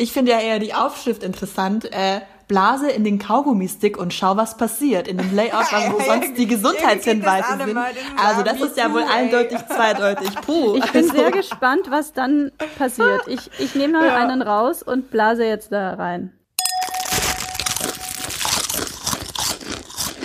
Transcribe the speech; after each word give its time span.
Ich 0.00 0.12
finde 0.14 0.32
ja 0.32 0.40
eher 0.40 0.58
die 0.58 0.72
Aufschrift 0.72 1.22
interessant. 1.22 1.84
Äh, 1.92 2.22
Blase 2.48 2.90
in 2.90 3.04
den 3.04 3.18
Kaugummi-Stick 3.18 3.98
und 3.98 4.14
schau, 4.14 4.34
was 4.34 4.56
passiert. 4.56 5.06
In 5.06 5.18
dem 5.18 5.36
Layout, 5.36 5.66
wo 5.92 6.00
sonst 6.00 6.38
die 6.38 6.46
Gesundheitshinweise 6.46 7.58
sind. 7.62 7.76
Also 8.16 8.42
das 8.42 8.62
ist 8.62 8.78
ja 8.78 8.90
wohl 8.94 9.02
eindeutig 9.02 9.58
zweideutig. 9.66 10.34
Puh. 10.40 10.76
Ich 10.82 10.90
bin 10.90 11.06
sehr 11.06 11.30
gespannt, 11.30 11.90
was 11.90 12.14
dann 12.14 12.50
passiert. 12.78 13.28
Ich, 13.28 13.50
ich 13.58 13.74
nehme 13.74 13.92
noch 14.00 14.06
ja. 14.06 14.16
einen 14.16 14.40
raus 14.40 14.82
und 14.82 15.10
blase 15.10 15.44
jetzt 15.44 15.70
da 15.70 15.92
rein. 15.92 16.32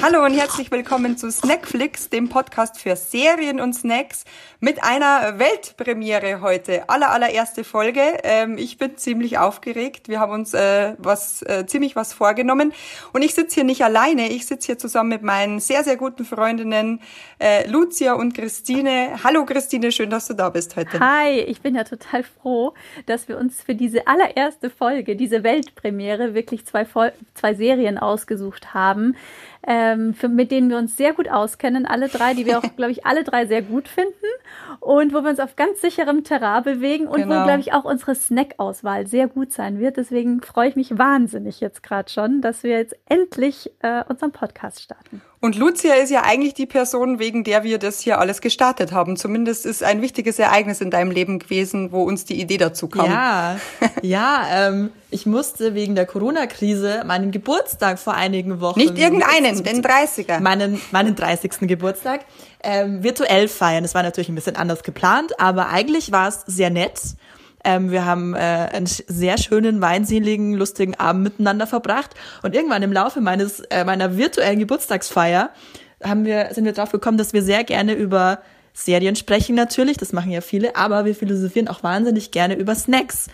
Hallo 0.01 0.23
und 0.23 0.33
herzlich 0.33 0.69
willkommen 0.71 1.17
zu 1.17 1.31
Snackflix, 1.31 2.09
dem 2.09 2.29
Podcast 2.29 2.79
für 2.79 2.95
Serien 2.95 3.59
und 3.59 3.73
Snacks 3.73 4.25
mit 4.59 4.83
einer 4.83 5.39
Weltpremiere 5.39 6.41
heute. 6.41 6.89
Aller 6.89 7.11
allererste 7.11 7.63
Folge. 7.63 8.01
Ähm, 8.23 8.57
ich 8.57 8.77
bin 8.77 8.97
ziemlich 8.97 9.37
aufgeregt. 9.37 10.07
Wir 10.09 10.19
haben 10.19 10.33
uns 10.33 10.53
äh, 10.53 10.93
was 10.97 11.41
äh, 11.43 11.65
ziemlich 11.65 11.95
was 11.95 12.13
vorgenommen 12.13 12.73
und 13.13 13.23
ich 13.23 13.33
sitze 13.33 13.55
hier 13.55 13.63
nicht 13.63 13.83
alleine. 13.83 14.29
Ich 14.29 14.45
sitze 14.45 14.67
hier 14.67 14.77
zusammen 14.77 15.09
mit 15.09 15.23
meinen 15.23 15.59
sehr 15.59 15.83
sehr 15.83 15.95
guten 15.95 16.25
Freundinnen 16.25 17.01
äh, 17.39 17.67
Lucia 17.69 18.13
und 18.13 18.33
Christine. 18.33 19.23
Hallo 19.23 19.45
Christine, 19.45 19.91
schön, 19.91 20.09
dass 20.09 20.27
du 20.27 20.33
da 20.33 20.49
bist 20.49 20.75
heute. 20.75 20.99
Hi, 20.99 21.39
ich 21.39 21.61
bin 21.61 21.73
ja 21.73 21.83
total 21.83 22.23
froh, 22.23 22.73
dass 23.05 23.27
wir 23.27 23.37
uns 23.37 23.61
für 23.61 23.75
diese 23.75 24.07
allererste 24.07 24.69
Folge, 24.69 25.15
diese 25.15 25.43
Weltpremiere 25.43 26.33
wirklich 26.33 26.65
zwei, 26.65 26.85
Vol 26.85 27.13
zwei 27.33 27.53
Serien 27.53 27.97
ausgesucht 27.97 28.73
haben 28.73 29.15
ähm, 29.67 30.13
für, 30.13 30.27
mit 30.27 30.51
denen 30.51 30.69
wir 30.69 30.77
uns 30.77 30.95
sehr 30.95 31.13
gut 31.13 31.29
auskennen, 31.29 31.85
alle 31.85 32.07
drei, 32.07 32.33
die 32.33 32.45
wir 32.45 32.59
auch, 32.59 32.63
glaube 32.75 32.91
ich, 32.91 33.05
alle 33.05 33.23
drei 33.23 33.45
sehr 33.45 33.61
gut 33.61 33.87
finden 33.87 34.11
und 34.79 35.13
wo 35.13 35.21
wir 35.21 35.29
uns 35.29 35.39
auf 35.39 35.55
ganz 35.55 35.81
sicherem 35.81 36.23
Terrain 36.23 36.63
bewegen 36.63 37.07
und 37.07 37.21
genau. 37.21 37.41
wo, 37.41 37.45
glaube 37.45 37.59
ich, 37.59 37.73
auch 37.73 37.85
unsere 37.85 38.15
Snack-Auswahl 38.15 39.07
sehr 39.07 39.27
gut 39.27 39.51
sein 39.51 39.79
wird. 39.79 39.97
Deswegen 39.97 40.41
freue 40.41 40.69
ich 40.69 40.75
mich 40.75 40.97
wahnsinnig 40.97 41.59
jetzt 41.59 41.83
gerade 41.83 42.11
schon, 42.11 42.41
dass 42.41 42.63
wir 42.63 42.77
jetzt 42.77 42.95
endlich 43.07 43.71
äh, 43.79 44.03
unseren 44.07 44.31
Podcast 44.31 44.81
starten. 44.81 45.21
Und 45.45 45.55
Lucia 45.57 45.93
ist 45.93 46.09
ja 46.09 46.23
eigentlich 46.23 46.55
die 46.55 46.65
Person, 46.65 47.19
wegen 47.19 47.43
der 47.43 47.63
wir 47.63 47.77
das 47.77 47.99
hier 47.99 48.17
alles 48.17 48.41
gestartet 48.41 48.91
haben. 48.91 49.15
Zumindest 49.15 49.67
ist 49.67 49.83
ein 49.83 50.01
wichtiges 50.01 50.39
Ereignis 50.39 50.81
in 50.81 50.89
deinem 50.89 51.11
Leben 51.11 51.37
gewesen, 51.37 51.91
wo 51.91 52.01
uns 52.01 52.25
die 52.25 52.41
Idee 52.41 52.57
dazu 52.57 52.87
kam. 52.87 53.11
Ja, 53.11 53.59
ja, 54.01 54.47
ähm, 54.51 54.89
ich 55.11 55.27
musste 55.27 55.75
wegen 55.75 55.93
der 55.93 56.07
Corona-Krise 56.07 57.03
meinen 57.05 57.29
Geburtstag 57.29 57.99
vor 57.99 58.15
einigen 58.15 58.59
Wochen. 58.59 58.79
Nicht 58.79 58.97
irgendeinen, 58.97 59.63
den 59.63 59.83
30er. 59.83 60.39
Meinen, 60.39 60.81
meinen 60.89 61.13
30. 61.13 61.67
Geburtstag 61.67 62.21
ähm, 62.63 63.03
virtuell 63.03 63.47
feiern. 63.47 63.83
Das 63.83 63.93
war 63.93 64.01
natürlich 64.01 64.29
ein 64.29 64.35
bisschen 64.35 64.55
anders 64.55 64.81
geplant, 64.81 65.39
aber 65.39 65.69
eigentlich 65.69 66.11
war 66.11 66.27
es 66.27 66.41
sehr 66.47 66.71
nett. 66.71 66.99
Ähm, 67.65 67.91
wir 67.91 68.05
haben 68.05 68.33
äh, 68.33 68.37
einen 68.37 68.85
sehr 68.85 69.37
schönen, 69.37 69.81
weinseligen, 69.81 70.53
lustigen 70.53 70.95
Abend 70.95 71.23
miteinander 71.23 71.67
verbracht. 71.67 72.11
Und 72.43 72.55
irgendwann 72.55 72.83
im 72.83 72.93
Laufe 72.93 73.19
meines 73.19 73.59
äh, 73.59 73.83
meiner 73.83 74.15
virtuellen 74.15 74.59
Geburtstagsfeier 74.59 75.49
haben 76.03 76.25
wir, 76.25 76.49
sind 76.53 76.65
wir 76.65 76.73
drauf 76.73 76.91
gekommen, 76.91 77.17
dass 77.17 77.33
wir 77.33 77.41
sehr 77.41 77.63
gerne 77.63 77.93
über 77.93 78.39
Serien 78.73 79.15
sprechen 79.15 79.55
natürlich, 79.55 79.95
das 79.97 80.11
machen 80.11 80.31
ja 80.31 80.41
viele, 80.41 80.75
aber 80.75 81.05
wir 81.05 81.15
philosophieren 81.15 81.69
auch 81.69 81.81
wahnsinnig 81.81 82.31
gerne 82.31 82.55
über 82.55 82.75
Snacks 82.75 83.27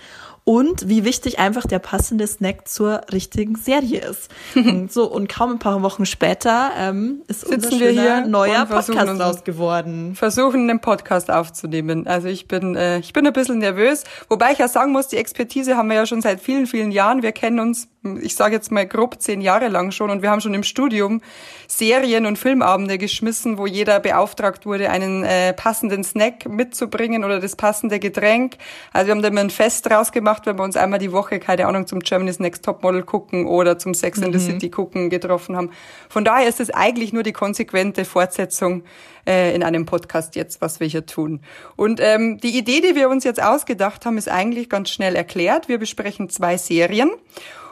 und 0.44 0.90
wie 0.90 1.06
wichtig 1.06 1.40
einfach 1.40 1.66
der 1.66 1.80
passende 1.80 2.26
Snack 2.26 2.68
zur 2.68 3.02
richtigen 3.12 3.56
Serie 3.56 4.02
ist. 4.02 4.30
und 4.56 4.92
so 4.92 5.12
und 5.12 5.30
kaum 5.30 5.52
ein 5.52 5.60
paar 5.60 5.82
Wochen 5.82 6.06
später 6.06 6.72
ähm, 6.78 7.22
ist 7.28 7.42
Sitzen 7.42 7.74
unser 7.74 7.80
wir 7.80 7.90
hier 7.92 8.26
neuer 8.26 8.66
Podcast 8.66 9.20
raus 9.20 9.44
geworden. 9.44 10.16
Versuchen 10.16 10.70
einen 10.70 10.80
Podcast 10.80 11.30
aufzunehmen. 11.30 12.08
Also 12.08 12.28
ich 12.28 12.48
bin 12.48 12.76
äh, 12.76 13.00
ich 13.00 13.14
bin 13.14 13.26
ein 13.28 13.34
bisschen 13.34 13.60
nervös, 13.60 14.04
wobei 14.30 14.52
ich 14.52 14.58
ja 14.58 14.68
sagen 14.68 14.92
muss, 14.92 15.08
die 15.08 15.18
Expertise 15.18 15.78
haben 15.78 15.90
wir 15.90 15.98
ja 15.98 16.06
schon 16.06 16.22
seit 16.22 16.42
vielen 16.42 16.68
vielen 16.68 16.92
Jahren. 16.92 17.22
Wir 17.22 17.32
kennen 17.32 17.60
uns 17.60 17.88
ich 18.22 18.36
sage 18.36 18.56
jetzt 18.56 18.72
mal 18.72 18.88
grob 18.88 19.22
zehn 19.22 19.42
Jahre 19.42 19.68
lang 19.68 19.92
schon 19.92 20.10
und 20.10 20.22
wir 20.22 20.32
haben 20.32 20.42
schon 20.42 20.54
im 20.54 20.64
Studium 20.64 21.22
Serien 21.68 22.26
und 22.26 22.38
Filmabende 22.38 22.98
geschmissen, 22.98 23.58
wo 23.58 23.68
jeder 23.68 24.00
beauftragt 24.00 24.66
wurde, 24.66 24.90
einen 24.90 25.24
äh, 25.24 25.54
passenden 25.54 26.04
Snack 26.04 26.50
mitzubringen 26.50 27.24
oder 27.24 27.40
das 27.40 27.56
passende 27.56 28.00
Getränk. 28.00 28.58
Also 28.92 29.08
wir 29.08 29.12
haben 29.12 29.22
da 29.22 29.28
immer 29.28 29.42
ein 29.42 29.52
Fest 29.52 29.88
draus 29.88 30.12
gemacht, 30.12 30.48
wenn 30.48 30.58
wir 30.58 30.64
uns 30.64 30.78
einmal 30.78 31.00
die 31.00 31.12
Woche, 31.12 31.40
keine 31.40 31.68
Ahnung, 31.68 31.86
zum 31.86 32.00
Germany's 32.00 32.40
Next 32.40 32.66
Topmodel 32.66 33.04
gucken 33.04 33.46
oder 33.46 33.78
zum 33.78 33.94
Sex 33.94 34.20
mhm. 34.20 34.26
in 34.26 34.34
the. 34.34 34.40
City 34.40 34.70
gucken 34.70 35.10
getroffen 35.10 35.56
haben. 35.56 35.70
Von 36.10 36.26
daher 36.26 36.50
ist 36.50 36.60
es 36.60 36.72
eigentlich 36.72 37.14
nur 37.14 37.24
die 37.24 37.34
konsequente 37.34 38.06
Fortsetzung 38.06 38.84
äh, 39.28 39.54
in 39.54 39.64
einem 39.64 39.86
Podcast 39.86 40.36
jetzt, 40.36 40.62
was 40.62 40.80
wir 40.80 40.88
hier 40.88 41.06
tun. 41.06 41.42
Und 41.76 42.00
ähm, 42.02 42.40
die 42.40 42.58
Idee, 42.58 42.82
die 42.82 42.96
wir 42.96 43.10
uns 43.10 43.24
jetzt 43.24 43.42
ausgedacht 43.42 44.06
haben, 44.06 44.18
ist 44.18 44.30
eigentlich 44.30 44.70
ganz 44.70 44.90
schnell 44.90 45.16
erklärt. 45.16 45.68
Wir 45.68 45.78
besprechen 45.78 46.30
zwei 46.30 46.58
Serien. 46.58 47.12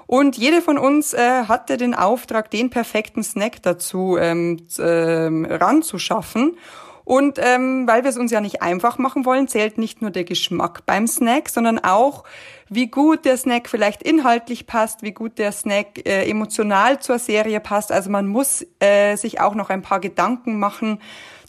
Und 0.09 0.37
jede 0.37 0.63
von 0.63 0.79
uns 0.79 1.13
äh, 1.13 1.43
hatte 1.43 1.77
den 1.77 1.93
Auftrag, 1.93 2.49
den 2.49 2.71
perfekten 2.71 3.21
Snack 3.21 3.61
dazu 3.61 4.17
ähm, 4.19 4.57
ähm, 4.79 5.45
ranzuschaffen. 5.45 6.57
Und 7.05 7.37
ähm, 7.37 7.85
weil 7.85 8.01
wir 8.01 8.09
es 8.09 8.17
uns 8.17 8.31
ja 8.31 8.41
nicht 8.41 8.63
einfach 8.63 8.97
machen 8.97 9.23
wollen, 9.23 9.47
zählt 9.47 9.77
nicht 9.77 10.01
nur 10.01 10.09
der 10.09 10.23
Geschmack 10.23 10.83
beim 10.87 11.05
Snack, 11.05 11.49
sondern 11.49 11.77
auch, 11.77 12.23
wie 12.69 12.87
gut 12.87 13.23
der 13.23 13.37
Snack 13.37 13.69
vielleicht 13.69 14.01
inhaltlich 14.01 14.65
passt, 14.65 15.03
wie 15.03 15.11
gut 15.11 15.37
der 15.37 15.51
Snack 15.51 16.07
äh, 16.07 16.27
emotional 16.27 16.99
zur 16.99 17.19
Serie 17.19 17.59
passt. 17.59 17.91
Also 17.91 18.09
man 18.09 18.25
muss 18.25 18.65
äh, 18.79 19.15
sich 19.15 19.39
auch 19.39 19.53
noch 19.53 19.69
ein 19.69 19.83
paar 19.83 19.99
Gedanken 19.99 20.57
machen 20.57 20.99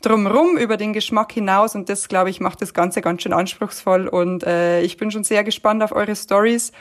drumrum 0.00 0.56
über 0.56 0.76
den 0.76 0.92
Geschmack 0.92 1.32
hinaus 1.32 1.74
und 1.74 1.88
das, 1.88 2.08
glaube 2.08 2.30
ich, 2.30 2.40
macht 2.40 2.62
das 2.62 2.74
Ganze 2.74 3.00
ganz 3.00 3.22
schön 3.22 3.32
anspruchsvoll 3.32 4.08
und 4.08 4.44
äh, 4.44 4.82
ich 4.82 4.96
bin 4.96 5.10
schon 5.10 5.24
sehr 5.24 5.44
gespannt 5.44 5.82
auf 5.82 5.92
eure 5.92 6.16
Stories 6.16 6.72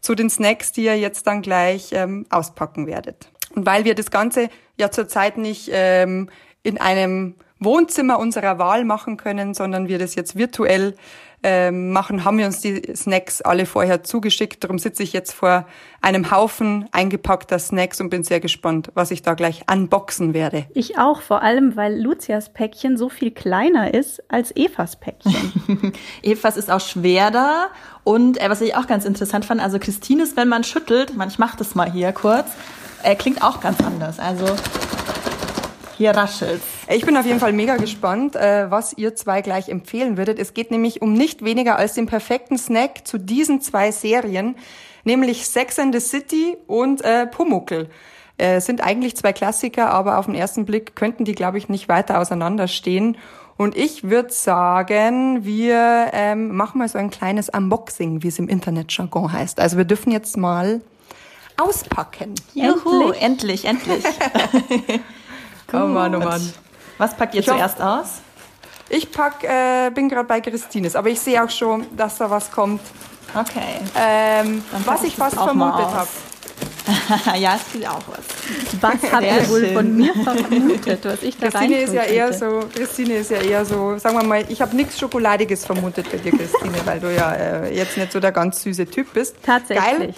zu 0.00 0.14
den 0.14 0.30
Snacks, 0.30 0.72
die 0.72 0.84
ihr 0.84 0.98
jetzt 0.98 1.26
dann 1.26 1.42
gleich 1.42 1.90
ähm, 1.92 2.26
auspacken 2.30 2.86
werdet. 2.86 3.30
Und 3.54 3.66
weil 3.66 3.84
wir 3.84 3.94
das 3.94 4.10
Ganze 4.10 4.48
ja 4.78 4.90
zurzeit 4.90 5.36
nicht 5.36 5.70
ähm, 5.72 6.30
in 6.62 6.78
einem 6.78 7.34
Wohnzimmer 7.58 8.18
unserer 8.18 8.58
Wahl 8.58 8.84
machen 8.84 9.16
können, 9.16 9.54
sondern 9.54 9.88
wir 9.88 9.98
das 9.98 10.14
jetzt 10.14 10.36
virtuell 10.36 10.94
ähm, 11.42 11.90
machen, 11.90 12.24
haben 12.24 12.38
wir 12.38 12.46
uns 12.46 12.60
die 12.60 12.82
Snacks 12.94 13.42
alle 13.42 13.66
vorher 13.66 14.02
zugeschickt. 14.02 14.62
Darum 14.62 14.78
sitze 14.78 15.02
ich 15.02 15.12
jetzt 15.12 15.32
vor 15.32 15.66
einem 16.00 16.30
Haufen 16.30 16.88
eingepackter 16.92 17.58
Snacks 17.58 18.00
und 18.00 18.10
bin 18.10 18.22
sehr 18.22 18.40
gespannt, 18.40 18.90
was 18.94 19.10
ich 19.10 19.22
da 19.22 19.34
gleich 19.34 19.64
unboxen 19.70 20.34
werde. 20.34 20.66
Ich 20.74 20.98
auch, 20.98 21.20
vor 21.20 21.42
allem, 21.42 21.76
weil 21.76 22.00
Lucias 22.00 22.52
Päckchen 22.52 22.96
so 22.96 23.08
viel 23.08 23.30
kleiner 23.30 23.92
ist 23.92 24.22
als 24.30 24.54
Evas 24.54 24.96
Päckchen. 24.96 25.92
Evas 26.22 26.56
ist 26.56 26.70
auch 26.70 26.80
schwerer 26.80 27.68
und 28.04 28.40
äh, 28.40 28.48
was 28.48 28.60
ich 28.60 28.76
auch 28.76 28.86
ganz 28.86 29.04
interessant 29.04 29.44
fand, 29.44 29.60
also 29.60 29.78
Christines, 29.78 30.36
wenn 30.36 30.48
man 30.48 30.64
schüttelt, 30.64 31.16
man, 31.16 31.28
ich 31.28 31.38
mach 31.38 31.56
das 31.56 31.74
mal 31.74 31.90
hier 31.90 32.12
kurz, 32.12 32.50
äh, 33.02 33.16
klingt 33.16 33.42
auch 33.42 33.60
ganz 33.60 33.80
anders. 33.80 34.18
Also 34.18 34.46
hier 36.02 36.16
raschelt's. 36.16 36.66
Ich 36.88 37.06
bin 37.06 37.16
auf 37.16 37.24
jeden 37.24 37.38
Fall 37.38 37.52
mega 37.52 37.76
gespannt, 37.76 38.34
äh, 38.34 38.68
was 38.70 38.92
ihr 38.98 39.14
zwei 39.14 39.40
gleich 39.40 39.68
empfehlen 39.68 40.16
würdet. 40.16 40.40
Es 40.40 40.52
geht 40.52 40.72
nämlich 40.72 41.00
um 41.00 41.12
nicht 41.12 41.44
weniger 41.44 41.76
als 41.76 41.94
den 41.94 42.06
perfekten 42.06 42.58
Snack 42.58 43.06
zu 43.06 43.18
diesen 43.18 43.60
zwei 43.60 43.92
Serien, 43.92 44.56
nämlich 45.04 45.46
Sex 45.46 45.78
and 45.78 45.94
the 45.94 46.00
City 46.00 46.56
und 46.66 47.02
äh, 47.02 47.28
Pumuckel. 47.28 47.88
Äh, 48.36 48.60
sind 48.60 48.80
eigentlich 48.80 49.16
zwei 49.16 49.32
Klassiker, 49.32 49.90
aber 49.90 50.18
auf 50.18 50.26
den 50.26 50.34
ersten 50.34 50.64
Blick 50.64 50.96
könnten 50.96 51.24
die, 51.24 51.36
glaube 51.36 51.58
ich, 51.58 51.68
nicht 51.68 51.88
weiter 51.88 52.18
auseinanderstehen. 52.18 53.16
Und 53.56 53.76
ich 53.76 54.02
würde 54.02 54.32
sagen, 54.32 55.44
wir 55.44 56.10
ähm, 56.12 56.56
machen 56.56 56.78
mal 56.78 56.88
so 56.88 56.98
ein 56.98 57.10
kleines 57.10 57.48
Unboxing, 57.48 58.24
wie 58.24 58.28
es 58.28 58.40
im 58.40 58.48
Internetjargon 58.48 59.32
heißt. 59.32 59.60
Also 59.60 59.76
wir 59.76 59.84
dürfen 59.84 60.10
jetzt 60.10 60.36
mal 60.36 60.80
auspacken. 61.56 62.34
Juhu, 62.54 63.12
endlich, 63.12 63.66
endlich. 63.66 64.04
endlich. 64.04 65.00
oh 65.72 65.86
Mann, 65.86 66.14
oh 66.14 66.18
Mann. 66.18 66.52
Was 66.98 67.16
packt 67.16 67.34
ihr 67.34 67.40
ich 67.40 67.46
zuerst 67.46 67.78
hoffe, 67.78 68.00
aus? 68.00 68.20
Ich 68.88 69.10
pack, 69.10 69.42
äh, 69.44 69.90
bin 69.90 70.08
gerade 70.08 70.28
bei 70.28 70.40
Christines, 70.40 70.96
aber 70.96 71.08
ich 71.08 71.20
sehe 71.20 71.42
auch 71.42 71.50
schon, 71.50 71.86
dass 71.96 72.18
da 72.18 72.28
was 72.30 72.50
kommt. 72.50 72.80
Okay. 73.34 73.80
Ähm, 73.98 74.62
was 74.84 75.02
ich 75.04 75.16
fast 75.16 75.34
vermutet 75.34 75.86
habe. 75.86 76.08
ja, 77.38 77.56
es 77.56 77.72
gibt 77.72 77.86
auch 77.86 78.02
was. 78.08 78.80
Was 78.80 79.12
habt 79.12 79.22
ihr 79.22 79.48
wohl 79.48 79.66
von 79.68 79.96
mir 79.96 80.12
vermutet, 80.14 81.04
was 81.04 81.22
ich 81.22 81.38
da 81.38 81.48
Christine 81.48 81.80
ist 81.80 81.94
ja 81.94 82.02
eher 82.02 82.32
so, 82.32 82.64
Christine 82.74 83.14
ist 83.14 83.30
ja 83.30 83.38
eher 83.38 83.64
so, 83.64 83.96
sagen 83.98 84.16
wir 84.16 84.24
mal, 84.24 84.44
ich 84.48 84.60
habe 84.60 84.74
nichts 84.74 84.98
Schokoladiges 84.98 85.64
vermutet 85.64 86.10
bei 86.10 86.18
dir, 86.18 86.32
Christine, 86.32 86.74
weil 86.84 87.00
du 87.00 87.14
ja 87.14 87.32
äh, 87.32 87.74
jetzt 87.74 87.96
nicht 87.96 88.12
so 88.12 88.20
der 88.20 88.32
ganz 88.32 88.62
süße 88.62 88.86
Typ 88.86 89.12
bist. 89.12 89.36
Tatsächlich. 89.42 89.98
Geil. 89.98 90.14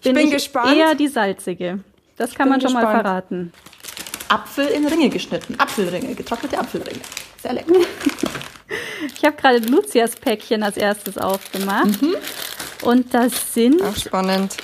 Ich 0.00 0.04
bin, 0.04 0.14
bin 0.14 0.26
ich 0.26 0.32
gespannt. 0.32 0.74
Eher 0.74 0.94
die 0.94 1.08
salzige. 1.08 1.80
Das 2.16 2.34
kann 2.34 2.48
man 2.48 2.60
schon 2.60 2.72
gespannt. 2.72 2.94
mal 2.94 3.02
verraten. 3.02 3.52
Apfel 4.28 4.66
in 4.68 4.86
Ringe 4.86 5.08
geschnitten. 5.10 5.54
Apfelringe, 5.58 6.14
getrocknete 6.14 6.58
Apfelringe. 6.58 7.00
Sehr 7.42 7.52
lecker. 7.54 7.72
ich 9.16 9.24
habe 9.24 9.36
gerade 9.36 9.58
Lucias 9.58 10.16
Päckchen 10.16 10.62
als 10.62 10.76
erstes 10.76 11.18
aufgemacht. 11.18 12.02
Mhm. 12.02 12.14
Und 12.82 13.14
das 13.14 13.54
sind 13.54 13.82
Auch 13.82 13.96
spannend. 13.96 14.56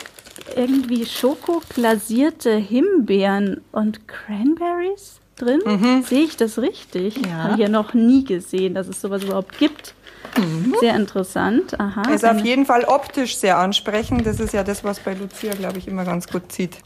irgendwie 0.57 1.07
schokoglasierte 1.07 2.57
Himbeeren 2.57 3.61
und 3.73 4.07
Cranberries 4.09 5.21
drin. 5.37 5.61
Mhm. 5.65 6.03
Sehe 6.05 6.25
ich 6.25 6.37
das 6.37 6.59
richtig? 6.59 7.17
Ja. 7.25 7.45
Habe 7.45 7.57
hier 7.57 7.69
noch 7.69 7.95
nie 7.95 8.25
gesehen, 8.25 8.75
dass 8.75 8.89
es 8.89 9.01
sowas 9.01 9.23
überhaupt 9.23 9.59
gibt. 9.59 9.95
Mhm. 10.37 10.75
Sehr 10.81 10.95
interessant. 10.97 11.79
Aha. 11.79 12.03
Ist 12.13 12.25
auf 12.25 12.39
jeden 12.39 12.65
Fall 12.67 12.85
optisch 12.85 13.37
sehr 13.37 13.59
ansprechend. 13.59 14.27
Das 14.27 14.41
ist 14.41 14.53
ja 14.55 14.63
das, 14.65 14.83
was 14.85 15.01
bei 15.01 15.15
Lucia, 15.15 15.53
glaube 15.55 15.79
ich, 15.79 15.87
immer 15.89 16.05
ganz 16.05 16.27
gut 16.27 16.51
zieht. 16.53 16.77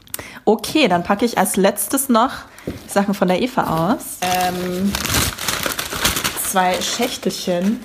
Okay, 0.45 0.87
dann 0.87 1.03
packe 1.03 1.23
ich 1.25 1.37
als 1.37 1.55
letztes 1.55 2.09
noch 2.09 2.31
Sachen 2.87 3.13
von 3.13 3.27
der 3.27 3.41
Eva 3.41 3.93
aus. 3.93 4.17
Ähm, 4.21 4.91
zwei 6.43 6.73
Schächtelchen. 6.81 7.79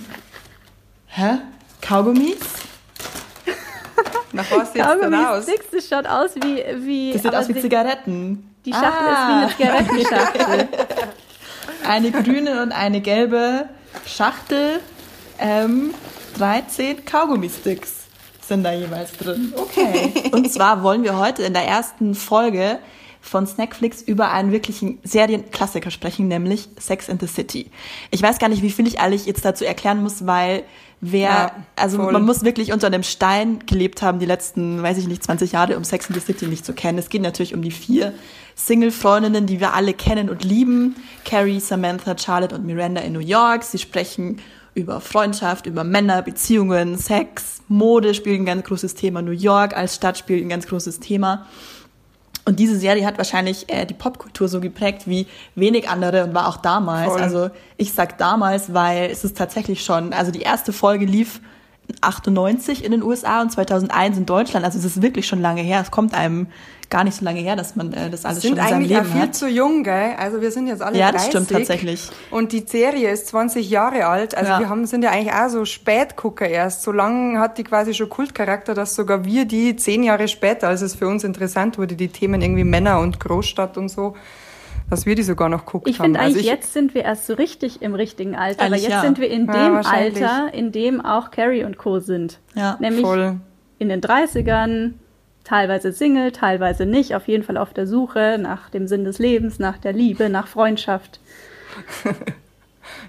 Hä? 1.07 1.39
Kaugummis? 1.81 2.39
Nach 4.33 4.51
was 4.51 4.73
sieht 4.73 4.83
es 4.83 5.01
denn 5.01 5.15
aus? 5.15 5.47
Das 5.73 5.89
schaut 5.89 6.07
aus 6.07 6.31
wie... 6.37 6.65
wie 6.87 7.13
Das 7.13 7.23
sieht 7.23 7.35
aus 7.35 7.49
wie 7.49 7.61
Zigaretten. 7.61 8.49
Die 8.65 8.73
Schachtel 8.73 9.09
Ah. 9.09 9.47
ist 9.47 9.59
wie 9.59 9.65
eine 9.65 9.77
Zigarettenschachtel. 9.87 10.69
Eine 11.89 12.13
grüne 12.13 12.63
und 12.63 12.71
eine 12.71 13.01
gelbe 13.01 13.69
Schachtel. 14.07 14.79
Ähm, 15.43 15.95
13 16.39 17.05
Kaugummi-Sticks 17.05 17.93
sind 18.47 18.65
da 18.65 18.73
jeweils 18.73 19.13
drin. 19.13 19.53
Okay. 19.57 20.13
Und 20.33 20.51
zwar 20.53 20.83
wollen 20.83 21.03
wir 21.05 21.19
heute 21.19 21.43
in 21.43 21.53
der 21.53 21.67
ersten 21.67 22.15
Folge 22.15 22.79
von 23.21 23.47
Snackflix 23.47 24.03
über 24.03 24.33
einen 24.33 24.51
wirklichen 24.51 24.99
Serienklassiker 25.05 25.91
sprechen, 25.93 26.27
nämlich 26.27 26.69
Sex 26.79 27.09
in 27.09 27.21
the 27.21 27.29
City. 27.29 27.71
Ich 28.11 28.21
weiß 28.21 28.39
gar 28.39 28.49
nicht, 28.49 28.63
wie 28.63 28.71
viel 28.71 28.87
ich 28.87 28.99
eigentlich 28.99 29.27
jetzt 29.27 29.45
dazu 29.45 29.65
erklären 29.65 30.03
muss, 30.03 30.27
weil 30.27 30.65
wer, 31.01 31.29
Ja, 31.31 31.57
also 31.77 31.99
voll. 31.99 32.13
man 32.13 32.25
muss 32.25 32.43
wirklich 32.43 32.73
unter 32.73 32.89
einem 32.89 33.05
Stein 33.05 33.61
gelebt 33.67 34.03
haben, 34.03 34.19
die 34.19 34.27
letzten, 34.27 34.83
weiß 34.83 34.99
ich 34.99 35.07
nicht, 35.07 35.23
20 35.23 35.53
Jahre, 35.53 35.77
um 35.77 35.85
Sex 35.85 36.09
in 36.09 36.15
the 36.15 36.21
City 36.21 36.47
nicht 36.47 36.67
zu 36.67 36.73
kennen. 36.73 36.99
Es 36.99 37.11
geht 37.11 37.23
natürlich 37.23 37.55
um 37.55 37.63
die 37.63 37.71
vier 37.71 38.13
Single-Freundinnen, 38.57 39.47
die 39.47 39.61
wir 39.61 39.73
alle 39.75 39.95
kennen 39.95 40.29
und 40.29 40.45
lieben. 40.45 40.97
Carrie, 41.25 41.61
Samantha, 41.61 42.17
Charlotte 42.19 42.55
und 42.57 42.65
Miranda 42.67 43.01
in 43.03 43.13
New 43.13 43.21
York. 43.21 43.63
Sie 43.63 43.79
sprechen 43.79 44.41
über 44.75 45.01
Freundschaft, 45.01 45.67
über 45.67 45.85
Männer, 45.85 46.23
Beziehungen, 46.23 46.97
Sex, 46.97 47.63
Mode 47.69 48.15
spielt 48.15 48.41
ein 48.41 48.47
ganz 48.47 48.65
großes 48.65 48.95
Thema. 48.95 49.23
New 49.23 49.33
York 49.33 49.77
als 49.77 49.95
Stadt 49.95 50.19
spielt 50.19 50.43
ein 50.43 50.49
ganz 50.49 50.67
großes 50.67 51.01
Thema. 51.01 51.47
Und 52.45 52.59
diese 52.59 52.77
Serie 52.77 53.07
hat 53.07 53.19
wahrscheinlich 53.19 53.69
äh, 53.69 53.87
die 53.87 53.95
Popkultur 53.95 54.49
so 54.49 54.61
geprägt 54.61 55.03
wie 55.07 55.27
wenig 55.55 55.89
andere 55.89 56.25
und 56.25 56.35
war 56.35 56.49
auch 56.49 56.57
damals. 56.57 57.13
Voll. 57.13 57.21
Also 57.21 57.51
ich 57.77 57.93
sag 57.93 58.19
damals, 58.19 58.75
weil 58.75 59.11
es 59.11 59.25
ist 59.25 59.37
tatsächlich 59.37 59.85
schon, 59.85 60.13
also 60.13 60.33
die 60.33 60.41
erste 60.41 60.73
Folge 60.73 61.05
lief 61.05 61.41
98 62.01 62.85
in 62.85 62.91
den 62.91 63.03
USA 63.03 63.43
und 63.43 63.53
2001 63.53 64.19
in 64.19 64.27
Deutschland. 64.27 64.65
Also 64.65 64.79
es 64.79 64.85
ist 64.85 65.03
wirklich 65.03 65.27
schon 65.27 65.41
lange 65.41 65.63
her. 65.63 65.81
Es 65.81 65.91
kommt 65.91 66.15
einem 66.15 66.49
gar 66.93 67.03
nicht 67.05 67.17
so 67.17 67.25
lange 67.25 67.41
her, 67.41 67.57
dass 67.57 67.75
man 67.75 67.93
äh, 67.93 68.09
das 68.11 68.25
alles 68.25 68.43
sind 68.43 68.51
schon 68.51 68.59
in 68.59 68.65
seinem 68.65 68.77
eigentlich 68.83 68.97
auch 68.97 69.01
Leben 69.03 69.13
viel 69.13 69.23
hat. 69.23 69.35
zu 69.35 69.49
jung, 69.49 69.83
gell? 69.83 70.13
Also 70.19 70.41
wir 70.41 70.51
sind 70.53 70.69
jetzt 70.69 70.83
alle 70.83 70.97
Ja, 70.97 71.11
30. 71.11 71.15
das 71.19 71.27
stimmt 71.45 71.51
tatsächlich. 71.51 72.09
Und 72.31 72.53
die 72.53 72.61
Serie 72.67 73.11
ist 73.11 73.27
20 73.29 73.69
Jahre 73.69 74.07
alt. 74.07 74.37
Also 74.37 74.53
Ja. 74.53 74.61
wir 74.61 74.69
haben, 74.69 74.87
sind 74.87 75.03
ja 75.03 75.11
eigentlich 75.11 75.33
auch 75.35 75.49
so 75.49 75.65
Spätgucker 75.65 76.47
erst. 76.49 76.83
So 76.83 76.93
lange 76.93 77.41
hat 77.41 77.59
die 77.59 77.65
quasi 77.65 77.95
schon 77.95 78.09
Kultcharakter, 78.09 78.75
dass 78.75 78.95
sogar 78.95 79.25
wir 79.25 79.45
die 79.47 79.75
zehn 79.75 80.03
Jahre 80.05 80.29
später, 80.29 80.69
als 80.69 80.83
es 80.83 80.95
für 80.95 81.09
uns 81.09 81.25
interessant 81.25 81.79
wurde, 81.79 81.97
die 81.97 82.09
Themen 82.09 82.41
irgendwie 82.43 82.65
Männer 82.65 83.01
und 83.01 83.19
Großstadt 83.19 83.77
und 83.79 83.89
so, 83.89 84.15
dass 84.91 85.07
wir 85.07 85.15
die 85.15 85.23
sogar 85.23 85.49
noch 85.49 85.65
guckt 85.65 85.89
Ich 85.89 85.99
haben. 85.99 86.05
finde 86.07 86.21
also 86.21 86.33
eigentlich, 86.35 86.47
ich, 86.47 86.53
jetzt 86.53 86.73
sind 86.75 86.95
wir 86.95 87.05
erst 87.05 87.27
so 87.27 87.33
richtig 87.35 87.81
im 87.81 87.95
richtigen 87.95 88.37
Alter. 88.37 88.61
Aber 88.61 88.67
Eigentlich 88.75 88.83
jetzt 88.83 88.93
ja. 88.93 89.01
sind 89.01 89.19
wir 89.19 89.31
in 89.31 89.47
Ja, 89.47 89.53
dem 89.53 89.75
wahrscheinlich. 89.75 90.23
Alter, 90.23 90.53
in 90.55 90.71
dem 90.73 91.01
auch 91.03 91.31
Carrie 91.31 91.65
und 91.65 91.79
Co. 91.79 91.99
sind. 92.01 92.39
Ja, 92.55 92.77
Nämlich 92.79 93.01
voll. 93.03 93.37
in 93.79 93.89
den 93.89 94.03
30ern, 94.03 94.93
teilweise 95.45 95.93
Single, 95.93 96.33
teilweise 96.33 96.87
nicht. 96.87 97.15
Auf 97.15 97.29
jeden 97.29 97.43
Fall 97.43 97.57
auf 97.57 97.73
der 97.75 97.87
Suche 97.87 98.39
nach 98.41 98.71
dem 98.71 98.87
Sinn 98.89 99.05
des 99.05 99.19
Lebens, 99.19 99.59
nach 99.59 99.79
der 99.79 99.93
Liebe, 99.93 100.29
nach 100.29 100.49
Freundschaft. 100.49 101.21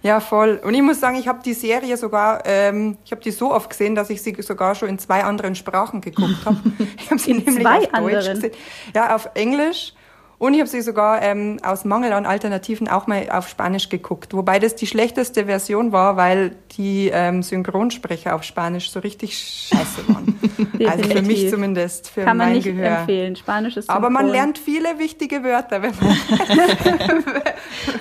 Ja, 0.02 0.20
voll. 0.20 0.60
Und 0.64 0.74
ich 0.74 0.82
muss 0.82 1.00
sagen, 1.00 1.18
ich 1.18 1.28
habe 1.28 1.42
die 1.44 1.54
Serie 1.54 1.98
sogar, 1.98 2.44
ähm, 2.46 2.98
ich 3.06 3.12
habe 3.12 3.22
die 3.22 3.32
so 3.32 3.54
oft 3.54 3.70
gesehen, 3.70 3.96
dass 3.96 4.10
ich 4.10 4.22
sie 4.22 4.36
sogar 4.42 4.76
schon 4.76 4.90
in 4.90 5.00
zwei 5.00 5.24
anderen 5.24 5.56
Sprachen 5.56 6.02
geguckt 6.02 6.46
habe. 6.46 6.58
Ich 6.98 7.10
habe 7.10 7.20
sie 7.20 7.32
In 7.32 7.38
nämlich 7.38 7.64
zwei 7.64 7.78
auf 7.78 7.82
Deutsch 7.84 7.94
anderen? 7.94 8.36
gesehen. 8.36 8.52
Ja, 8.94 9.16
auf 9.16 9.30
Englisch. 9.34 9.94
Und 10.40 10.54
ich 10.56 10.60
habe 10.60 10.70
sie 10.70 10.82
sogar 10.82 11.22
ähm, 11.22 11.60
aus 11.64 11.86
Mangel 11.86 12.12
an 12.12 12.26
Alternativen 12.26 12.90
auch 12.90 13.08
mal 13.08 13.30
auf 13.32 13.48
Spanisch 13.48 13.88
geguckt. 13.88 14.34
Wobei 14.34 14.60
das 14.60 14.76
die 14.76 14.88
schlechteste 14.88 15.46
Version 15.46 15.94
war, 15.94 16.18
weil 16.18 16.56
die 16.78 17.10
ähm, 17.14 17.44
Synchronsprecher 17.44 18.36
auf 18.36 18.44
Spanisch 18.44 18.90
so 18.92 19.00
richtig 19.00 19.38
scheiße 19.38 20.08
waren. 20.10 20.38
also 20.86 21.08
für 21.10 21.22
mich 21.22 21.50
zumindest, 21.50 22.10
für 22.10 22.24
Kann 22.26 22.36
man 22.38 22.48
mein 22.48 22.56
nicht 22.58 22.66
Gehör. 22.66 23.00
empfehlen. 23.00 23.36
Spanisch 23.38 23.78
ist 23.78 23.90
Aber 23.90 24.10
man 24.10 24.24
synchron. 24.26 24.32
lernt 24.36 24.58
viele 24.58 25.00
wichtige 25.00 25.44
Wörter, 25.46 25.82
wenn 25.82 25.94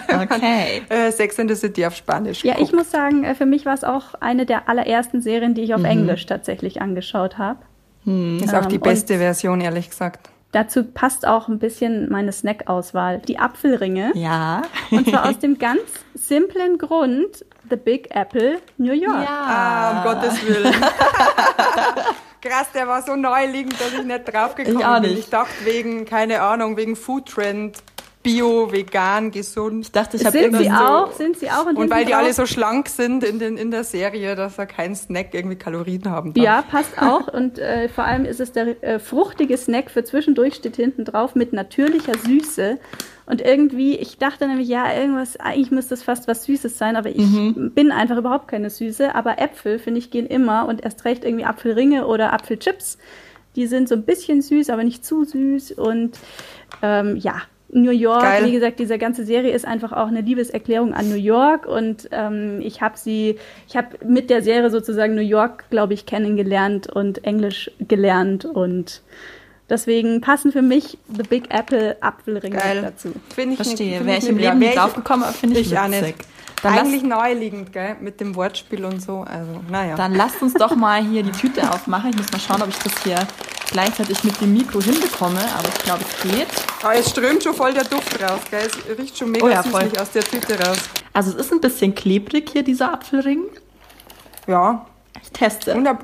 man 0.09 0.23
okay. 0.25 0.83
äh, 0.89 1.13
Sex 1.13 1.39
in 1.39 1.49
the 1.49 1.55
City 1.55 1.87
auf 1.87 1.95
Spanisch 1.95 2.45
Ja, 2.45 2.55
guckt. 2.55 2.67
ich 2.69 2.73
muss 2.75 2.91
sagen, 2.91 3.25
äh, 3.25 3.35
für 3.35 3.47
mich 3.47 3.67
war 3.67 3.75
es 3.75 3.85
auch 3.85 4.15
eine 4.21 4.47
der 4.47 4.69
allerersten 4.69 5.21
Serien, 5.21 5.55
die 5.55 5.63
ich 5.63 5.75
auf 5.75 5.81
Mhm. 5.83 5.87
Englisch 5.87 6.27
tatsächlich 6.27 6.81
angeschaut 6.83 7.39
habe. 7.39 7.59
Ist 8.05 8.53
auch 8.55 8.67
die 8.67 8.77
Ähm, 8.77 8.81
beste 8.81 9.19
Version, 9.19 9.61
ehrlich 9.61 9.91
gesagt. 9.91 10.29
Dazu 10.53 10.85
passt 10.85 11.27
auch 11.27 11.49
ein 11.49 11.59
bisschen 11.59 12.11
meine 12.11 12.31
Snack-Auswahl. 12.31 13.21
Die 13.27 13.39
Apfelringe. 13.39 14.13
Ja. 14.15 14.63
Und 14.91 15.09
zwar 15.09 15.29
aus 15.29 15.39
dem 15.39 15.59
ganz 15.59 15.81
simplen 16.15 16.77
Grund, 16.79 17.45
The 17.71 17.77
Big 17.77 18.15
Apple, 18.15 18.59
New 18.77 18.93
York. 18.93 19.27
Ah, 19.27 19.99
um 19.99 20.05
Gottes 20.05 20.47
Willen. 20.47 20.75
Krass, 22.43 22.67
der 22.75 22.89
war 22.89 23.03
so 23.03 23.15
naheliegend, 23.15 23.81
dass 23.81 23.93
ich 23.95 24.03
nicht 24.05 24.25
draufgekommen 24.33 24.81
Ich 24.81 24.85
auch 24.85 25.01
bin. 25.01 25.11
nicht. 25.11 25.19
Ich 25.21 25.31
dachte 25.31 25.53
wegen, 25.65 26.05
keine 26.05 26.43
Ahnung, 26.43 26.77
wegen 26.77 26.97
Foodtrend, 26.97 27.79
Bio, 28.23 28.71
vegan, 28.71 29.31
gesund. 29.33 29.87
Ich 29.87 29.93
dachte, 29.93 30.17
ich 30.17 30.25
habe 30.25 30.39
Sind 30.39 30.57
sie 30.57 30.65
irgendwas. 30.65 30.89
auch? 30.91 31.13
Sind 31.13 31.37
sie 31.39 31.51
auch? 31.51 31.67
Und 31.67 31.77
hinten 31.77 31.91
weil 31.91 32.05
die 32.05 32.13
drauf- 32.13 32.21
alle 32.21 32.33
so 32.33 32.47
schlank 32.47 32.89
sind 32.89 33.25
in, 33.25 33.39
den, 33.41 33.57
in 33.57 33.71
der 33.73 33.83
Serie, 33.83 34.37
dass 34.37 34.59
er 34.59 34.67
kein 34.67 34.95
Snack 34.95 35.35
irgendwie 35.35 35.57
Kalorien 35.57 36.09
haben 36.09 36.33
darf. 36.33 36.45
Ja, 36.45 36.63
passt 36.63 37.01
auch. 37.03 37.27
Und 37.33 37.59
äh, 37.59 37.89
vor 37.89 38.05
allem 38.05 38.25
ist 38.25 38.39
es 38.41 38.53
der 38.53 38.83
äh, 38.85 38.99
fruchtige 39.01 39.57
Snack 39.57 39.91
für 39.91 40.05
zwischendurch 40.05 40.55
steht 40.55 40.77
hinten 40.77 41.05
drauf 41.05 41.35
mit 41.35 41.53
natürlicher 41.53 42.17
Süße. 42.17 42.79
Und 43.27 43.41
irgendwie, 43.41 43.97
ich 43.97 44.19
dachte 44.19 44.47
nämlich, 44.47 44.69
ja, 44.69 44.93
irgendwas, 44.95 45.39
eigentlich 45.39 45.71
müsste 45.71 45.95
es 45.95 46.03
fast 46.03 46.29
was 46.29 46.45
Süßes 46.45 46.77
sein, 46.79 46.97
aber 46.97 47.09
ich 47.09 47.25
bin 47.75 47.91
einfach 47.93 48.17
überhaupt 48.19 48.49
keine 48.49 48.69
Süße. 48.71 49.15
Aber 49.15 49.41
Äpfel, 49.41 49.79
finde 49.79 49.99
ich, 49.99 50.11
gehen 50.11 50.27
immer 50.27 50.67
und 50.69 50.85
erst 50.85 51.05
recht 51.05 51.25
irgendwie 51.25 51.45
Apfelringe 51.45 52.07
oder 52.07 52.33
Apfelchips. 52.33 52.99
Die 53.57 53.67
sind 53.67 53.89
so 53.89 53.95
ein 53.95 54.05
bisschen 54.05 54.43
süß, 54.43 54.71
aber 54.71 54.83
nicht 54.85 55.05
zu 55.05 55.25
süß. 55.25 55.73
Und 55.73 56.19
ähm, 56.83 57.17
ja, 57.17 57.43
New 57.75 57.91
York, 57.91 58.21
Geil. 58.23 58.45
wie 58.47 58.53
gesagt, 58.53 58.79
diese 58.79 58.99
ganze 58.99 59.25
Serie 59.25 59.53
ist 59.53 59.67
einfach 59.67 59.93
auch 59.93 60.07
eine 60.09 60.21
Liebeserklärung 60.21 60.93
an 60.93 61.09
New 61.09 61.17
York 61.17 61.67
und 61.67 62.07
ähm, 62.13 62.61
ich 62.61 62.83
habe 62.83 62.99
sie, 62.99 63.39
ich 63.67 63.77
habe 63.77 63.89
mit 64.07 64.29
der 64.29 64.43
Serie 64.43 64.71
sozusagen 64.71 65.15
New 65.15 65.23
York, 65.23 65.65
glaube 65.71 65.95
ich, 65.95 66.05
kennengelernt 66.05 66.87
und 66.93 67.25
Englisch 67.25 67.71
gelernt 67.81 68.45
und 68.45 69.01
deswegen 69.71 70.21
passen 70.21 70.53
für 70.53 70.61
mich 70.61 70.99
The 71.17 71.23
Big 71.23 71.45
Apple 71.49 71.97
Apfelringe 72.03 72.57
Geil. 72.59 72.83
dazu. 72.83 73.13
Finde 73.35 73.55
ich 73.55 73.63
Verstehe. 73.67 73.97
nicht- 73.99 74.07
Wäre 74.07 74.19
ich 74.19 74.29
im 74.29 74.37
Leben 74.37 74.59
nicht 74.59 74.69
ich- 74.71 74.75
drauf 74.77 74.95
gekommen, 74.95 75.23
aber 75.23 75.33
finde 75.33 75.59
ich, 75.59 75.73
Ich 75.73 75.79
auch 75.79 75.89
witzig. 75.89 76.03
nicht. 76.03 76.17
Dann, 76.63 76.79
Eigentlich 76.79 77.03
naheliegend, 77.03 77.73
gell, 77.73 77.97
mit 78.01 78.21
dem 78.21 78.37
Wortspiel 78.37 78.85
und 78.85 79.01
so. 79.03 79.25
Also, 79.29 79.61
naja. 79.69 79.97
dann 79.97 80.15
lasst 80.15 80.41
uns 80.43 80.55
doch 80.55 80.77
mal 80.77 81.03
hier 81.03 81.25
die 81.25 81.33
Tüte 81.33 81.69
aufmachen. 81.69 82.11
Ich 82.11 82.17
muss 82.19 82.31
mal 82.31 82.39
schauen, 82.39 82.63
ob 82.63 82.69
ich 82.69 82.79
das 82.79 83.03
hier 83.03 83.17
gleichzeitig 83.73 84.23
mit 84.25 84.41
dem 84.41 84.53
Mikro 84.53 84.81
hinbekomme, 84.81 85.41
aber 85.59 85.69
ich 85.69 85.83
glaube, 85.85 86.05
es 86.09 86.23
geht. 86.31 86.47
Aber 86.83 86.95
es 86.95 87.11
strömt 87.11 87.43
schon 87.43 87.55
voll 87.55 87.73
der 87.75 87.85
Duft 87.85 88.23
raus, 88.23 88.41
gell? 88.51 88.67
Es 88.67 88.99
riecht 88.99 89.19
schon 89.19 89.31
mega 89.31 89.45
Oh 89.45 89.49
ja, 89.49 89.63
voll. 89.63 89.83
süßlich 89.83 90.01
aus 90.01 90.11
der 90.13 90.23
Tüte 90.25 90.59
raus. 90.65 90.79
Also 91.13 91.31
es 91.31 91.37
ist 91.47 91.53
ein 91.53 91.61
bisschen 91.61 91.95
klebrig 91.95 92.51
hier, 92.51 92.63
dieser 92.63 92.93
Apfelring. 92.93 93.45
Ja, 94.47 94.87
Ich 95.23 95.31
teste. 95.31 95.75
und 95.75 95.87
ein 95.87 95.99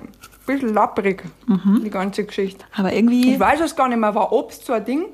bisschen 0.46 0.72
lapprig, 0.74 1.22
Mhm. 1.46 1.82
die 1.84 1.90
ganze 1.90 2.24
Geschichte. 2.24 2.64
Aber 2.76 2.92
irgendwie... 2.92 3.34
Ich 3.34 3.40
weiß 3.40 3.60
es 3.60 3.76
gar 3.76 3.88
nicht 3.88 3.98
mehr, 3.98 4.14
war 4.14 4.32
Obst 4.32 4.64
so 4.66 4.72
ein 4.72 4.84
Ding? 4.84 5.04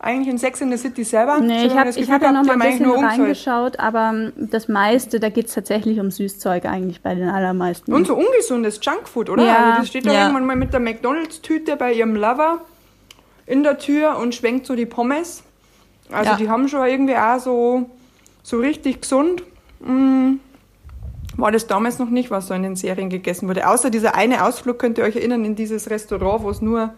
Eigentlich 0.00 0.28
in 0.28 0.38
Sex 0.38 0.60
in 0.60 0.70
the 0.70 0.76
City 0.76 1.02
selber? 1.02 1.40
Nee, 1.40 1.66
ich 1.66 1.76
habe 1.76 1.90
hab 1.90 2.22
ja 2.22 2.30
noch 2.32 2.44
mal 2.44 2.52
ein 2.60 2.78
bisschen 2.78 2.88
reingeschaut, 3.04 3.80
aber 3.80 4.10
ähm, 4.14 4.32
das 4.36 4.68
meiste, 4.68 5.18
da 5.18 5.28
geht 5.28 5.46
es 5.46 5.54
tatsächlich 5.54 5.98
um 5.98 6.12
Süßzeug 6.12 6.66
eigentlich 6.66 7.02
bei 7.02 7.16
den 7.16 7.28
allermeisten. 7.28 7.92
Und 7.92 8.06
so 8.06 8.14
ungesundes 8.14 8.78
Junkfood, 8.80 9.28
oder? 9.28 9.44
Ja. 9.44 9.56
Also 9.70 9.78
das 9.80 9.88
steht 9.88 10.06
da 10.06 10.12
Ja. 10.12 10.20
irgendwann 10.22 10.46
mal 10.46 10.54
mit 10.54 10.72
der 10.72 10.78
McDonalds-Tüte 10.78 11.76
bei 11.76 11.92
ihrem 11.94 12.14
Lover 12.14 12.60
in 13.46 13.64
der 13.64 13.78
Tür 13.78 14.18
und 14.18 14.36
schwenkt 14.36 14.66
so 14.66 14.76
die 14.76 14.86
Pommes. 14.86 15.42
Also 16.12 16.30
Ja. 16.30 16.36
die 16.36 16.48
haben 16.48 16.68
schon 16.68 16.86
irgendwie 16.86 17.16
auch 17.16 17.40
so, 17.40 17.90
so 18.44 18.58
richtig 18.58 19.00
gesund. 19.00 19.42
Mm, 19.80 20.34
war 21.36 21.50
das 21.50 21.66
damals 21.66 21.98
noch 21.98 22.08
nicht, 22.10 22.30
was 22.30 22.46
so 22.46 22.54
in 22.54 22.62
den 22.62 22.76
Serien 22.76 23.10
gegessen 23.10 23.48
wurde. 23.48 23.68
Außer 23.68 23.90
dieser 23.90 24.14
eine 24.14 24.44
Ausflug, 24.44 24.78
könnt 24.78 24.96
ihr 24.98 25.04
euch 25.04 25.16
erinnern, 25.16 25.44
in 25.44 25.56
dieses 25.56 25.90
Restaurant, 25.90 26.44
wo 26.44 26.50
es 26.50 26.60
nur 26.62 26.94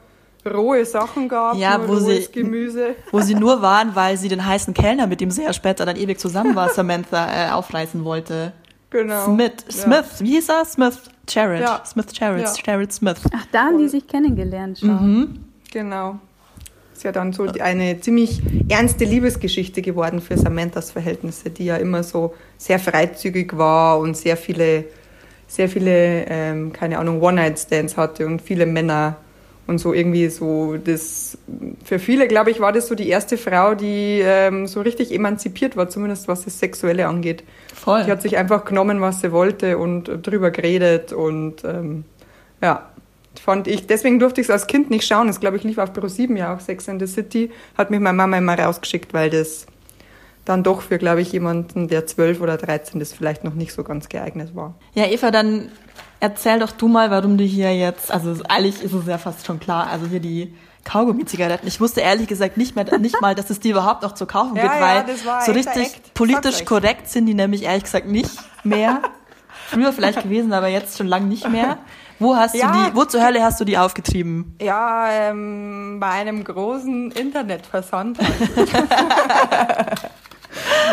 rohe 0.47 0.85
Sachen 0.85 1.28
gab, 1.28 1.56
Ja, 1.56 1.78
nur 1.78 1.88
wo 1.88 1.97
sie- 1.97 2.12
rohes 2.12 2.32
Gemüse. 2.32 2.94
wo 3.11 3.20
sie 3.20 3.35
nur 3.35 3.62
waren, 3.62 3.94
weil 3.94 4.16
sie 4.16 4.28
den 4.28 4.44
heißen 4.44 4.75
Kellner, 4.75 5.06
mit 5.06 5.20
dem 5.20 5.30
sie 5.30 5.42
ja 5.42 5.52
später 5.52 5.85
dann 5.87 5.97
ewig 5.97 6.18
zusammen 6.18 6.54
war, 6.56 6.68
Samantha, 6.75 7.49
äh, 7.49 7.50
aufreißen 7.52 8.04
wollte. 8.04 8.52
Genau. 8.90 9.25
Smith, 9.26 9.52
Ja. 9.68 9.73
Smith, 9.82 10.06
wie 10.20 10.30
hieß 10.32 10.49
er? 10.49 10.64
Smith, 10.64 10.99
Jared, 11.28 11.61
Ja. 11.62 11.82
Smith, 11.87 12.06
Jared, 12.12 12.42
Ja. 12.42 12.52
Jared 12.66 12.92
Smith. 12.92 13.20
Ach, 13.32 13.47
da 13.52 13.64
haben 13.66 13.78
die 13.78 13.88
sich 13.88 14.06
kennengelernt 14.06 14.78
schon. 14.80 14.88
Mhm. 15.20 15.38
Genau. 15.73 16.18
Ist 16.92 17.04
ja 17.04 17.12
dann 17.12 17.32
so 17.32 17.44
eine 17.44 18.00
ziemlich 18.00 18.42
ernste 18.68 19.04
Liebesgeschichte 19.04 19.80
geworden 19.80 20.20
für 20.20 20.37
Samanthas 20.37 20.90
Verhältnisse, 20.90 21.49
die 21.50 21.64
ja 21.66 21.76
immer 21.76 22.02
so 22.02 22.35
sehr 22.59 22.78
freizügig 22.78 23.56
war 23.56 23.99
und 24.00 24.16
sehr 24.16 24.37
viele 24.37 24.85
sehr 25.47 25.68
viele, 25.68 26.26
ähm, 26.28 26.73
keine 26.73 26.99
Ahnung, 26.99 27.20
One-Night-Stands 27.20 27.97
hatte 27.97 28.25
und 28.26 28.40
viele 28.40 28.66
Männer 28.66 29.16
und 29.70 29.78
so 29.78 29.94
irgendwie 29.94 30.28
so 30.28 30.76
das 30.76 31.38
für 31.84 31.98
viele 31.98 32.28
glaube 32.28 32.50
ich 32.50 32.60
war 32.60 32.72
das 32.72 32.88
so 32.88 32.94
die 32.94 33.08
erste 33.08 33.38
Frau 33.38 33.74
die 33.74 34.20
ähm, 34.22 34.66
so 34.66 34.80
richtig 34.80 35.14
emanzipiert 35.14 35.76
war 35.76 35.88
zumindest 35.88 36.28
was 36.28 36.44
das 36.44 36.58
sexuelle 36.58 37.06
angeht 37.06 37.44
Voll. 37.74 38.04
die 38.04 38.10
hat 38.10 38.20
sich 38.20 38.36
einfach 38.36 38.64
genommen 38.64 39.00
was 39.00 39.20
sie 39.20 39.32
wollte 39.32 39.78
und 39.78 40.10
drüber 40.26 40.50
geredet 40.50 41.12
und 41.12 41.64
ähm, 41.64 42.04
ja 42.60 42.90
fand 43.40 43.68
ich 43.68 43.86
deswegen 43.86 44.18
durfte 44.18 44.40
ich 44.40 44.48
es 44.48 44.50
als 44.50 44.66
Kind 44.66 44.90
nicht 44.90 45.06
schauen 45.06 45.28
das 45.28 45.38
glaube 45.38 45.56
ich 45.56 45.62
lief 45.62 45.78
auf 45.78 45.92
Pro 45.92 46.08
7 46.08 46.36
ja 46.36 46.54
auch 46.54 46.60
Sex 46.60 46.88
in 46.88 46.98
the 46.98 47.06
City 47.06 47.50
hat 47.78 47.90
mich 47.90 48.00
meine 48.00 48.16
Mama 48.16 48.38
immer 48.38 48.58
rausgeschickt 48.58 49.14
weil 49.14 49.30
das 49.30 49.66
dann 50.46 50.62
doch 50.64 50.80
für, 50.80 50.98
glaube 50.98 51.20
ich, 51.20 51.30
jemanden, 51.32 51.86
der 51.86 52.06
zwölf 52.06 52.40
oder 52.40 52.56
dreizehn 52.56 53.00
ist, 53.00 53.14
vielleicht 53.14 53.44
noch 53.44 53.54
nicht 53.54 53.72
so 53.72 53.84
ganz 53.84 54.08
geeignet 54.08 54.56
war. 54.56 54.74
Ja, 54.94 55.06
Eva, 55.06 55.30
dann 55.30 55.68
erzähl 56.20 56.58
doch 56.60 56.72
du 56.72 56.88
mal, 56.88 57.10
warum 57.10 57.36
du 57.38 57.44
hier 57.44 57.74
jetzt, 57.76 58.12
also 58.12 58.34
eigentlich 58.48 58.82
ist 58.82 58.92
es 58.92 59.06
ja 59.06 59.18
fast 59.18 59.46
schon 59.46 59.58
klar, 59.60 59.88
also 59.88 60.06
hier 60.06 60.20
die 60.20 60.54
Kaugummi-Zigaretten. 60.84 61.66
Ich 61.66 61.80
wusste 61.80 62.00
ehrlich 62.00 62.26
gesagt 62.28 62.56
nicht 62.56 62.74
mehr, 62.76 62.98
nicht 62.98 63.20
mal, 63.20 63.34
dass 63.34 63.50
es 63.50 63.60
die 63.60 63.70
überhaupt 63.70 64.02
noch 64.02 64.12
zu 64.14 64.26
kaufen 64.26 64.56
Ja, 64.56 64.62
gibt, 64.62 64.74
ja, 64.74 64.80
weil 64.80 65.26
war 65.26 65.42
so 65.42 65.52
richtig 65.52 66.00
politisch 66.14 66.64
korrekt 66.64 67.08
sind 67.08 67.26
die 67.26 67.34
nämlich 67.34 67.64
ehrlich 67.64 67.84
gesagt 67.84 68.06
nicht 68.06 68.30
mehr. 68.64 69.00
Früher 69.68 69.92
vielleicht 69.92 70.22
gewesen, 70.22 70.52
aber 70.52 70.68
jetzt 70.68 70.98
schon 70.98 71.06
lang 71.06 71.28
nicht 71.28 71.48
mehr. 71.48 71.78
Wo 72.18 72.34
hast 72.36 72.54
Ja. 72.54 72.72
du 72.72 72.90
die, 72.90 72.96
wo 72.96 73.04
zur 73.04 73.24
Hölle 73.24 73.42
hast 73.42 73.60
du 73.60 73.64
die 73.64 73.78
aufgetrieben? 73.78 74.56
Ja, 74.60 75.08
ähm, 75.10 75.98
bei 76.00 76.08
einem 76.08 76.42
großen 76.44 77.12
Internetversand. 77.12 78.18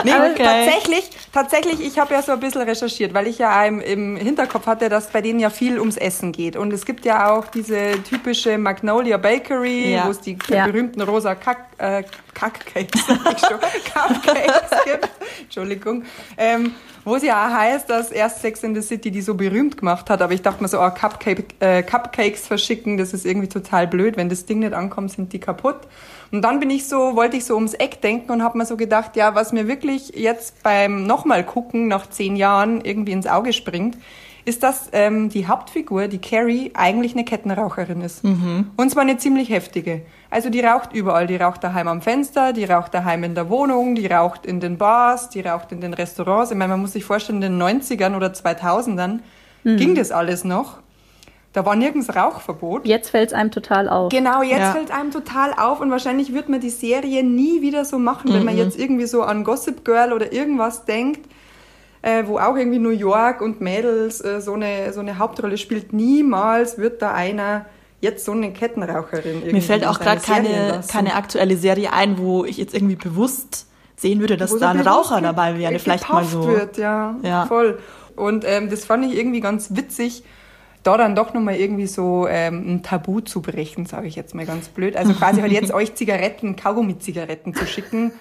nee, 0.04 0.12
Okay. 0.14 0.44
tatsächlich, 0.44 1.10
tatsächlich, 1.34 1.82
ich 1.86 1.98
habe 2.00 2.14
ja 2.14 2.22
so 2.22 2.32
ein 2.34 2.40
bisschen 2.40 2.62
recherchiert, 2.62 3.14
weil 3.14 3.28
ich 3.28 3.38
ja 3.40 3.66
im, 3.66 3.80
im 3.82 4.16
Hinterkopf 4.18 4.66
hatte, 4.68 4.90
dass 4.90 5.08
bei 5.08 5.22
denen 5.22 5.40
ja 5.40 5.50
viel 5.50 5.80
ums 5.80 5.98
Essen 5.98 6.32
geht. 6.32 6.56
Und 6.56 6.72
es 6.74 6.86
gibt 6.86 7.06
ja 7.06 7.32
auch 7.32 7.48
diese 7.48 8.02
typische 8.04 8.58
Magnolia 8.58 9.18
Bakery, 9.18 9.94
Ja. 9.94 10.06
wo 10.08 10.12
es 10.12 10.22
die 10.22 10.38
Ja. 10.50 10.66
berühmten 10.66 11.02
rosa 11.02 11.36
Kack, 11.36 11.58
äh, 11.78 12.04
Kackcakes, 12.38 13.08
sag 13.08 13.34
ich 13.34 13.40
schon, 13.40 13.60
Cupcakes 13.94 14.84
gibt. 14.86 15.10
Entschuldigung. 15.42 16.04
Ähm, 16.38 16.76
wo 17.04 17.16
es 17.16 17.24
ja 17.24 17.48
auch 17.48 17.52
heißt, 17.52 17.90
dass 17.90 18.12
erst 18.12 18.42
Sex 18.42 18.64
in 18.64 18.76
the 18.76 18.82
City 18.82 19.10
die 19.10 19.22
so 19.22 19.34
berühmt 19.34 19.78
gemacht 19.78 20.10
hat. 20.10 20.22
Aber 20.22 20.34
ich 20.34 20.44
dachte 20.44 20.62
mir 20.62 20.68
so, 20.68 20.80
oh, 20.80 20.90
Cupcake, 20.92 21.56
äh, 21.60 21.82
Cupcakes 21.82 22.46
verschicken, 22.46 22.98
das 22.98 23.14
ist 23.14 23.26
irgendwie 23.26 23.48
total 23.48 23.88
blöd. 23.88 24.18
Wenn 24.18 24.30
das 24.30 24.46
Ding 24.46 24.60
nicht 24.60 24.74
ankommt, 24.74 25.12
sind 25.12 25.34
die 25.34 25.40
kaputt. 25.40 25.78
Und 26.32 26.44
dann 26.44 26.60
bin 26.60 26.70
ich 26.70 26.88
so, 26.88 27.16
wollte 27.16 27.38
ich 27.38 27.46
so 27.46 27.56
ums 27.56 27.74
Eck 27.74 28.02
denken 28.02 28.32
und 28.32 28.44
habe 28.44 28.58
mir 28.58 28.66
so 28.66 28.78
gedacht, 28.78 29.16
ja, 29.16 29.34
was 29.34 29.52
mir 29.52 29.68
wirklich 29.68 30.10
jetzt 30.10 30.62
beim 30.62 31.08
nochmal 31.08 31.44
gucken 31.44 31.88
nach 31.88 32.08
zehn 32.08 32.36
Jahren 32.36 32.82
irgendwie 32.82 33.14
ins 33.14 33.26
Auge 33.26 33.54
springt, 33.54 33.98
ist, 34.46 34.62
dass 34.62 34.90
ähm, 34.92 35.30
die 35.30 35.48
Hauptfigur, 35.48 36.08
die 36.08 36.20
Carrie, 36.20 36.72
eigentlich 36.76 37.14
eine 37.14 37.26
Kettenraucherin 37.26 38.02
ist. 38.02 38.24
Und 38.78 38.92
zwar 38.92 39.04
eine 39.04 39.18
ziemlich 39.18 39.50
heftige. 39.50 40.04
Also 40.30 40.50
die 40.50 40.60
raucht 40.62 40.94
überall. 40.94 41.28
Die 41.28 41.38
raucht 41.38 41.64
daheim 41.64 41.88
am 41.88 42.02
Fenster, 42.02 42.54
die 42.54 42.66
raucht 42.66 42.94
daheim 42.94 43.24
in 43.24 43.36
der 43.36 43.50
Wohnung, 43.50 43.96
die 43.96 44.08
raucht 44.08 44.46
in 44.46 44.60
den 44.60 44.78
Bars, 44.78 45.30
die 45.30 45.42
raucht 45.42 45.72
in 45.72 45.82
den 45.82 45.94
Restaurants. 45.94 46.52
Ich 46.52 46.58
meine, 46.58 46.72
man 46.72 46.82
muss 46.82 46.94
sich 46.94 47.06
vorstellen, 47.06 47.42
in 47.42 47.58
den 47.60 47.62
90ern 47.62 48.16
oder 48.16 48.28
2000ern 48.28 49.20
ging 49.64 49.96
das 49.96 50.12
alles 50.12 50.44
noch. 50.44 50.78
Da 51.54 51.66
war 51.66 51.76
nirgends 51.76 52.16
Rauchverbot. 52.16 52.86
Jetzt 52.86 53.10
fällt 53.10 53.30
es 53.30 53.34
einem 53.34 53.52
total 53.52 53.90
auf. 53.90 54.12
Genau, 54.12 54.44
jetzt 54.44 54.60
Ja. 54.60 54.72
fällt 54.74 54.92
einem 54.92 55.12
total 55.12 55.54
auf 55.54 55.82
und 55.82 55.90
wahrscheinlich 55.90 56.34
wird 56.34 56.50
man 56.50 56.60
die 56.60 56.70
Serie 56.70 57.24
nie 57.24 57.62
wieder 57.62 57.84
so 57.84 57.98
machen, 57.98 58.32
wenn 58.34 58.46
man 58.46 58.56
jetzt 58.56 58.78
irgendwie 58.78 59.08
so 59.08 59.24
an 59.24 59.44
Gossip 59.44 59.84
Girl 59.84 60.14
oder 60.14 60.32
irgendwas 60.32 60.86
denkt, 60.86 61.28
äh, 62.04 62.24
wo 62.28 62.38
auch 62.38 62.56
irgendwie 62.56 62.80
New 62.80 62.92
York 62.92 63.42
und 63.42 63.60
Mädels 63.60 64.24
äh, 64.24 64.40
so, 64.40 64.54
eine, 64.54 64.94
so 64.94 65.00
eine 65.00 65.18
Hauptrolle 65.18 65.58
spielt. 65.58 65.94
Niemals 65.94 66.78
wird 66.78 67.02
da 67.02 67.14
einer 67.14 67.66
jetzt 68.00 68.26
so 68.26 68.32
eine 68.32 68.52
Kettenraucherin 68.52 69.38
irgendwie 69.38 69.54
Mir 69.54 69.62
fällt 69.62 69.86
auch 69.86 70.00
gerade 70.00 70.22
keine, 70.22 70.82
keine 70.88 71.16
aktuelle 71.16 71.58
Serie 71.58 71.94
ein, 71.94 72.18
wo 72.18 72.46
ich 72.46 72.58
jetzt 72.58 72.74
irgendwie 72.74 72.96
bewusst 72.96 73.68
sehen 73.96 74.20
würde, 74.20 74.38
dass 74.38 74.52
Wo 74.52 74.56
so 74.56 74.60
da 74.60 74.70
ein 74.72 74.82
Raucher 74.82 75.22
dabei 75.22 75.58
wäre. 75.58 75.80
Vielleicht 75.80 76.08
mal 76.10 76.24
so. 76.24 76.48
Wird, 76.48 76.78
ja, 76.78 77.16
Ja. 77.24 77.46
voll. 77.48 77.80
Und 78.16 78.46
ähm, 78.46 78.70
das 78.70 78.86
fand 78.86 79.06
ich 79.06 79.18
irgendwie 79.18 79.42
ganz 79.42 79.76
witzig, 79.76 80.24
da 80.84 80.98
dann 80.98 81.16
doch 81.16 81.34
nochmal 81.34 81.56
irgendwie 81.56 81.88
so 81.88 82.28
ähm, 82.28 82.76
ein 82.76 82.84
Tabu 82.84 83.20
zu 83.22 83.42
brechen, 83.42 83.86
sage 83.86 84.08
ich 84.08 84.16
jetzt 84.16 84.34
mal 84.34 84.46
ganz 84.46 84.70
blöd. 84.70 84.96
Also 84.96 85.14
quasi 85.14 85.42
halt 85.42 85.52
jetzt 85.52 85.72
euch 85.74 85.96
Zigaretten, 85.96 86.56
Kaugummi-Zigaretten 86.56 87.54
zu 87.54 87.66
schicken. 87.66 88.12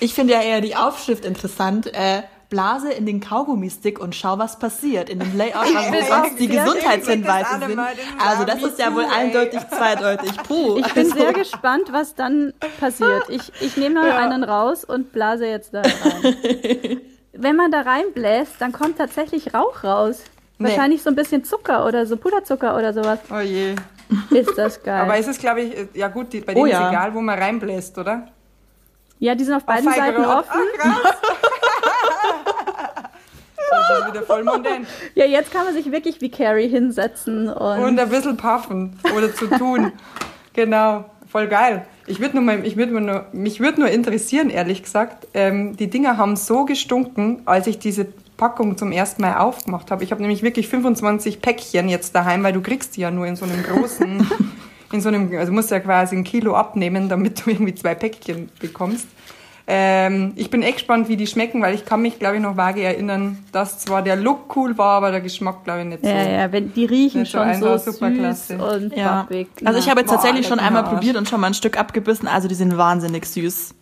Ich 0.00 0.14
finde 0.14 0.34
ja 0.34 0.42
eher 0.42 0.60
die 0.60 0.76
Aufschrift 0.76 1.24
interessant. 1.24 1.92
Äh, 1.92 2.22
Blase 2.48 2.92
in 2.92 3.06
den 3.06 3.20
Kaugummistick 3.20 3.98
und 3.98 4.14
schau, 4.14 4.38
was 4.38 4.58
passiert. 4.58 5.10
In 5.10 5.18
dem 5.18 5.36
Layout, 5.36 5.74
was 5.74 5.90
bin 5.90 6.04
sonst 6.06 6.12
auch 6.12 6.36
die 6.36 6.48
Gesundheitshinweise 6.48 7.66
sind. 7.66 7.80
Also 8.18 8.44
das 8.44 8.62
ist 8.62 8.78
ja 8.78 8.94
wohl 8.94 9.04
eindeutig 9.04 9.60
zweideutig. 9.68 10.36
Puh. 10.44 10.78
Ich 10.78 10.92
bin 10.94 11.06
also, 11.06 11.16
sehr 11.16 11.32
gespannt, 11.32 11.88
was 11.92 12.14
dann 12.14 12.52
passiert. 12.80 13.24
Ich, 13.28 13.52
ich 13.60 13.76
nehme 13.76 14.00
mal 14.00 14.12
einen 14.12 14.44
raus 14.44 14.84
und 14.84 15.12
blase 15.12 15.46
jetzt 15.46 15.74
da 15.74 15.82
rein. 15.82 16.36
Wenn 17.32 17.56
man 17.56 17.70
da 17.70 17.80
reinbläst, 17.80 18.54
dann 18.60 18.72
kommt 18.72 18.98
tatsächlich 18.98 19.52
Rauch 19.52 19.84
raus. 19.84 20.22
Nee. 20.58 20.68
Wahrscheinlich 20.68 21.02
so 21.02 21.10
ein 21.10 21.16
bisschen 21.16 21.44
Zucker 21.44 21.86
oder 21.86 22.06
so 22.06 22.16
Puderzucker 22.16 22.76
oder 22.76 22.94
sowas. 22.94 23.18
Oh 23.30 23.40
je. 23.40 23.74
Ist 24.30 24.56
das 24.56 24.82
geil. 24.82 25.00
Aber 25.00 25.18
es 25.18 25.26
ist, 25.26 25.40
glaube 25.40 25.62
ich, 25.62 25.76
äh, 25.76 25.88
ja 25.94 26.08
gut, 26.08 26.32
die, 26.32 26.40
bei 26.40 26.52
Oh 26.52 26.64
denen 26.64 26.68
ja. 26.68 26.86
ist 26.86 26.92
egal, 26.92 27.14
wo 27.14 27.20
man 27.20 27.38
reinbläst, 27.38 27.98
oder? 27.98 28.28
ja, 29.18 29.34
die 29.34 29.44
sind 29.44 29.54
auf 29.54 29.64
beiden 29.64 29.88
Auf 29.88 29.94
Seiten 29.94 30.24
offen. 30.24 30.60
Ach, 30.82 31.14
ist 34.00 34.12
wieder 34.12 34.22
voll 34.22 34.44
mondän. 34.44 34.86
Ja, 35.14 35.24
jetzt 35.24 35.52
kann 35.52 35.64
man 35.64 35.74
sich 35.74 35.90
wirklich 35.90 36.20
wie 36.20 36.30
Carrie 36.30 36.68
hinsetzen 36.68 37.48
und, 37.48 37.82
Und 37.82 37.98
ein 37.98 38.08
bisschen 38.08 38.36
puffen 38.36 38.98
oder 39.16 39.34
zu 39.34 39.46
tun. 39.46 39.92
genau, 40.52 41.04
voll 41.28 41.48
geil. 41.48 41.86
Ich 42.06 42.20
würde 42.20 42.36
nur 42.36 42.44
mal, 42.44 42.64
ich 42.64 42.76
würd 42.76 42.92
nur, 42.92 43.26
mich 43.32 43.60
würde 43.60 43.80
nur 43.80 43.90
interessieren, 43.90 44.50
ehrlich 44.50 44.82
gesagt. 44.82 45.26
Ähm, 45.34 45.76
die 45.76 45.90
Dinger 45.90 46.16
haben 46.16 46.36
so 46.36 46.64
gestunken, 46.64 47.42
als 47.46 47.66
ich 47.66 47.78
diese 47.78 48.06
Packung 48.36 48.76
zum 48.76 48.92
ersten 48.92 49.22
Mal 49.22 49.38
aufgemacht 49.38 49.90
habe. 49.90 50.04
Ich 50.04 50.12
habe 50.12 50.20
nämlich 50.20 50.42
wirklich 50.42 50.68
25 50.68 51.40
Päckchen 51.40 51.88
jetzt 51.88 52.14
daheim, 52.14 52.42
weil 52.44 52.52
du 52.52 52.60
kriegst 52.60 52.96
die 52.96 53.00
ja 53.00 53.10
nur 53.10 53.26
in 53.26 53.34
so 53.34 53.44
einem 53.44 53.62
großen, 53.62 54.30
in 54.92 55.00
so 55.00 55.08
einem, 55.08 55.36
also 55.36 55.52
musst 55.52 55.70
ja 55.70 55.80
quasi 55.80 56.16
ein 56.16 56.24
Kilo 56.24 56.54
abnehmen, 56.54 57.08
damit 57.08 57.44
du 57.44 57.50
irgendwie 57.50 57.74
zwei 57.74 57.94
Päckchen 57.94 58.50
bekommst. 58.60 59.08
Ähm, 59.68 60.32
ich 60.36 60.48
bin 60.50 60.62
echt 60.62 60.76
gespannt, 60.76 61.08
wie 61.08 61.16
die 61.16 61.26
schmecken, 61.26 61.60
weil 61.60 61.74
ich 61.74 61.84
kann 61.84 62.00
mich, 62.00 62.20
glaube 62.20 62.36
ich, 62.36 62.42
noch 62.42 62.56
vage 62.56 62.82
erinnern, 62.84 63.38
dass 63.50 63.80
zwar 63.80 64.02
der 64.02 64.14
Look 64.14 64.54
cool 64.56 64.78
war, 64.78 64.98
aber 64.98 65.10
der 65.10 65.20
Geschmack, 65.20 65.64
glaube 65.64 65.80
ich, 65.80 65.86
nicht 65.86 66.04
so. 66.04 66.08
ja, 66.08 66.22
ja, 66.22 66.52
wenn 66.52 66.72
die 66.72 66.84
riechen 66.84 67.24
so 67.24 67.38
schon 67.38 67.54
so 67.54 67.70
einfach 67.70 67.92
süß 67.92 68.50
und 68.52 68.96
Ja. 68.96 69.22
pappig. 69.22 69.48
Also 69.64 69.80
ich 69.80 69.90
habe 69.90 70.00
jetzt 70.00 70.08
Boah, 70.10 70.14
tatsächlich 70.16 70.46
schon 70.46 70.60
einmal 70.60 70.82
Arsch. 70.84 70.92
probiert 70.94 71.16
und 71.16 71.28
schon 71.28 71.40
mal 71.40 71.48
ein 71.48 71.54
Stück 71.54 71.76
abgebissen. 71.78 72.28
Also 72.28 72.46
die 72.46 72.54
sind 72.54 72.76
wahnsinnig 72.78 73.26
süß. 73.26 73.74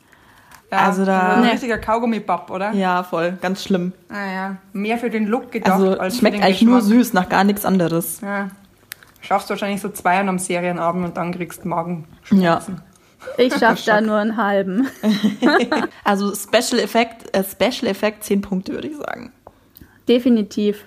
Ja, 0.72 0.78
Also 0.78 1.04
da- 1.04 1.34
Ein 1.36 1.44
richtiger 1.44 1.76
Kaugummi-Papp, 1.76 2.50
oder? 2.50 2.72
Ja, 2.72 3.02
voll. 3.02 3.36
Ganz 3.42 3.62
schlimm. 3.62 3.92
Ah, 4.08 4.32
ja. 4.34 4.56
Mehr 4.72 4.96
für 4.96 5.10
den 5.10 5.26
Look 5.26 5.52
gedacht 5.52 5.72
Also 5.74 5.98
als 5.98 6.16
schmeckt 6.16 6.36
für 6.36 6.40
den 6.40 6.46
eigentlich 6.46 6.62
nur 6.62 6.78
Geschmack. 6.78 6.96
süß, 6.98 7.12
nach 7.12 7.28
gar 7.28 7.44
nichts 7.44 7.66
anderes. 7.66 8.22
Ja. 8.22 8.48
Schaffst 9.20 9.50
wahrscheinlich 9.50 9.82
so 9.82 9.90
zwei 9.90 10.18
an 10.18 10.28
am 10.30 10.38
Serienabend 10.38 11.04
und 11.04 11.16
dann 11.18 11.32
kriegst 11.32 11.64
du 11.64 11.68
Magen. 11.68 12.06
Ja. 12.30 12.60
Ich 13.38 13.54
schaffe 13.54 13.82
da 13.86 14.00
nur 14.00 14.16
einen 14.16 14.36
halben. 14.36 14.88
Also 16.04 16.34
Special 16.34 16.80
Effekt, 16.80 17.34
äh, 17.34 17.42
Special 17.44 17.90
Effekt 17.90 18.24
10 18.24 18.40
Punkte, 18.42 18.72
würde 18.72 18.88
ich 18.88 18.96
sagen. 18.96 19.32
Definitiv. 20.08 20.84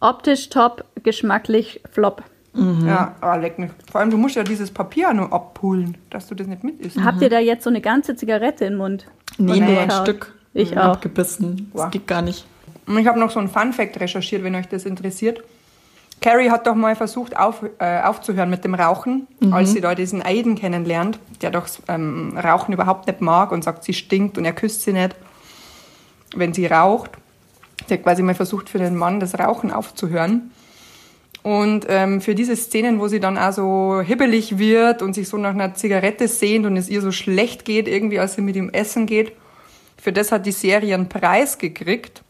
Optisch 0.00 0.48
top, 0.48 0.84
geschmacklich 1.02 1.80
flop. 1.90 2.22
Ja, 2.54 3.14
ah, 3.20 3.36
leck 3.36 3.58
mich. 3.60 3.70
Vor 3.92 4.00
allem, 4.00 4.10
du 4.10 4.16
musst 4.16 4.34
ja 4.34 4.42
dieses 4.42 4.70
Papier 4.72 5.12
nur 5.14 5.32
abpulen, 5.32 5.96
dass 6.10 6.26
du 6.26 6.34
das 6.34 6.48
nicht 6.48 6.64
mit 6.64 6.80
isst. 6.80 6.98
Habt 7.02 7.22
ihr 7.22 7.30
da 7.30 7.38
jetzt 7.38 7.62
so 7.62 7.70
eine 7.70 7.80
ganze 7.80 8.16
Zigarette 8.16 8.64
im 8.64 8.76
Mund? 8.76 9.06
Nee, 9.38 9.60
Nee. 9.60 9.72
nur 9.72 9.80
ein. 9.80 9.90
Stück. 9.90 10.34
Ich 10.52 10.72
Mhm, 10.72 10.78
auch. 10.78 10.94
Abgebissen. 10.94 11.70
Das 11.72 11.84
Wow. 11.84 11.90
geht 11.92 12.06
gar 12.08 12.22
nicht. 12.22 12.44
Und 12.86 12.98
ich 12.98 13.06
habe 13.06 13.20
noch 13.20 13.30
so 13.30 13.38
einen 13.38 13.48
Fun-Fact 13.48 14.00
recherchiert, 14.00 14.42
wenn 14.42 14.56
euch 14.56 14.66
das 14.66 14.84
interessiert. 14.84 15.42
Carrie 16.20 16.50
hat 16.50 16.66
doch 16.66 16.74
mal 16.74 16.96
versucht 16.96 17.36
auf, 17.36 17.64
äh, 17.78 18.02
aufzuhören 18.02 18.50
mit 18.50 18.64
dem 18.64 18.74
Rauchen, 18.74 19.26
als 19.50 19.72
sie 19.72 19.80
da 19.80 19.94
diesen 19.94 20.22
Aiden 20.22 20.54
kennenlernt, 20.54 21.18
der 21.40 21.50
doch 21.50 21.66
ähm, 21.88 22.36
Rauchen 22.36 22.74
überhaupt 22.74 23.06
nicht 23.06 23.22
mag 23.22 23.52
und 23.52 23.64
sagt, 23.64 23.84
sie 23.84 23.94
stinkt 23.94 24.36
und 24.36 24.44
er 24.44 24.52
küsst 24.52 24.82
sie 24.82 24.92
nicht, 24.92 25.16
wenn 26.36 26.52
sie 26.52 26.66
raucht. 26.66 27.12
Sie 27.86 27.94
hat 27.94 28.02
quasi 28.02 28.22
mal 28.22 28.34
versucht, 28.34 28.68
für 28.68 28.78
den 28.78 28.96
Mann 28.96 29.18
das 29.18 29.38
Rauchen 29.38 29.70
aufzuhören. 29.72 30.50
Und 31.42 31.86
ähm, 31.88 32.20
für 32.20 32.34
diese 32.34 32.54
Szenen, 32.54 33.00
wo 33.00 33.08
sie 33.08 33.18
dann 33.18 33.38
auch 33.38 33.52
so 33.52 34.02
hibbelig 34.04 34.58
wird 34.58 35.00
und 35.00 35.14
sich 35.14 35.26
so 35.26 35.38
nach 35.38 35.54
einer 35.54 35.72
Zigarette 35.72 36.28
sehnt 36.28 36.66
und 36.66 36.76
es 36.76 36.90
ihr 36.90 37.00
so 37.00 37.12
schlecht 37.12 37.64
geht, 37.64 37.88
irgendwie 37.88 38.18
als 38.18 38.34
sie 38.34 38.42
mit 38.42 38.56
ihm 38.56 38.68
essen 38.68 39.06
geht, 39.06 39.32
für 39.96 40.12
das 40.12 40.32
hat 40.32 40.44
die 40.44 40.52
Serie 40.52 40.94
einen 40.94 41.08
Preis 41.08 41.56
gekriegt 41.56 42.22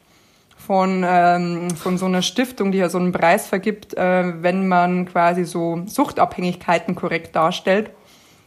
von, 0.67 1.05
ähm, 1.07 1.71
von 1.71 1.99
so 1.99 2.07
einer 2.07 2.23
Stiftung, 2.23 2.73
die 2.73 2.79
ja 2.79 2.88
so 2.88 2.99
einen 2.99 3.12
Preis 3.12 3.47
vergibt, 3.47 3.95
äh, 3.95 4.43
wenn 4.43 4.69
man 4.69 5.07
quasi 5.07 5.45
so 5.45 5.83
Suchtabhängigkeiten 5.87 6.95
korrekt 6.95 7.35
darstellt. 7.35 7.90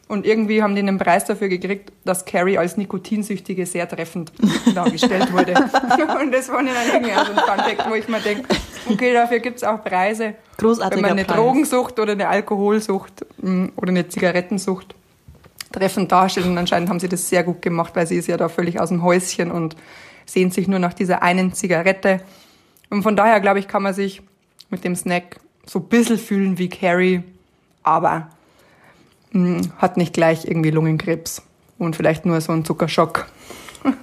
Und 0.08 0.26
irgendwie 0.26 0.62
haben 0.62 0.76
die 0.76 0.82
einen 0.82 0.98
Preis 0.98 1.26
dafür 1.26 1.48
gekriegt, 1.48 1.92
dass 2.06 2.26
Carrie 2.26 2.58
als 2.58 2.78
Nikotinsüchtige 2.78 3.66
sehr 3.66 3.88
treffend 3.88 4.32
dargestellt 4.76 5.32
wurde. 5.34 5.54
Und 6.22 6.32
das 6.32 6.50
war 6.50 6.58
dann 6.58 6.68
irgendwie 6.94 7.14
so 7.14 7.20
ein 7.20 7.38
Funfact, 7.38 7.90
wo 7.90 7.96
ich 7.96 8.08
mir 8.08 8.20
denke, 8.20 8.48
Okay, 8.90 9.14
dafür 9.14 9.40
gibt's 9.40 9.64
auch 9.64 9.84
Preise. 9.84 10.36
Großartiger 10.58 10.96
Wenn 10.96 11.02
man 11.02 11.12
eine 11.12 11.26
Preis. 11.26 11.38
Drogensucht 11.38 12.00
oder 12.00 12.14
eine 12.14 12.28
Alkoholsucht 12.28 13.26
mm, 13.42 13.68
oder 13.76 13.90
eine 13.90 14.08
Zigarettensucht 14.08 14.96
treffend 15.72 16.12
darstellt. 16.12 16.46
Und 16.46 16.58
anscheinend 16.58 16.90
haben 16.90 17.00
sie 17.00 17.10
das 17.10 17.30
sehr 17.30 17.44
gut 17.44 17.62
gemacht, 17.62 17.96
weil 17.96 18.08
sie 18.08 18.18
ist 18.18 18.28
ja 18.28 18.38
da 18.38 18.50
völlig 18.50 18.80
aus 18.80 18.90
dem 18.90 19.04
Häuschen 19.04 19.52
und 19.52 19.76
sehnt 20.26 20.54
sich 20.54 20.68
nur 20.68 20.80
nach 20.80 20.94
dieser 20.94 21.22
einen 21.22 21.54
Zigarette. 21.54 22.22
Und 22.90 23.04
von 23.04 23.16
daher, 23.16 23.40
glaube 23.40 23.60
ich, 23.60 23.68
kann 23.68 23.84
man 23.84 23.94
sich 23.94 24.22
mit 24.70 24.84
dem 24.84 24.96
Snack 24.96 25.38
so 25.66 25.80
ein 25.80 25.86
bisschen 25.86 26.18
fühlen 26.18 26.58
wie 26.58 26.70
Carrie, 26.70 27.24
aber 27.84 28.30
mh, 29.32 29.62
hat 29.78 29.98
nicht 29.98 30.14
gleich 30.14 30.46
irgendwie 30.46 30.72
Lungenkrebs 30.72 31.42
und 31.78 31.96
vielleicht 31.96 32.26
nur 32.26 32.40
so 32.42 32.52
einen 32.52 32.66
Zuckerschock. 32.66 33.28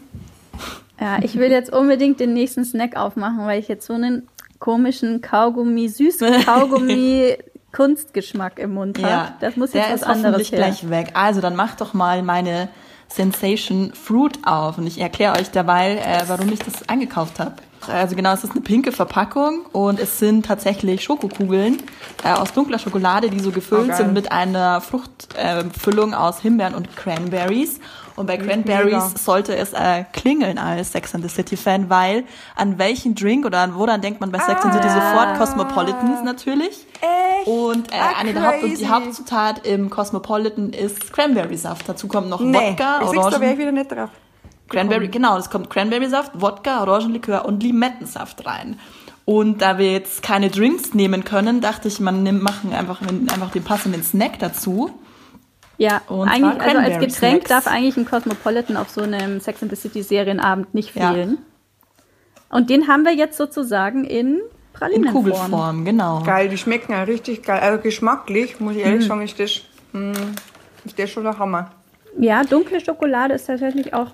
Ja, 1.02 1.18
ich 1.22 1.36
will 1.36 1.50
jetzt 1.50 1.72
unbedingt 1.72 2.20
den 2.20 2.34
nächsten 2.34 2.62
Snack 2.62 2.94
aufmachen, 2.94 3.46
weil 3.46 3.58
ich 3.58 3.68
jetzt 3.68 3.86
so 3.86 3.94
einen 3.94 4.28
komischen 4.58 5.22
Kaugummi, 5.22 5.88
süßen 5.88 6.44
Kaugummi 6.44 7.38
Kunstgeschmack 7.72 8.58
im 8.58 8.74
Mund 8.74 8.98
habe. 8.98 9.08
Ja, 9.08 9.34
das 9.40 9.56
muss 9.56 9.72
jetzt 9.72 9.86
der 9.86 9.94
was 9.94 10.00
ist 10.02 10.06
anderes 10.06 10.26
hoffentlich 10.40 10.52
her. 10.52 10.58
gleich 10.58 10.90
weg. 10.90 11.10
Also 11.14 11.40
dann 11.40 11.56
macht 11.56 11.80
doch 11.80 11.94
mal 11.94 12.22
meine 12.22 12.68
Sensation 13.12 13.92
Fruit 13.92 14.38
auf 14.44 14.78
und 14.78 14.86
ich 14.86 15.00
erkläre 15.00 15.38
euch 15.38 15.50
dabei, 15.50 15.96
äh, 15.96 16.22
warum 16.28 16.52
ich 16.52 16.60
das 16.60 16.88
eingekauft 16.88 17.40
habe. 17.40 17.54
Also 17.88 18.14
genau, 18.14 18.32
es 18.32 18.44
ist 18.44 18.52
eine 18.52 18.60
pinke 18.60 18.92
Verpackung 18.92 19.64
und 19.72 19.98
es 19.98 20.18
sind 20.18 20.44
tatsächlich 20.44 21.02
Schokokugeln 21.02 21.82
äh, 22.24 22.32
aus 22.32 22.52
dunkler 22.52 22.78
Schokolade, 22.78 23.30
die 23.30 23.40
so 23.40 23.50
gefüllt 23.50 23.90
Oh, 23.92 23.96
sind 23.96 24.12
mit 24.12 24.30
einer 24.30 24.80
Fruchtfüllung 24.80 26.12
äh, 26.12 26.16
aus 26.16 26.40
Himbeeren 26.40 26.74
und 26.74 26.94
Cranberries. 26.94 27.80
Und 28.20 28.26
bei 28.26 28.36
Cranberries 28.36 28.92
mega. 28.92 29.08
sollte 29.16 29.56
es 29.56 29.72
äh, 29.72 30.04
klingeln 30.12 30.58
als 30.58 30.92
Sex 30.92 31.14
and 31.14 31.24
the 31.24 31.30
City 31.30 31.56
Fan, 31.56 31.88
weil 31.88 32.24
an 32.54 32.78
welchen 32.78 33.14
Drink 33.14 33.46
oder 33.46 33.60
an 33.60 33.74
woran 33.74 34.00
denkt 34.02 34.20
man 34.20 34.30
bei 34.30 34.38
Sex 34.38 34.62
and 34.62 34.74
the 34.74 34.78
City 34.80 34.90
sofort? 34.92 35.38
Cosmopolitans 35.38 36.22
natürlich. 36.22 36.86
Echt? 37.00 37.46
Und 37.48 37.90
äh, 37.92 37.96
Ah, 37.96 38.18
eine 38.20 38.32
der 38.34 38.46
Haupt 38.46 38.62
und 38.62 38.78
die. 38.78 38.88
Hauptzutat 38.88 39.66
im 39.66 39.88
Cosmopolitan 39.88 40.70
ist 40.74 41.12
Cranberry-Saft. 41.12 41.88
Dazu 41.88 42.08
kommt 42.08 42.28
noch 42.28 42.40
Nee, 42.40 42.58
Wodka, 42.72 43.00
sieh's, 43.10 43.10
da 43.12 43.16
wäre 43.16 43.24
ich 43.24 43.40
Orangen, 43.40 43.58
wieder 43.58 43.72
nicht 43.72 43.90
drauf. 43.92 44.10
Cranberry, 44.68 45.08
genau, 45.08 45.38
es 45.38 45.48
kommt 45.50 45.70
Cranberry-Saft, 45.70 46.32
Wodka, 46.34 46.82
Orangenlikör 46.82 47.44
und 47.46 47.62
Limettensaft 47.62 48.44
rein. 48.46 48.78
Und 49.24 49.62
da 49.62 49.78
wir 49.78 49.92
jetzt 49.92 50.22
keine 50.22 50.50
Drinks 50.50 50.92
nehmen 50.92 51.24
können, 51.24 51.60
dachte 51.60 51.88
ich, 51.88 52.00
man 52.00 52.22
nimmt, 52.22 52.42
machen 52.42 52.72
einfach, 52.74 53.00
einfach 53.00 53.50
den 53.50 53.64
passenden 53.64 54.02
Snack 54.02 54.38
dazu. 54.40 54.90
Ja, 55.80 56.02
Und 56.08 56.28
eigentlich, 56.28 56.58
zwar 56.58 56.66
also 56.66 56.78
als 56.78 56.98
Getränk 56.98 57.46
Snacks. 57.46 57.48
darf 57.48 57.66
eigentlich 57.66 57.96
ein 57.96 58.04
Cosmopolitan 58.04 58.76
auf 58.76 58.90
so 58.90 59.00
einem 59.00 59.40
Sex 59.40 59.62
and 59.62 59.70
the 59.74 59.76
City 59.80 60.02
Serienabend 60.02 60.74
nicht 60.74 60.94
Ja. 60.94 61.10
fehlen. 61.12 61.38
Und 62.50 62.68
den 62.68 62.86
haben 62.86 63.02
wir 63.06 63.14
jetzt 63.14 63.38
sozusagen 63.38 64.04
in 64.04 64.34
In 64.36 64.40
Pralinenform. 64.74 65.14
Kugelform, 65.24 65.84
genau. 65.86 66.22
Geil, 66.22 66.50
die 66.50 66.58
schmecken 66.58 66.92
ja 66.92 67.04
richtig 67.04 67.42
geil. 67.42 67.60
Also 67.60 67.80
geschmacklich, 67.82 68.60
muss 68.60 68.72
ich 68.76 68.84
Mhm. 68.84 68.90
ehrlich 68.90 69.06
sagen, 69.06 69.22
ist 69.22 69.40
das, 69.40 69.62
mh, 69.92 70.12
ist 70.84 70.98
das 70.98 71.08
schon 71.10 71.24
der 71.24 71.38
Hammer. 71.38 71.70
Ja, 72.18 72.44
dunkle 72.44 72.78
Schokolade 72.84 73.34
ist 73.34 73.46
tatsächlich 73.46 73.94
auch 73.94 74.08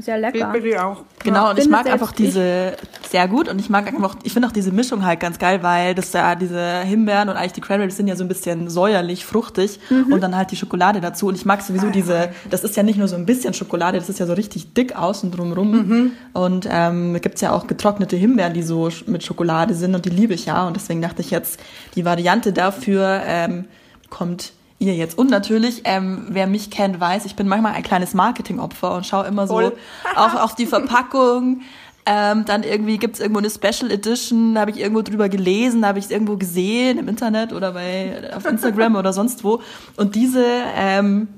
sehr 0.00 0.18
lecker. 0.18 0.50
bitte 0.52 0.68
ich 0.68 0.78
auch. 0.78 1.04
Genau, 1.22 1.50
und 1.50 1.58
ich 1.58 1.68
mag 1.68 1.86
einfach 1.86 2.12
diese 2.12 2.74
sehr 3.08 3.28
gut 3.28 3.48
und 3.48 3.58
ich 3.58 3.68
mag 3.68 3.86
einfach, 3.86 4.16
ich 4.22 4.32
finde 4.32 4.48
auch 4.48 4.52
diese 4.52 4.72
Mischung 4.72 5.04
halt 5.04 5.20
ganz 5.20 5.38
geil, 5.38 5.62
weil 5.62 5.94
das 5.94 6.12
ja 6.12 6.34
diese 6.34 6.80
Himbeeren 6.80 7.28
und 7.28 7.36
eigentlich 7.36 7.52
die 7.52 7.60
Cranberries 7.60 7.96
sind 7.96 8.06
ja 8.06 8.16
so 8.16 8.24
ein 8.24 8.28
bisschen 8.28 8.70
säuerlich, 8.70 9.24
fruchtig 9.24 9.80
und 9.90 10.20
dann 10.20 10.36
halt 10.36 10.50
die 10.50 10.56
Schokolade 10.56 11.00
dazu 11.00 11.26
und 11.26 11.34
ich 11.34 11.44
mag 11.44 11.62
sowieso 11.62 11.90
diese, 11.90 12.30
das 12.48 12.64
ist 12.64 12.76
ja 12.76 12.82
nicht 12.82 12.98
nur 12.98 13.08
so 13.08 13.16
ein 13.16 13.26
bisschen 13.26 13.52
Schokolade, 13.52 13.98
das 13.98 14.08
ist 14.08 14.18
ja 14.18 14.26
so 14.26 14.34
richtig 14.34 14.74
dick 14.74 14.96
außen 14.96 15.30
drumrum 15.30 16.12
und 16.32 16.68
ähm, 16.70 17.20
gibt's 17.20 17.40
ja 17.40 17.52
auch 17.52 17.66
getrocknete 17.66 18.16
Himbeeren, 18.16 18.54
die 18.54 18.62
so 18.62 18.88
mit 19.06 19.22
Schokolade 19.22 19.74
sind 19.74 19.94
und 19.94 20.04
die 20.04 20.10
liebe 20.10 20.34
ich 20.34 20.46
ja 20.46 20.66
und 20.66 20.76
deswegen 20.76 21.02
dachte 21.02 21.20
ich 21.20 21.30
jetzt, 21.30 21.60
die 21.96 22.04
Variante 22.04 22.52
dafür 22.52 23.22
ähm, 23.26 23.64
kommt 24.08 24.52
ihr 24.80 24.94
jetzt. 24.94 25.16
Und 25.16 25.30
natürlich, 25.30 25.82
ähm, 25.84 26.26
wer 26.30 26.46
mich 26.48 26.70
kennt, 26.70 26.98
weiß, 26.98 27.24
ich 27.26 27.36
bin 27.36 27.46
manchmal 27.46 27.74
ein 27.74 27.82
kleines 27.84 28.14
Marketingopfer 28.14 28.96
und 28.96 29.06
schaue 29.06 29.26
immer 29.26 29.46
so 29.46 29.54
Voll. 29.54 29.72
auch 30.16 30.34
auf 30.42 30.54
die 30.56 30.66
Verpackung. 30.74 31.60
Ähm, 32.06 32.44
dann 32.46 32.62
irgendwie 32.62 32.96
gibt's 32.98 33.20
irgendwo 33.20 33.38
eine 33.40 33.50
Special 33.50 33.90
Edition, 33.90 34.54
da 34.54 34.62
habe 34.62 34.70
ich 34.70 34.80
irgendwo 34.80 35.02
drüber 35.02 35.28
gelesen, 35.28 35.82
da 35.82 35.88
habe 35.88 35.98
ich 35.98 36.06
es 36.06 36.10
irgendwo 36.10 36.36
gesehen 36.36 36.98
im 36.98 37.06
Internet 37.08 37.52
oder 37.52 37.72
bei 37.72 38.30
auf 38.34 38.46
Instagram 38.46 38.96
oder 38.96 39.12
sonst 39.12 39.44
wo. 39.44 39.60
Und 39.96 40.14
diese 40.14 40.44
ähm, 40.76 41.28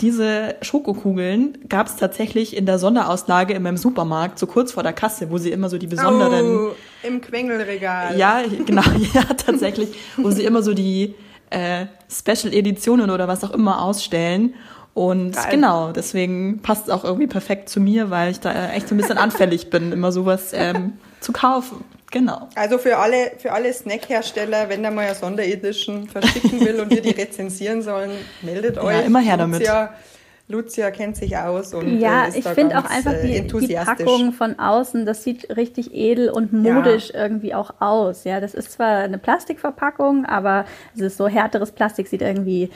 diese 0.00 0.56
Schokokugeln 0.62 1.58
gab's 1.68 1.96
tatsächlich 1.96 2.56
in 2.56 2.66
der 2.66 2.78
Sonderauslage 2.78 3.54
in 3.54 3.62
meinem 3.62 3.76
Supermarkt, 3.76 4.38
so 4.38 4.46
kurz 4.46 4.72
vor 4.72 4.82
der 4.82 4.92
Kasse, 4.92 5.30
wo 5.30 5.38
sie 5.38 5.50
immer 5.50 5.68
so 5.68 5.78
die 5.78 5.86
besonderen 5.86 6.70
Oh, 6.70 6.70
im 7.02 7.20
Quengelregal. 7.20 8.16
ja, 8.18 8.40
genau, 8.66 8.82
ja, 9.14 9.22
tatsächlich, 9.36 9.90
wo 10.16 10.30
sie 10.30 10.44
immer 10.44 10.62
so 10.62 10.72
die 10.74 11.14
äh, 11.52 11.86
Special-Editionen 12.10 13.10
oder 13.10 13.28
was 13.28 13.44
auch 13.44 13.50
immer 13.50 13.82
ausstellen. 13.82 14.54
Und 14.94 15.32
Geil. 15.32 15.46
genau, 15.50 15.92
deswegen 15.92 16.60
passt 16.60 16.88
es 16.88 16.90
auch 16.90 17.04
irgendwie 17.04 17.26
perfekt 17.26 17.68
zu 17.68 17.80
mir, 17.80 18.10
weil 18.10 18.30
ich 18.30 18.40
da 18.40 18.52
äh, 18.52 18.72
echt 18.76 18.88
so 18.88 18.94
ein 18.94 18.98
bisschen 18.98 19.16
anfällig 19.16 19.70
bin, 19.70 19.90
immer 19.90 20.12
sowas 20.12 20.52
ähm, 20.52 20.94
zu 21.20 21.32
kaufen. 21.32 21.84
Genau. 22.10 22.48
Also 22.56 22.76
für 22.76 22.98
alle, 22.98 23.32
für 23.38 23.52
alle 23.52 23.72
Snackhersteller, 23.72 24.68
wenn 24.68 24.82
der 24.82 24.90
mal 24.90 25.06
eine 25.06 25.14
Sonderedition 25.14 26.08
verschicken 26.08 26.60
will 26.60 26.78
und 26.80 26.90
wir 26.90 27.00
die 27.00 27.10
rezensieren 27.10 27.80
sollen, 27.80 28.10
meldet 28.42 28.76
euch. 28.76 29.06
immer 29.06 29.20
her 29.20 29.38
damit. 29.38 29.60
Lucia, 29.60 29.94
Lucia 30.52 30.90
kennt 30.90 31.16
sich 31.16 31.36
aus 31.36 31.74
und 31.74 31.98
Ja, 31.98 32.26
äh, 32.26 32.28
ist 32.28 32.36
ich 32.38 32.46
finde 32.48 32.78
auch 32.78 32.84
einfach 32.88 33.12
äh, 33.14 33.40
die, 33.40 33.66
die. 33.66 33.74
Packung 33.74 34.32
von 34.32 34.58
außen, 34.58 35.06
das 35.06 35.24
sieht 35.24 35.56
richtig 35.56 35.92
edel 35.94 36.28
und 36.30 36.52
modisch 36.52 37.10
irgendwie 37.14 37.54
auch 37.54 37.74
aus. 37.80 38.24
Ja, 38.24 38.38
das 38.40 38.54
ist 38.54 38.72
zwar 38.72 38.98
eine 38.98 39.18
Plastikverpackung, 39.18 40.26
aber 40.26 40.66
es 40.94 41.00
ist 41.00 41.16
so 41.16 41.26
härteres 41.26 41.72
Plastik, 41.72 42.06
sieht 42.06 42.22
irgendwie 42.22 42.70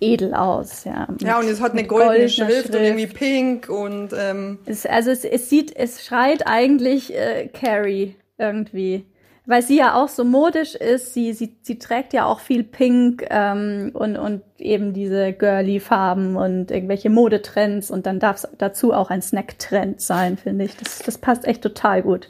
edel 0.00 0.34
aus. 0.34 0.84
Ja, 0.84 1.06
Ja, 1.20 1.38
und 1.38 1.48
es 1.48 1.60
hat 1.60 1.72
eine 1.72 1.82
Mit 1.82 1.88
goldene 1.88 2.08
goldener 2.10 2.28
Schrift, 2.28 2.66
und 2.66 2.72
Schrift. 2.74 2.84
irgendwie 2.84 3.06
pink 3.06 3.68
und 3.68 4.10
ähm, 4.18 4.58
Es, 4.66 4.84
also 4.84 5.10
es, 5.10 5.24
es 5.24 5.48
sieht, 5.48 5.74
es 5.76 6.04
schreit 6.04 6.46
eigentlich 6.46 7.14
äh, 7.14 7.48
Carrie 7.48 8.16
irgendwie. 8.36 9.06
Weil 9.44 9.62
sie 9.62 9.76
ja 9.76 10.00
auch 10.00 10.08
so 10.08 10.24
modisch 10.24 10.76
ist, 10.76 11.14
sie, 11.14 11.32
sie, 11.32 11.56
sie 11.62 11.78
trägt 11.78 12.12
ja 12.12 12.26
auch 12.26 12.38
viel 12.38 12.62
Pink 12.62 13.24
ähm, 13.28 13.90
und, 13.92 14.16
und 14.16 14.42
eben 14.58 14.92
diese 14.92 15.32
girly 15.32 15.80
Farben 15.80 16.36
und 16.36 16.70
irgendwelche 16.70 17.10
Modetrends 17.10 17.90
und 17.90 18.06
dann 18.06 18.20
darf 18.20 18.36
es 18.36 18.48
dazu 18.58 18.92
auch 18.92 19.10
ein 19.10 19.20
Snack-Trend 19.20 20.00
sein, 20.00 20.36
finde 20.36 20.64
ich. 20.64 20.76
Das, 20.76 21.00
das 21.00 21.18
passt 21.18 21.44
echt 21.44 21.62
total 21.62 22.02
gut. 22.02 22.28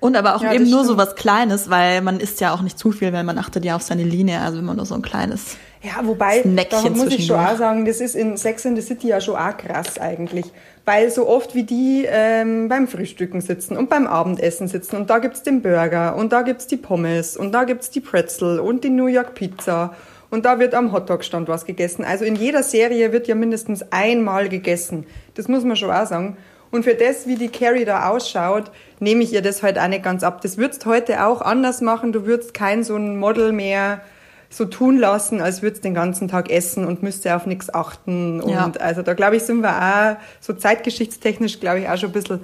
Und 0.00 0.16
aber 0.16 0.34
auch 0.34 0.42
Ja, 0.42 0.54
eben 0.54 0.70
nur 0.70 0.80
so 0.80 0.94
stimmt. 0.94 0.98
was 0.98 1.14
Kleines, 1.14 1.68
weil 1.68 2.00
man 2.00 2.20
isst 2.20 2.40
ja 2.40 2.54
auch 2.54 2.62
nicht 2.62 2.78
zu 2.78 2.90
viel, 2.90 3.12
weil 3.12 3.24
man 3.24 3.36
achtet 3.36 3.66
ja 3.66 3.76
auf 3.76 3.82
seine 3.82 4.04
Linie, 4.04 4.40
also 4.40 4.58
immer 4.60 4.72
nur 4.74 4.86
so 4.86 4.94
ein 4.94 5.02
kleines. 5.02 5.58
Ja, 5.82 6.06
wobei, 6.06 6.42
Snackchen 6.42 6.68
da 6.82 6.90
muss 6.90 7.14
ich 7.14 7.26
schon 7.26 7.38
auch 7.38 7.56
sagen, 7.56 7.86
das 7.86 8.00
ist 8.00 8.14
in 8.14 8.36
Sex 8.36 8.66
and 8.66 8.76
the 8.76 8.82
City 8.82 9.08
ja 9.08 9.20
schon 9.20 9.36
auch 9.36 9.56
krass 9.56 9.98
eigentlich. 9.98 10.44
Weil 10.84 11.10
so 11.10 11.26
oft 11.26 11.54
wie 11.54 11.62
die 11.62 12.06
ähm, 12.06 12.68
beim 12.68 12.86
Frühstücken 12.86 13.40
sitzen 13.40 13.76
und 13.78 13.88
beim 13.88 14.06
Abendessen 14.06 14.68
sitzen 14.68 14.96
und 14.96 15.08
da 15.08 15.18
gibt's 15.18 15.42
den 15.42 15.62
Burger 15.62 16.16
und 16.16 16.32
da 16.32 16.42
gibt's 16.42 16.66
die 16.66 16.76
Pommes 16.76 17.36
und 17.36 17.52
da 17.52 17.64
gibt's 17.64 17.88
die 17.90 18.00
Pretzel 18.00 18.60
und 18.60 18.84
die 18.84 18.90
New 18.90 19.06
York 19.06 19.34
Pizza 19.34 19.94
und 20.28 20.44
da 20.44 20.58
wird 20.58 20.74
am 20.74 20.92
Hotdog-Stand 20.92 21.48
was 21.48 21.64
gegessen. 21.64 22.04
Also 22.04 22.24
in 22.24 22.36
jeder 22.36 22.62
Serie 22.62 23.12
wird 23.12 23.26
ja 23.26 23.34
mindestens 23.34 23.82
einmal 23.90 24.48
gegessen. 24.50 25.06
Das 25.34 25.48
muss 25.48 25.64
man 25.64 25.76
schon 25.76 25.90
auch 25.90 26.06
sagen. 26.06 26.36
Und 26.70 26.84
für 26.84 26.94
das, 26.94 27.26
wie 27.26 27.34
die 27.34 27.48
Carrie 27.48 27.84
da 27.84 28.10
ausschaut, 28.10 28.70
nehme 29.00 29.24
ich 29.24 29.32
ihr 29.32 29.42
das 29.42 29.62
halt 29.62 29.78
auch 29.78 29.88
nicht 29.88 30.04
ganz 30.04 30.22
ab. 30.22 30.40
Das 30.42 30.56
würdest 30.56 30.86
heute 30.86 31.24
auch 31.26 31.40
anders 31.40 31.80
machen. 31.80 32.12
Du 32.12 32.26
würdest 32.26 32.54
kein 32.54 32.84
so 32.84 32.94
ein 32.96 33.16
Model 33.16 33.50
mehr 33.50 34.02
so 34.52 34.64
tun 34.64 34.98
lassen, 34.98 35.40
als 35.40 35.62
würdest 35.62 35.84
den 35.84 35.94
ganzen 35.94 36.26
Tag 36.26 36.50
essen 36.50 36.84
und 36.84 37.02
müsste 37.04 37.34
auf 37.36 37.46
nichts 37.46 37.72
achten. 37.72 38.40
Und 38.40 38.50
Ja. 38.50 38.70
also 38.80 39.02
da 39.02 39.14
glaube 39.14 39.36
ich, 39.36 39.44
sind 39.44 39.60
wir 39.60 39.70
auch 39.70 40.16
so 40.40 40.52
zeitgeschichtstechnisch, 40.52 41.60
glaube 41.60 41.78
ich, 41.80 41.88
auch 41.88 41.96
schon 41.96 42.10
ein 42.10 42.12
bisschen, 42.12 42.40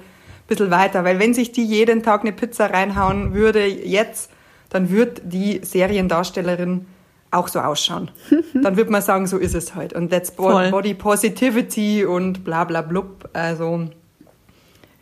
bisschen 0.47 0.71
weiter. 0.71 1.03
Weil 1.03 1.19
wenn 1.19 1.33
sich 1.33 1.51
die 1.51 1.65
jeden 1.65 2.03
Tag 2.03 2.21
eine 2.21 2.31
Pizza 2.31 2.67
reinhauen 2.67 3.33
würde 3.33 3.65
jetzt, 3.65 4.31
dann 4.69 4.89
wird 4.89 5.21
die 5.25 5.59
Seriendarstellerin 5.63 6.85
auch 7.29 7.49
so 7.49 7.59
ausschauen. 7.59 8.09
dann 8.63 8.77
wird 8.77 8.89
man 8.89 9.01
sagen, 9.01 9.27
so 9.27 9.37
ist 9.37 9.53
es 9.53 9.75
halt. 9.75 9.91
Und 9.91 10.09
that's 10.09 10.29
Voll. 10.29 10.71
Body 10.71 10.93
Positivity 10.93 12.05
und 12.05 12.45
bla 12.45 12.63
bla 12.63 12.81
blub. 12.81 13.29
Also 13.33 13.89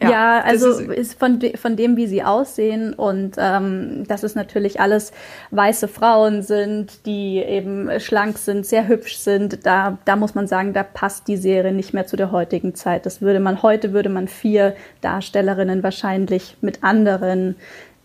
Ja, 0.01 0.41
das 0.41 0.63
also 0.63 0.81
ist- 0.81 0.97
ist, 0.97 1.19
von, 1.19 1.39
de, 1.39 1.55
von 1.55 1.77
dem, 1.77 1.95
wie 1.95 2.05
sie 2.07 2.21
aussehen 2.21 2.93
und 2.93 3.35
ähm, 3.37 4.03
dass 4.07 4.23
es 4.23 4.35
natürlich 4.35 4.81
alles 4.81 5.13
weiße 5.51 5.87
Frauen 5.87 6.41
sind, 6.43 7.05
die 7.05 7.37
eben 7.37 7.89
schlank 7.99 8.37
sind, 8.37 8.65
sehr 8.65 8.87
hübsch 8.89 9.15
sind, 9.17 9.65
da, 9.65 9.97
da 10.03 10.17
muss 10.17 10.35
man 10.35 10.47
sagen, 10.47 10.73
da 10.73 10.83
passt 10.83 11.29
die 11.29 11.37
Serie 11.37 11.71
nicht 11.71 11.93
mehr 11.93 12.05
zu 12.05 12.17
der 12.17 12.31
heutigen 12.33 12.75
Zeit. 12.75 13.05
Das 13.05 13.21
würde 13.21 13.39
man, 13.39 13.63
heute 13.63 13.93
würde 13.93 14.09
man 14.09 14.27
vier 14.27 14.75
Darstellerinnen 14.99 15.81
wahrscheinlich 15.81 16.57
mit 16.59 16.83
anderen, 16.83 17.55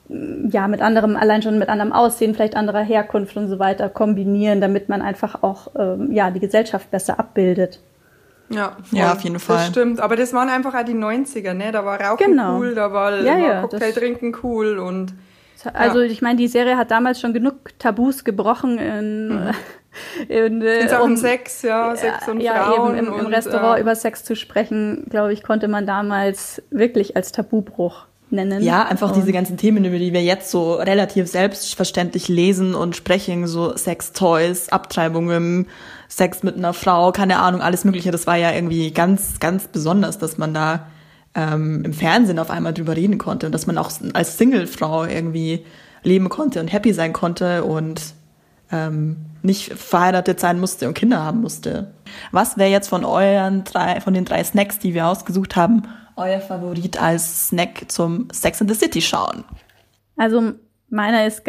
ja, 0.08 0.68
mit 0.68 0.82
anderem, 0.82 1.16
allein 1.16 1.42
schon 1.42 1.58
mit 1.58 1.68
anderem 1.68 1.92
Aussehen, 1.92 2.34
vielleicht 2.34 2.56
anderer 2.56 2.82
Herkunft 2.82 3.36
und 3.36 3.48
so 3.48 3.58
weiter 3.58 3.88
kombinieren, 3.88 4.60
damit 4.60 4.88
man 4.88 5.02
einfach 5.02 5.42
auch, 5.42 5.68
ähm, 5.76 6.12
ja, 6.12 6.30
die 6.30 6.40
Gesellschaft 6.40 6.90
besser 6.90 7.18
abbildet. 7.18 7.80
Ja, 8.50 8.76
Ja, 8.90 9.12
auf 9.12 9.20
jeden 9.22 9.38
Fall. 9.38 9.56
Das 9.58 9.68
stimmt, 9.68 10.00
aber 10.00 10.16
das 10.16 10.32
waren 10.32 10.48
einfach 10.48 10.74
auch 10.74 10.84
die 10.84 10.94
90er, 10.94 11.54
ne? 11.54 11.72
Da 11.72 11.84
war 11.84 12.00
Rauchen 12.00 12.26
Genau. 12.26 12.58
cool, 12.58 12.74
da 12.74 12.92
war, 12.92 13.20
Ja, 13.20 13.32
war 13.32 13.38
ja, 13.38 13.60
Cocktail 13.62 13.92
trinken 13.92 14.36
cool 14.42 14.78
und 14.78 15.14
Also 15.72 16.00
ich 16.00 16.20
meine, 16.20 16.36
die 16.36 16.48
Serie 16.48 16.76
hat 16.76 16.90
damals 16.90 17.20
schon 17.20 17.32
genug 17.32 17.78
Tabus 17.78 18.24
gebrochen 18.24 18.78
in, 18.78 19.28
mhm. 19.28 19.50
in, 20.28 20.62
äh, 20.62 20.80
in 20.80 20.88
Sachen 20.88 21.12
um, 21.12 21.16
Sex, 21.16 21.62
ja, 21.62 21.94
Sex 21.94 22.28
und 22.28 22.40
ja, 22.40 22.64
Frauen. 22.64 22.96
Eben 22.96 23.06
im, 23.06 23.14
im 23.14 23.26
und, 23.26 23.32
Restaurant 23.32 23.78
äh, 23.78 23.82
über 23.82 23.94
Sex 23.94 24.24
zu 24.24 24.34
sprechen, 24.34 25.06
glaube 25.08 25.32
ich, 25.32 25.42
konnte 25.42 25.68
man 25.68 25.86
damals 25.86 26.62
wirklich 26.70 27.16
als 27.16 27.32
Tabubruch 27.32 28.06
nennen. 28.30 28.62
Ja, 28.62 28.84
einfach 28.84 29.10
und 29.10 29.16
diese 29.16 29.32
ganzen 29.32 29.56
Themen, 29.56 29.84
über 29.84 29.98
die 29.98 30.12
wir 30.12 30.22
jetzt 30.22 30.50
so 30.50 30.74
relativ 30.74 31.28
selbstverständlich 31.28 32.28
lesen 32.28 32.74
und 32.74 32.96
sprechen, 32.96 33.46
so 33.46 33.76
Sex-Toys, 33.76 34.70
Abtreibungen, 34.70 35.66
Sex 36.10 36.42
mit 36.42 36.56
einer 36.56 36.74
Frau, 36.74 37.12
keine 37.12 37.38
Ahnung, 37.38 37.62
alles 37.62 37.84
Mögliche. 37.84 38.10
Das 38.10 38.26
war 38.26 38.36
ja 38.36 38.50
irgendwie 38.52 38.90
ganz, 38.90 39.38
ganz 39.38 39.68
besonders, 39.68 40.18
dass 40.18 40.38
man 40.38 40.52
da 40.52 40.88
ähm, 41.34 41.82
im 41.84 41.92
Fernsehen 41.92 42.40
auf 42.40 42.50
einmal 42.50 42.74
drüber 42.74 42.96
reden 42.96 43.16
konnte 43.16 43.46
und 43.46 43.52
dass 43.52 43.66
man 43.66 43.78
auch 43.78 43.92
als 44.12 44.36
Single-Frau 44.36 45.04
irgendwie 45.04 45.64
leben 46.02 46.28
konnte 46.28 46.60
und 46.60 46.72
happy 46.72 46.92
sein 46.92 47.12
konnte 47.12 47.62
und 47.62 48.02
ähm, 48.72 49.16
nicht 49.42 49.72
verheiratet 49.72 50.40
sein 50.40 50.58
musste 50.58 50.88
und 50.88 50.94
Kinder 50.94 51.22
haben 51.22 51.40
musste. 51.40 51.94
Was 52.32 52.58
wäre 52.58 52.70
jetzt 52.70 52.88
von 52.88 53.04
euren 53.04 53.62
drei, 53.62 54.00
von 54.00 54.12
den 54.12 54.24
drei 54.24 54.42
Snacks, 54.42 54.80
die 54.80 54.94
wir 54.94 55.06
ausgesucht 55.06 55.54
haben, 55.54 55.84
euer 56.16 56.40
Favorit 56.40 57.00
als 57.00 57.48
Snack 57.48 57.84
zum 57.88 58.28
Sex 58.32 58.60
in 58.60 58.68
the 58.68 58.74
City 58.74 59.00
schauen? 59.00 59.44
Also 60.16 60.54
Meiner 60.92 61.24
ist, 61.24 61.44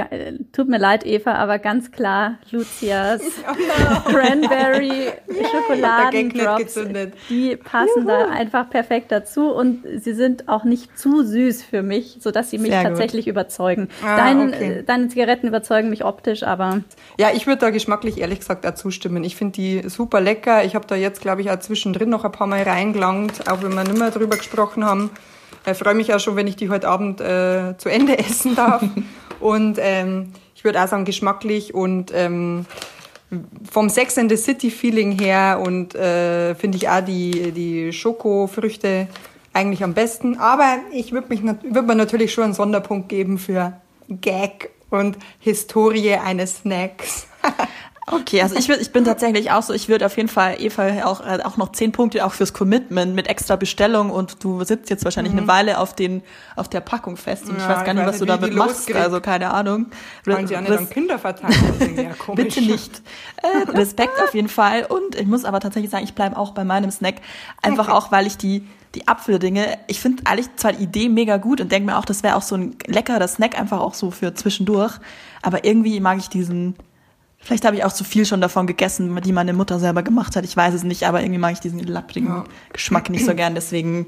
tut 0.53 0.69
mir 0.69 0.77
leid, 0.77 1.03
Eva, 1.03 1.33
aber 1.33 1.57
ganz 1.57 1.91
klar 1.91 2.37
Lucias 2.51 3.21
Cranberry 4.05 5.11
Schokoladendrops. 5.27 6.79
Die 7.27 7.55
passen 7.55 8.03
Juhu. 8.03 8.07
da 8.07 8.29
einfach 8.29 8.69
perfekt 8.69 9.11
dazu 9.11 9.51
und 9.51 9.83
sie 9.97 10.13
sind 10.13 10.47
auch 10.47 10.63
nicht 10.63 10.95
zu 10.97 11.23
süß 11.23 11.63
für 11.63 11.81
mich, 11.81 12.17
sodass 12.19 12.51
sie 12.51 12.59
mich 12.59 12.69
Sehr 12.71 12.83
tatsächlich 12.83 13.25
gut. 13.25 13.31
überzeugen. 13.31 13.89
Ah, 14.05 14.15
Dein, 14.15 14.49
okay. 14.49 14.83
Deine 14.85 15.07
Zigaretten 15.07 15.47
überzeugen 15.47 15.89
mich 15.89 16.05
optisch, 16.05 16.43
aber. 16.43 16.81
Ja, 17.17 17.29
ich 17.33 17.47
würde 17.47 17.61
da 17.61 17.69
geschmacklich 17.71 18.19
ehrlich 18.19 18.39
gesagt 18.39 18.65
auch 18.67 18.75
zustimmen. 18.75 19.23
Ich 19.23 19.35
finde 19.35 19.53
die 19.53 19.89
super 19.89 20.21
lecker. 20.21 20.63
Ich 20.65 20.75
habe 20.75 20.85
da 20.85 20.95
jetzt, 20.95 21.19
glaube 21.19 21.41
ich, 21.41 21.49
auch 21.49 21.59
zwischendrin 21.59 22.09
noch 22.09 22.25
ein 22.25 22.31
paar 22.31 22.47
Mal 22.47 22.61
reingelangt, 22.61 23.49
auch 23.49 23.63
wenn 23.63 23.73
wir 23.73 23.83
nicht 23.83 23.97
mehr 23.97 24.11
drüber 24.11 24.37
gesprochen 24.37 24.85
haben. 24.85 25.09
Ich 25.65 25.77
freue 25.77 25.93
mich 25.93 26.13
auch 26.13 26.19
schon, 26.19 26.35
wenn 26.35 26.47
ich 26.47 26.55
die 26.55 26.69
heute 26.69 26.87
Abend 26.87 27.21
äh, 27.21 27.75
zu 27.77 27.89
Ende 27.89 28.17
essen 28.19 28.55
darf. 28.55 28.83
Und 29.41 29.77
ähm, 29.79 30.33
ich 30.55 30.63
würde 30.63 30.81
auch 30.81 30.87
sagen, 30.87 31.05
geschmacklich 31.05 31.73
und 31.73 32.11
ähm, 32.13 32.65
vom 33.69 33.89
Sex 33.89 34.17
and 34.17 34.29
the 34.29 34.37
City 34.37 34.69
Feeling 34.69 35.17
her 35.17 35.61
und 35.65 35.95
äh, 35.95 36.53
finde 36.55 36.77
ich 36.77 36.89
auch 36.89 37.01
die, 37.01 37.51
die 37.51 37.93
Schokofrüchte 37.93 39.07
eigentlich 39.53 39.83
am 39.83 39.93
besten. 39.93 40.37
Aber 40.37 40.77
ich 40.91 41.11
würde 41.11 41.29
würd 41.29 41.87
mir 41.87 41.95
natürlich 41.95 42.33
schon 42.33 42.45
einen 42.45 42.53
Sonderpunkt 42.53 43.09
geben 43.09 43.37
für 43.37 43.73
Gag 44.09 44.69
und 44.89 45.17
Historie 45.39 46.15
eines 46.15 46.57
Snacks. 46.57 47.27
Okay, 48.11 48.41
also 48.41 48.57
ich, 48.57 48.67
würd, 48.67 48.81
ich 48.81 48.91
bin 48.91 49.05
tatsächlich 49.05 49.51
auch 49.51 49.63
so, 49.63 49.73
ich 49.73 49.87
würde 49.87 50.05
auf 50.05 50.17
jeden 50.17 50.27
Fall 50.27 50.57
Eva 50.59 51.05
auch, 51.05 51.21
äh, 51.21 51.39
auch 51.43 51.55
noch 51.55 51.71
zehn 51.71 51.93
Punkte 51.93 52.25
auch 52.25 52.33
fürs 52.33 52.51
Commitment 52.51 53.15
mit 53.15 53.27
extra 53.27 53.55
Bestellung 53.55 54.09
und 54.09 54.43
du 54.43 54.63
sitzt 54.65 54.89
jetzt 54.89 55.05
wahrscheinlich 55.05 55.33
mhm. 55.33 55.39
eine 55.39 55.47
Weile 55.47 55.79
auf 55.79 55.95
den 55.95 56.21
auf 56.57 56.67
der 56.67 56.81
Packung 56.81 57.15
fest 57.15 57.47
und 57.47 57.57
ja, 57.57 57.63
ich 57.63 57.69
weiß 57.69 57.85
gar 57.85 57.93
nicht, 57.93 58.05
was 58.05 58.19
du 58.19 58.25
damit 58.25 58.53
machst, 58.53 58.89
loskriegt. 58.89 58.99
also 58.99 59.21
keine 59.21 59.51
Ahnung. 59.51 59.87
Wollen 60.25 60.45
sie 60.45 60.57
nicht 60.57 60.71
an 60.71 60.89
Kinder 60.89 61.19
verteilen, 61.19 61.55
ja 61.95 62.13
komisch. 62.17 62.43
Bitte 62.43 62.61
nicht. 62.61 63.01
Äh, 63.37 63.71
Respekt 63.71 64.21
auf 64.21 64.33
jeden 64.33 64.49
Fall 64.49 64.85
und 64.85 65.15
ich 65.15 65.27
muss 65.27 65.45
aber 65.45 65.61
tatsächlich 65.61 65.89
sagen, 65.89 66.03
ich 66.03 66.13
bleibe 66.13 66.37
auch 66.37 66.51
bei 66.51 66.65
meinem 66.65 66.91
Snack, 66.91 67.15
einfach 67.61 67.87
okay. 67.87 67.97
auch, 67.97 68.11
weil 68.11 68.27
ich 68.27 68.37
die 68.37 68.67
die 68.93 69.07
Apfeldinge, 69.07 69.77
ich 69.87 70.01
finde 70.01 70.23
eigentlich 70.25 70.53
zwar 70.57 70.73
die 70.73 70.83
Idee 70.83 71.07
mega 71.07 71.37
gut 71.37 71.61
und 71.61 71.71
denke 71.71 71.85
mir 71.89 71.97
auch, 71.97 72.03
das 72.03 72.23
wäre 72.23 72.35
auch 72.35 72.41
so 72.41 72.55
ein 72.55 72.75
leckerer 72.87 73.25
Snack 73.25 73.57
einfach 73.57 73.79
auch 73.79 73.93
so 73.93 74.11
für 74.11 74.33
zwischendurch, 74.33 74.99
aber 75.41 75.63
irgendwie 75.63 76.01
mag 76.01 76.17
ich 76.17 76.27
diesen 76.27 76.75
Vielleicht 77.43 77.65
habe 77.65 77.75
ich 77.75 77.83
auch 77.83 77.93
zu 77.93 78.03
viel 78.03 78.25
schon 78.25 78.39
davon 78.39 78.67
gegessen, 78.67 79.19
die 79.21 79.31
meine 79.31 79.53
Mutter 79.53 79.79
selber 79.79 80.03
gemacht 80.03 80.35
hat. 80.35 80.45
Ich 80.45 80.55
weiß 80.55 80.73
es 80.75 80.83
nicht, 80.83 81.03
aber 81.03 81.21
irgendwie 81.21 81.39
mag 81.39 81.53
ich 81.53 81.59
diesen 81.59 81.79
lapprigen 81.79 82.29
ja. 82.29 82.43
Geschmack 82.71 83.09
nicht 83.09 83.25
so 83.25 83.33
gern. 83.33 83.55
Deswegen 83.55 84.05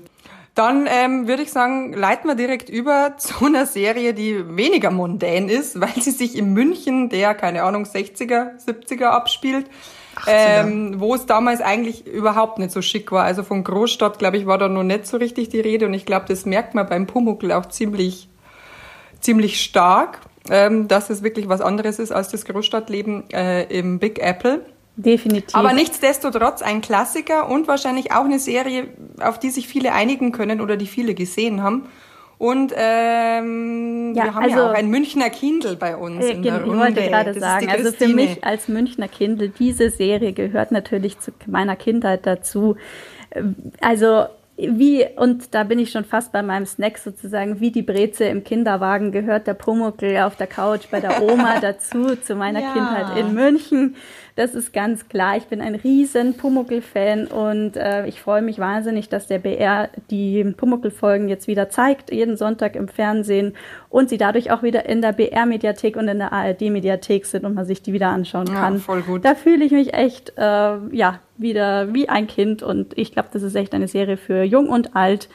dann 0.55 0.87
ähm, 0.87 1.27
würde 1.27 1.41
ich 1.41 1.51
sagen, 1.51 1.93
leiten 1.93 2.27
wir 2.29 2.35
direkt 2.35 2.69
über 2.69 3.13
zu 3.17 3.45
einer 3.45 3.65
Serie, 3.65 4.13
die 4.13 4.55
weniger 4.55 4.91
mundän 4.91 5.49
ist, 5.49 5.79
weil 5.81 5.99
sie 5.99 6.11
sich 6.11 6.37
in 6.37 6.53
München 6.53 7.09
der, 7.09 7.33
keine 7.33 7.63
Ahnung, 7.63 7.85
60er, 7.85 8.63
70er 8.63 9.05
abspielt. 9.05 9.67
Ähm, 10.27 10.99
wo 10.99 11.15
es 11.15 11.25
damals 11.25 11.59
eigentlich 11.59 12.05
überhaupt 12.05 12.59
nicht 12.59 12.69
so 12.69 12.83
schick 12.83 13.11
war. 13.11 13.23
Also 13.23 13.41
von 13.41 13.63
Großstadt, 13.63 14.19
glaube 14.19 14.37
ich, 14.37 14.45
war 14.45 14.59
da 14.59 14.69
noch 14.69 14.83
nicht 14.83 15.07
so 15.07 15.17
richtig 15.17 15.49
die 15.49 15.59
Rede 15.59 15.87
und 15.87 15.95
ich 15.95 16.05
glaube, 16.05 16.27
das 16.27 16.45
merkt 16.45 16.75
man 16.75 16.87
beim 16.87 17.07
Pumuckl 17.07 17.51
auch 17.51 17.65
ziemlich, 17.65 18.29
ziemlich 19.19 19.59
stark 19.59 20.19
ähm, 20.49 20.87
dass 20.87 21.09
es 21.09 21.23
wirklich 21.23 21.47
was 21.47 21.61
anderes 21.61 21.99
ist 21.99 22.11
als 22.11 22.29
das 22.29 22.45
Großstadtleben 22.45 23.29
äh, 23.31 23.63
im 23.63 23.99
Big 23.99 24.19
Apple. 24.19 24.65
Definitiv. 24.95 25.55
Aber 25.55 25.73
nichtsdestotrotz 25.73 26.61
ein 26.61 26.81
Klassiker 26.81 27.49
und 27.49 27.67
wahrscheinlich 27.67 28.11
auch 28.11 28.25
eine 28.25 28.39
Serie, 28.39 28.87
auf 29.19 29.39
die 29.39 29.49
sich 29.49 29.67
viele 29.67 29.93
einigen 29.93 30.31
können 30.31 30.61
oder 30.61 30.77
die 30.77 30.85
viele 30.85 31.15
gesehen 31.15 31.63
haben. 31.63 31.87
Und 32.37 32.73
ähm, 32.75 34.13
ja, 34.15 34.25
wir 34.25 34.35
haben 34.35 34.43
also, 34.43 34.57
ja 34.57 34.69
auch 34.69 34.75
ein 34.75 34.89
Münchner 34.89 35.29
Kindle 35.29 35.77
bei 35.77 35.95
uns. 35.95 36.23
Äh, 36.25 36.31
in 36.31 36.43
der 36.43 36.61
ich 36.61 36.67
wollte 36.67 37.01
gerade 37.01 37.39
sagen, 37.39 37.69
also 37.69 37.91
für 37.91 38.09
mich 38.09 38.43
als 38.43 38.67
Münchner 38.67 39.07
Kindle, 39.07 39.49
diese 39.49 39.89
Serie 39.89 40.33
gehört 40.33 40.71
natürlich 40.71 41.19
zu 41.19 41.31
meiner 41.47 41.75
Kindheit 41.75 42.25
dazu. 42.25 42.75
Also 43.79 44.25
wie, 44.55 45.05
und 45.15 45.55
da 45.55 45.63
bin 45.63 45.79
ich 45.79 45.91
schon 45.91 46.05
fast 46.05 46.31
bei 46.31 46.43
meinem 46.43 46.65
Snack 46.65 46.99
sozusagen, 46.99 47.59
wie 47.59 47.71
die 47.71 47.81
Breze 47.81 48.25
im 48.25 48.43
Kinderwagen 48.43 49.11
gehört 49.11 49.47
der 49.47 49.55
Pumuckl 49.55 50.17
auf 50.17 50.35
der 50.35 50.47
Couch 50.47 50.83
bei 50.91 50.99
der 50.99 51.23
Oma 51.23 51.59
dazu, 51.61 52.15
zu 52.15 52.35
meiner 52.35 52.61
ja. 52.61 52.73
Kindheit 52.73 53.17
in 53.17 53.33
München. 53.33 53.95
Das 54.35 54.55
ist 54.55 54.73
ganz 54.73 55.07
klar. 55.09 55.37
Ich 55.37 55.45
bin 55.45 55.61
ein 55.61 55.75
riesen 55.75 56.35
Pumuckl-Fan 56.35 57.27
und 57.27 57.77
äh, 57.77 58.07
ich 58.07 58.19
freue 58.19 58.41
mich 58.41 58.57
wahnsinnig, 58.57 59.07
dass 59.07 59.27
der 59.27 59.37
BR 59.37 59.89
die 60.09 60.43
Pumuckl-Folgen 60.43 61.29
jetzt 61.29 61.47
wieder 61.47 61.69
zeigt, 61.69 62.11
jeden 62.11 62.35
Sonntag 62.35 62.75
im 62.75 62.87
Fernsehen 62.87 63.53
und 63.89 64.09
sie 64.09 64.17
dadurch 64.17 64.49
auch 64.49 64.63
wieder 64.63 64.87
in 64.87 65.03
der 65.03 65.11
BR-Mediathek 65.11 65.95
und 65.95 66.07
in 66.07 66.17
der 66.17 66.33
ARD-Mediathek 66.33 67.27
sind 67.27 67.45
und 67.45 67.53
man 67.53 67.65
sich 67.65 67.83
die 67.83 67.93
wieder 67.93 68.07
anschauen 68.07 68.47
kann. 68.47 68.73
Ja, 68.73 68.79
voll 68.79 69.03
gut. 69.03 69.23
Da 69.23 69.35
fühle 69.35 69.65
ich 69.65 69.71
mich 69.71 69.93
echt, 69.93 70.33
äh, 70.35 70.41
ja, 70.41 71.19
wieder 71.37 71.93
wie 71.93 72.09
ein 72.09 72.25
Kind 72.25 72.63
und 72.63 72.97
ich 72.97 73.11
glaube, 73.11 73.29
das 73.31 73.43
ist 73.43 73.55
echt 73.55 73.75
eine 73.75 73.87
Serie 73.87 74.17
für 74.17 74.41
jung 74.41 74.69
und 74.69 74.95
alt. 74.95 75.29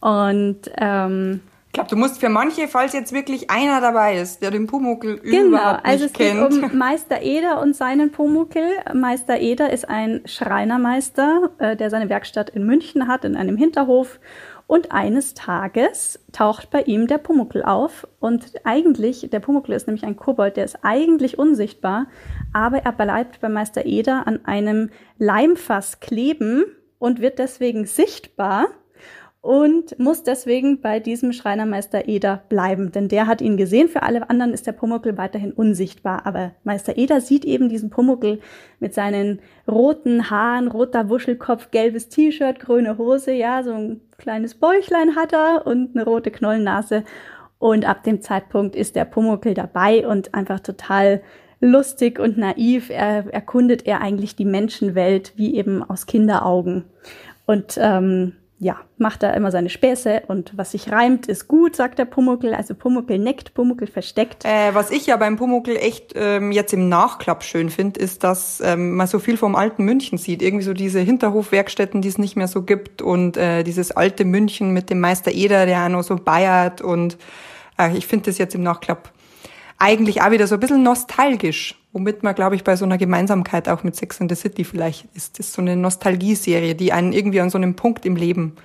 Und 0.00 0.70
ähm, 0.78 1.40
ich 1.70 1.74
glaube, 1.74 1.88
du 1.88 1.94
musst 1.94 2.18
für 2.18 2.28
manche, 2.28 2.66
falls 2.66 2.94
jetzt 2.94 3.12
wirklich 3.12 3.48
einer 3.48 3.80
dabei 3.80 4.18
ist, 4.18 4.42
der 4.42 4.50
den 4.50 4.66
Pumuckel 4.66 5.20
genau, 5.20 5.46
überhaupt 5.46 5.84
nicht 5.84 5.86
also 5.86 6.04
es 6.06 6.12
kennt. 6.12 6.50
geht 6.50 6.64
um 6.64 6.78
Meister 6.78 7.22
Eder 7.22 7.60
und 7.60 7.76
seinen 7.76 8.10
Pumuckel. 8.10 8.64
Meister 8.92 9.38
Eder 9.38 9.70
ist 9.70 9.88
ein 9.88 10.20
Schreinermeister, 10.24 11.52
äh, 11.58 11.76
der 11.76 11.88
seine 11.88 12.08
Werkstatt 12.08 12.50
in 12.50 12.66
München 12.66 13.06
hat, 13.06 13.24
in 13.24 13.36
einem 13.36 13.56
Hinterhof. 13.56 14.18
Und 14.66 14.90
eines 14.90 15.34
Tages 15.34 16.18
taucht 16.32 16.70
bei 16.70 16.82
ihm 16.82 17.06
der 17.06 17.18
Pumuckel 17.18 17.62
auf. 17.62 18.04
Und 18.18 18.46
eigentlich, 18.64 19.28
der 19.30 19.38
Pumuckel 19.38 19.76
ist 19.76 19.86
nämlich 19.86 20.04
ein 20.04 20.16
Kobold, 20.16 20.56
der 20.56 20.64
ist 20.64 20.78
eigentlich 20.82 21.38
unsichtbar, 21.38 22.08
aber 22.52 22.78
er 22.78 22.92
bleibt 22.92 23.40
bei 23.40 23.48
Meister 23.48 23.86
Eder 23.86 24.26
an 24.26 24.44
einem 24.44 24.90
Leimfass 25.18 26.00
kleben 26.00 26.64
und 26.98 27.20
wird 27.20 27.38
deswegen 27.38 27.86
sichtbar 27.86 28.66
und 29.42 29.98
muss 29.98 30.22
deswegen 30.22 30.82
bei 30.82 31.00
diesem 31.00 31.32
Schreinermeister 31.32 32.08
Eder 32.08 32.42
bleiben, 32.50 32.92
denn 32.92 33.08
der 33.08 33.26
hat 33.26 33.40
ihn 33.40 33.56
gesehen. 33.56 33.88
Für 33.88 34.02
alle 34.02 34.28
anderen 34.28 34.52
ist 34.52 34.66
der 34.66 34.72
Pumuckel 34.72 35.16
weiterhin 35.16 35.52
unsichtbar, 35.52 36.26
aber 36.26 36.52
Meister 36.62 36.98
Eder 36.98 37.22
sieht 37.22 37.46
eben 37.46 37.70
diesen 37.70 37.88
Pumuckel 37.88 38.40
mit 38.80 38.92
seinen 38.92 39.40
roten 39.66 40.30
Haaren, 40.30 40.68
roter 40.68 41.08
Wuschelkopf, 41.08 41.70
gelbes 41.70 42.10
T-Shirt, 42.10 42.60
grüne 42.60 42.98
Hose, 42.98 43.32
ja, 43.32 43.62
so 43.62 43.72
ein 43.72 44.02
kleines 44.18 44.54
Bäuchlein 44.54 45.16
hat 45.16 45.32
er 45.32 45.66
und 45.66 45.96
eine 45.96 46.04
rote 46.04 46.30
Knollennase. 46.30 47.04
Und 47.58 47.86
ab 47.86 48.04
dem 48.04 48.20
Zeitpunkt 48.20 48.76
ist 48.76 48.94
der 48.94 49.04
Pumuckel 49.06 49.54
dabei 49.54 50.06
und 50.06 50.34
einfach 50.34 50.60
total 50.60 51.22
lustig 51.60 52.18
und 52.18 52.36
naiv. 52.36 52.90
Er 52.90 53.32
erkundet 53.32 53.86
er 53.86 54.02
eigentlich 54.02 54.36
die 54.36 54.44
Menschenwelt 54.44 55.32
wie 55.36 55.54
eben 55.54 55.82
aus 55.82 56.06
Kinderaugen. 56.06 56.84
Und 57.46 57.78
ähm, 57.80 58.34
ja, 58.62 58.76
macht 58.98 59.22
da 59.22 59.32
immer 59.32 59.50
seine 59.50 59.70
Späße 59.70 60.24
und 60.28 60.52
was 60.54 60.72
sich 60.72 60.92
reimt, 60.92 61.26
ist 61.26 61.48
gut, 61.48 61.74
sagt 61.74 61.98
der 61.98 62.04
Pumuckel. 62.04 62.52
Also 62.52 62.74
Pumuckel 62.74 63.18
neckt, 63.18 63.54
Pumuckel 63.54 63.86
versteckt. 63.86 64.44
Äh, 64.44 64.74
was 64.74 64.90
ich 64.90 65.06
ja 65.06 65.16
beim 65.16 65.36
Pumuckel 65.36 65.76
echt 65.76 66.12
ähm, 66.14 66.52
jetzt 66.52 66.74
im 66.74 66.90
Nachklapp 66.90 67.42
schön 67.42 67.70
finde, 67.70 67.98
ist, 67.98 68.22
dass 68.22 68.60
ähm, 68.60 68.96
man 68.96 69.06
so 69.06 69.18
viel 69.18 69.38
vom 69.38 69.56
alten 69.56 69.86
München 69.86 70.18
sieht. 70.18 70.42
Irgendwie 70.42 70.64
so 70.64 70.74
diese 70.74 71.00
Hinterhofwerkstätten, 71.00 72.02
die 72.02 72.08
es 72.08 72.18
nicht 72.18 72.36
mehr 72.36 72.48
so 72.48 72.60
gibt 72.60 73.00
und 73.00 73.38
äh, 73.38 73.62
dieses 73.62 73.92
alte 73.92 74.26
München 74.26 74.74
mit 74.74 74.90
dem 74.90 75.00
Meister 75.00 75.32
Eder, 75.32 75.64
der 75.64 75.86
auch 75.86 75.88
noch 75.88 76.02
so 76.02 76.16
bayert 76.16 76.82
und 76.82 77.16
äh, 77.78 77.96
ich 77.96 78.06
finde 78.06 78.26
das 78.26 78.36
jetzt 78.36 78.54
im 78.54 78.62
Nachklapp 78.62 79.10
eigentlich 79.78 80.20
auch 80.20 80.32
wieder 80.32 80.46
so 80.46 80.56
ein 80.56 80.60
bisschen 80.60 80.82
nostalgisch, 80.82 81.79
womit 81.92 82.22
man, 82.22 82.34
glaube 82.34 82.56
ich, 82.56 82.64
bei 82.64 82.76
so 82.76 82.84
einer 82.84 82.98
Gemeinsamkeit 82.98 83.68
auch 83.68 83.82
mit 83.82 83.96
Sex 83.96 84.20
and 84.20 84.30
the 84.30 84.36
City 84.36 84.64
vielleicht 84.64 85.06
ist. 85.14 85.38
Das 85.38 85.46
ist 85.46 85.54
so 85.54 85.62
eine 85.62 85.76
Nostalgieserie, 85.76 86.74
die 86.74 86.92
einen 86.92 87.12
irgendwie 87.12 87.40
an 87.40 87.50
so 87.50 87.58
einen 87.58 87.74
Punkt 87.74 88.06
im 88.06 88.16
Leben 88.16 88.56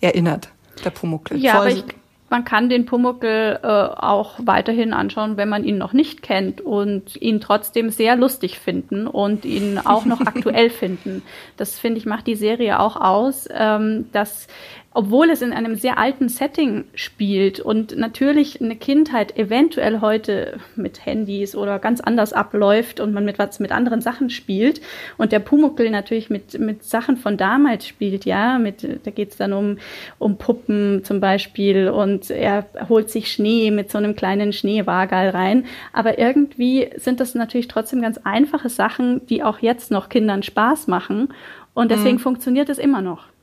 erinnert, 0.00 0.50
der 0.84 0.90
Pumuckl. 0.90 1.36
Ja, 1.36 1.56
Voll. 1.56 1.60
aber 1.60 1.70
ich, 1.70 1.84
man 2.30 2.44
kann 2.44 2.68
den 2.68 2.86
Pumuckel 2.86 3.60
äh, 3.62 3.66
auch 3.66 4.34
weiterhin 4.42 4.92
anschauen, 4.92 5.36
wenn 5.36 5.48
man 5.48 5.64
ihn 5.64 5.78
noch 5.78 5.92
nicht 5.92 6.22
kennt 6.22 6.60
und 6.60 7.20
ihn 7.20 7.40
trotzdem 7.40 7.90
sehr 7.90 8.16
lustig 8.16 8.58
finden 8.58 9.06
und 9.06 9.44
ihn 9.44 9.78
auch 9.78 10.06
noch 10.06 10.20
aktuell 10.26 10.70
finden. 10.70 11.22
Das 11.56 11.78
finde 11.78 11.98
ich 11.98 12.06
macht 12.06 12.26
die 12.26 12.34
Serie 12.34 12.80
auch 12.80 12.96
aus, 12.96 13.48
ähm, 13.52 14.06
dass 14.12 14.48
obwohl 14.96 15.28
es 15.28 15.42
in 15.42 15.52
einem 15.52 15.74
sehr 15.74 15.98
alten 15.98 16.30
Setting 16.30 16.84
spielt 16.94 17.60
und 17.60 17.98
natürlich 17.98 18.62
eine 18.62 18.76
Kindheit 18.76 19.36
eventuell 19.36 20.00
heute 20.00 20.58
mit 20.74 21.04
Handys 21.04 21.54
oder 21.54 21.78
ganz 21.78 22.00
anders 22.00 22.32
abläuft 22.32 22.98
und 22.98 23.12
man 23.12 23.26
mit 23.26 23.38
was 23.38 23.60
mit 23.60 23.72
anderen 23.72 24.00
Sachen 24.00 24.30
spielt 24.30 24.80
und 25.18 25.32
der 25.32 25.40
Pumuckel 25.40 25.90
natürlich 25.90 26.30
mit 26.30 26.58
mit 26.58 26.82
Sachen 26.82 27.18
von 27.18 27.36
damals 27.36 27.86
spielt, 27.86 28.24
ja, 28.24 28.58
mit 28.58 28.88
da 29.04 29.10
geht 29.10 29.32
es 29.32 29.36
dann 29.36 29.52
um 29.52 29.76
um 30.18 30.38
Puppen 30.38 31.04
zum 31.04 31.20
Beispiel 31.20 31.90
und 31.90 32.30
er 32.30 32.64
holt 32.88 33.10
sich 33.10 33.30
Schnee 33.30 33.70
mit 33.70 33.90
so 33.90 33.98
einem 33.98 34.16
kleinen 34.16 34.54
Schneewagal 34.54 35.28
rein, 35.28 35.66
aber 35.92 36.18
irgendwie 36.18 36.88
sind 36.96 37.20
das 37.20 37.34
natürlich 37.34 37.68
trotzdem 37.68 38.00
ganz 38.00 38.18
einfache 38.24 38.70
Sachen, 38.70 39.26
die 39.26 39.42
auch 39.42 39.58
jetzt 39.58 39.90
noch 39.90 40.08
Kindern 40.08 40.42
Spaß 40.42 40.86
machen 40.86 41.34
und 41.74 41.90
deswegen 41.90 42.16
mhm. 42.16 42.20
funktioniert 42.20 42.70
es 42.70 42.78
immer 42.78 43.02
noch. 43.02 43.35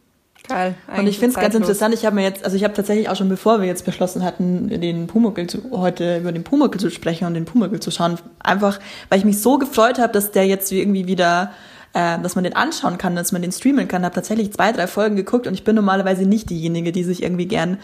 Geil. 0.48 0.76
Und 0.98 1.08
ich 1.08 1.20
finde 1.20 1.36
es 1.36 1.42
ganz 1.42 1.56
interessant. 1.56 1.94
Ich 1.94 2.06
habe 2.06 2.16
mir 2.16 2.24
jetzt, 2.24 2.44
also 2.44 2.58
ich 2.58 2.64
habe 2.64 2.74
tatsächlich 2.74 3.08
auch 3.08 3.16
schon 3.16 3.30
bevor 3.30 3.62
wir 3.62 3.68
jetzt 3.68 3.86
beschlossen 3.86 4.24
hatten, 4.24 4.68
den 4.68 5.08
Pumuckel 5.08 5.48
zu, 5.48 5.72
heute 5.72 6.18
über 6.18 6.34
den 6.34 6.44
Pumuckel 6.44 6.82
zu 6.82 6.90
sprechen 6.90 7.26
und 7.26 7.34
den 7.34 7.46
Pumuckel 7.46 7.80
zu 7.80 7.92
schauen, 7.92 8.18
einfach, 8.40 8.80
weil 9.10 9.20
ich 9.20 9.26
mich 9.26 9.42
so 9.42 9.58
gefreut 9.58 10.00
habe, 10.00 10.12
dass 10.12 10.32
der 10.32 10.46
jetzt 10.46 10.70
irgendwie 10.72 11.08
wieder, 11.08 11.52
äh, 11.94 12.20
dass 12.20 12.36
man 12.36 12.44
den 12.44 12.58
anschauen 12.58 12.98
kann, 12.98 13.16
dass 13.16 13.32
man 13.32 13.42
den 13.42 13.54
streamen 13.54 13.88
kann. 13.88 14.04
Habe 14.04 14.16
tatsächlich 14.16 14.52
zwei, 14.52 14.74
drei 14.74 14.88
Folgen 14.88 15.16
geguckt 15.16 15.48
und 15.48 15.54
ich 15.54 15.64
bin 15.64 15.76
normalerweise 15.76 16.26
nicht 16.26 16.50
diejenige, 16.50 16.92
die 16.92 17.06
sich 17.06 17.24
irgendwie 17.24 17.48
gern 17.48 17.78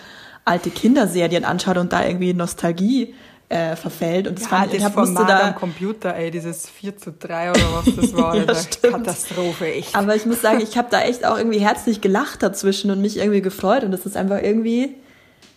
alte 0.43 0.69
Kinderserien 0.69 1.45
anschaut 1.45 1.77
und 1.77 1.93
da 1.93 2.05
irgendwie 2.05 2.33
Nostalgie 2.33 3.13
äh, 3.49 3.75
verfällt. 3.75 4.27
Und 4.27 4.37
das 4.39 4.49
ja, 4.49 4.57
fand 4.57 4.73
ich, 4.73 4.81
das 4.81 4.93
Format 4.93 5.29
da, 5.29 5.47
am 5.47 5.55
Computer, 5.55 6.15
ey, 6.15 6.31
dieses 6.31 6.69
4 6.69 6.97
zu 6.97 7.11
3 7.11 7.51
oder 7.51 7.59
was 7.73 7.95
das 7.95 8.13
war, 8.17 8.35
ja, 8.35 8.45
Katastrophe, 8.45 9.73
echt. 9.73 9.95
Aber 9.95 10.15
ich 10.15 10.25
muss 10.25 10.41
sagen, 10.41 10.61
ich 10.61 10.77
habe 10.77 10.87
da 10.91 11.01
echt 11.01 11.25
auch 11.25 11.37
irgendwie 11.37 11.59
herzlich 11.59 11.99
gelacht 11.99 12.43
dazwischen 12.43 12.91
und 12.91 13.01
mich 13.01 13.17
irgendwie 13.17 13.41
gefreut 13.41 13.83
und 13.83 13.91
das 13.91 14.05
ist 14.05 14.15
einfach 14.15 14.41
irgendwie 14.41 14.95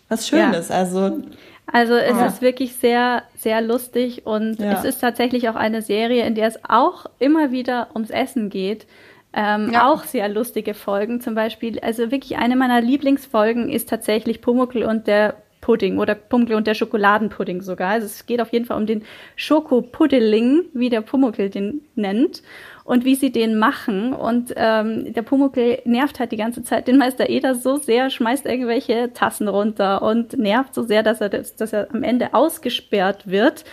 was 0.09 0.27
Schönes. 0.27 0.69
Ja. 0.69 0.75
Also 0.75 1.21
also 1.71 1.95
es 1.95 2.17
ja. 2.17 2.25
ist 2.25 2.41
wirklich 2.41 2.75
sehr, 2.75 3.23
sehr 3.35 3.61
lustig 3.61 4.25
und 4.25 4.59
ja. 4.59 4.73
es 4.73 4.83
ist 4.83 4.99
tatsächlich 4.99 5.49
auch 5.49 5.55
eine 5.55 5.81
Serie, 5.81 6.25
in 6.25 6.35
der 6.35 6.47
es 6.47 6.59
auch 6.67 7.05
immer 7.19 7.51
wieder 7.51 7.87
ums 7.93 8.09
Essen 8.09 8.49
geht. 8.49 8.85
Ähm, 9.33 9.71
ja. 9.73 9.89
Auch 9.89 10.03
sehr 10.03 10.29
lustige 10.29 10.73
Folgen 10.73 11.21
zum 11.21 11.35
Beispiel. 11.35 11.79
Also 11.79 12.11
wirklich 12.11 12.37
eine 12.37 12.55
meiner 12.55 12.81
Lieblingsfolgen 12.81 13.69
ist 13.69 13.89
tatsächlich 13.89 14.41
Pumuckl 14.41 14.83
und 14.83 15.07
der 15.07 15.35
Pudding 15.63 15.97
oder 15.97 16.13
Pumuckl 16.13 16.55
und 16.55 16.67
der 16.67 16.73
Schokoladenpudding 16.73 17.61
sogar. 17.61 17.91
Also 17.91 18.05
es 18.07 18.25
geht 18.25 18.41
auf 18.41 18.51
jeden 18.51 18.65
Fall 18.65 18.75
um 18.75 18.85
den 18.85 19.03
Schokopuddeling, 19.37 20.65
wie 20.73 20.89
der 20.89 20.99
Pumuckl 20.99 21.49
den 21.49 21.81
nennt 21.95 22.43
und 22.83 23.05
wie 23.05 23.15
sie 23.15 23.31
den 23.31 23.57
machen. 23.57 24.13
Und 24.13 24.53
ähm, 24.55 25.13
der 25.13 25.21
Pumuckl 25.21 25.79
nervt 25.85 26.19
halt 26.19 26.31
die 26.31 26.37
ganze 26.37 26.63
Zeit 26.63 26.87
den 26.87 26.97
Meister 26.97 27.29
Eder 27.29 27.55
so 27.55 27.77
sehr, 27.77 28.09
schmeißt 28.09 28.45
irgendwelche 28.45 29.11
Tassen 29.13 29.47
runter 29.47 30.01
und 30.01 30.37
nervt 30.37 30.73
so 30.73 30.83
sehr, 30.83 31.03
dass 31.03 31.21
er, 31.21 31.29
dass 31.29 31.73
er 31.73 31.87
am 31.93 32.03
Ende 32.03 32.33
ausgesperrt 32.33 33.27
wird 33.27 33.63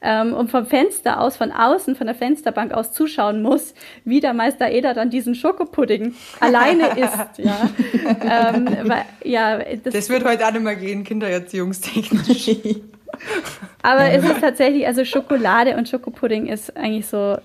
ähm, 0.00 0.32
und 0.32 0.50
vom 0.50 0.66
Fenster 0.66 1.20
aus, 1.20 1.36
von 1.36 1.50
außen, 1.50 1.96
von 1.96 2.06
der 2.06 2.14
Fensterbank 2.14 2.72
aus 2.72 2.92
zuschauen 2.92 3.42
muss, 3.42 3.74
wie 4.04 4.20
der 4.20 4.34
Meister 4.34 4.70
Eder 4.70 4.94
dann 4.94 5.10
diesen 5.10 5.34
Schokopudding 5.34 6.14
alleine 6.40 6.98
isst. 6.98 7.38
Ja, 7.38 7.70
ähm, 8.54 8.68
weil, 8.84 9.04
ja 9.24 9.58
das, 9.58 9.94
das 9.94 10.08
wird 10.08 10.24
heute 10.24 10.46
auch 10.46 10.52
nicht 10.52 10.62
mehr 10.62 10.76
gehen, 10.76 11.04
kindererziehungstechnisch. 11.04 12.50
Aber 13.82 14.10
es 14.10 14.24
ist 14.24 14.40
tatsächlich, 14.40 14.86
also 14.86 15.04
Schokolade 15.04 15.76
und 15.76 15.88
Schokopudding 15.88 16.46
ist 16.46 16.76
eigentlich 16.76 17.06
so 17.06 17.38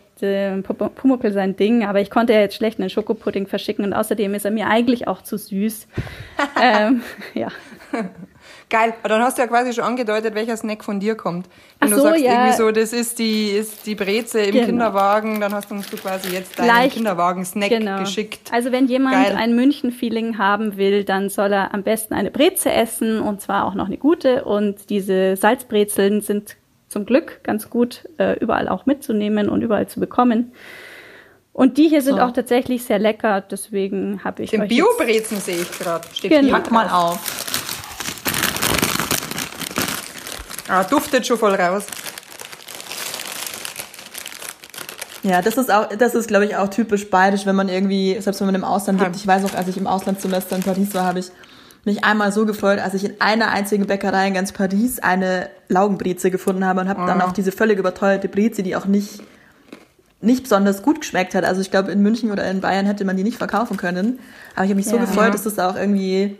Pumuckl 0.95 1.31
sein 1.31 1.55
Ding, 1.55 1.85
aber 1.85 1.99
ich 1.99 2.09
konnte 2.09 2.33
ja 2.33 2.39
jetzt 2.39 2.55
schlecht 2.55 2.79
einen 2.79 2.89
Schokopudding 2.89 3.47
verschicken 3.47 3.83
und 3.83 3.93
außerdem 3.93 4.33
ist 4.35 4.45
er 4.45 4.51
mir 4.51 4.67
eigentlich 4.67 5.07
auch 5.07 5.21
zu 5.21 5.37
süß. 5.37 5.87
ähm, 6.61 7.01
ja. 7.33 7.49
Geil, 8.73 8.95
aber 9.03 9.09
dann 9.09 9.21
hast 9.21 9.37
du 9.37 9.43
ja 9.43 9.47
quasi 9.47 9.71
schon 9.71 9.83
angedeutet, 9.83 10.33
welcher 10.33 10.57
Snack 10.57 10.83
von 10.83 10.99
dir 10.99 11.13
kommt. 11.13 11.45
Wenn 11.79 11.93
Ach 11.93 11.95
du 11.95 12.01
sagst, 12.01 12.21
ja. 12.21 12.31
irgendwie 12.31 12.57
so, 12.57 12.71
das 12.71 12.91
ist 12.91 13.19
die, 13.19 13.49
ist 13.49 13.85
die 13.85 13.93
Breze 13.93 14.41
im 14.41 14.51
genau. 14.51 14.65
Kinderwagen, 14.65 15.39
dann 15.39 15.53
hast 15.53 15.69
du 15.69 15.75
uns 15.75 15.91
quasi 15.91 16.33
jetzt 16.33 16.57
deinen 16.57 16.89
Kinderwagen-Snack 16.89 17.69
genau. 17.69 17.99
geschickt. 17.99 18.49
Also 18.51 18.71
wenn 18.71 18.87
jemand 18.87 19.27
Geil. 19.27 19.35
ein 19.37 19.55
München-Feeling 19.55 20.39
haben 20.39 20.75
will, 20.75 21.03
dann 21.03 21.29
soll 21.29 21.53
er 21.53 21.71
am 21.71 21.83
besten 21.83 22.15
eine 22.15 22.31
Breze 22.31 22.71
essen 22.71 23.19
und 23.19 23.41
zwar 23.41 23.65
auch 23.65 23.75
noch 23.75 23.85
eine 23.85 23.97
gute. 23.97 24.43
Und 24.43 24.89
diese 24.89 25.35
Salzbrezeln 25.35 26.21
sind 26.21 26.55
zum 26.87 27.05
Glück 27.05 27.41
ganz 27.43 27.69
gut 27.69 28.09
äh, 28.17 28.39
überall 28.39 28.67
auch 28.67 28.87
mitzunehmen 28.87 29.49
und 29.49 29.61
überall 29.61 29.85
zu 29.85 29.99
bekommen. 29.99 30.51
Und 31.51 31.77
die 31.77 31.89
hier 31.89 32.01
sind 32.01 32.15
so. 32.15 32.23
auch 32.23 32.31
tatsächlich 32.31 32.85
sehr 32.85 32.97
lecker, 32.97 33.41
deswegen 33.41 34.23
habe 34.23 34.41
ich. 34.41 34.49
Den 34.49 34.67
Bio-Brezen 34.67 35.37
sehe 35.37 35.57
ich 35.57 35.71
gerade. 35.77 36.07
Genau. 36.23 36.53
Pack 36.53 36.71
mal 36.71 36.89
auf. 36.89 37.62
Ah, 40.67 40.83
duftet 40.83 41.25
schon 41.25 41.37
voll 41.37 41.55
raus. 41.55 41.85
Ja, 45.23 45.41
das 45.41 45.57
ist 45.57 45.71
auch, 45.71 45.87
das 45.87 46.15
ist, 46.15 46.27
glaube 46.27 46.45
ich, 46.45 46.57
auch 46.57 46.67
typisch 46.67 47.09
bayerisch, 47.09 47.45
wenn 47.45 47.55
man 47.55 47.69
irgendwie, 47.69 48.17
selbst 48.19 48.41
wenn 48.41 48.47
man 48.47 48.55
im 48.55 48.65
Ausland 48.65 48.99
lebt. 48.99 49.15
Ich 49.15 49.25
weiß 49.25 49.45
auch, 49.45 49.53
als 49.55 49.69
ich 49.69 49.77
im 49.77 49.87
Auslandssemester 49.87 50.57
in 50.57 50.63
Paris 50.63 50.93
war, 50.93 51.05
habe 51.05 51.19
ich 51.19 51.31
mich 51.85 52.03
einmal 52.03 52.31
so 52.31 52.45
gefreut, 52.45 52.79
als 52.79 52.93
ich 52.93 53.05
in 53.05 53.21
einer 53.21 53.49
einzigen 53.49 53.87
Bäckerei 53.87 54.27
in 54.27 54.33
ganz 54.33 54.51
Paris 54.51 54.99
eine 54.99 55.49
Laugenbreze 55.69 56.29
gefunden 56.29 56.65
habe 56.65 56.81
und 56.81 56.89
habe 56.89 57.03
oh. 57.03 57.05
dann 57.05 57.21
auch 57.21 57.31
diese 57.31 57.51
völlig 57.51 57.79
überteuerte 57.79 58.27
Breze, 58.27 58.63
die 58.63 58.75
auch 58.75 58.85
nicht 58.85 59.21
nicht 60.23 60.43
besonders 60.43 60.83
gut 60.83 61.01
geschmeckt 61.01 61.35
hat. 61.35 61.43
Also 61.43 61.59
ich 61.59 61.69
glaube, 61.69 61.91
in 61.91 62.01
München 62.01 62.31
oder 62.31 62.49
in 62.49 62.61
Bayern 62.61 62.85
hätte 62.85 63.03
man 63.03 63.17
die 63.17 63.23
nicht 63.23 63.37
verkaufen 63.37 63.75
können. 63.75 64.19
Aber 64.55 64.63
ich 64.63 64.69
habe 64.69 64.75
mich 64.75 64.87
so 64.87 64.97
gefreut, 64.97 65.33
dass 65.33 65.43
das 65.43 65.59
auch 65.59 65.75
irgendwie 65.75 66.37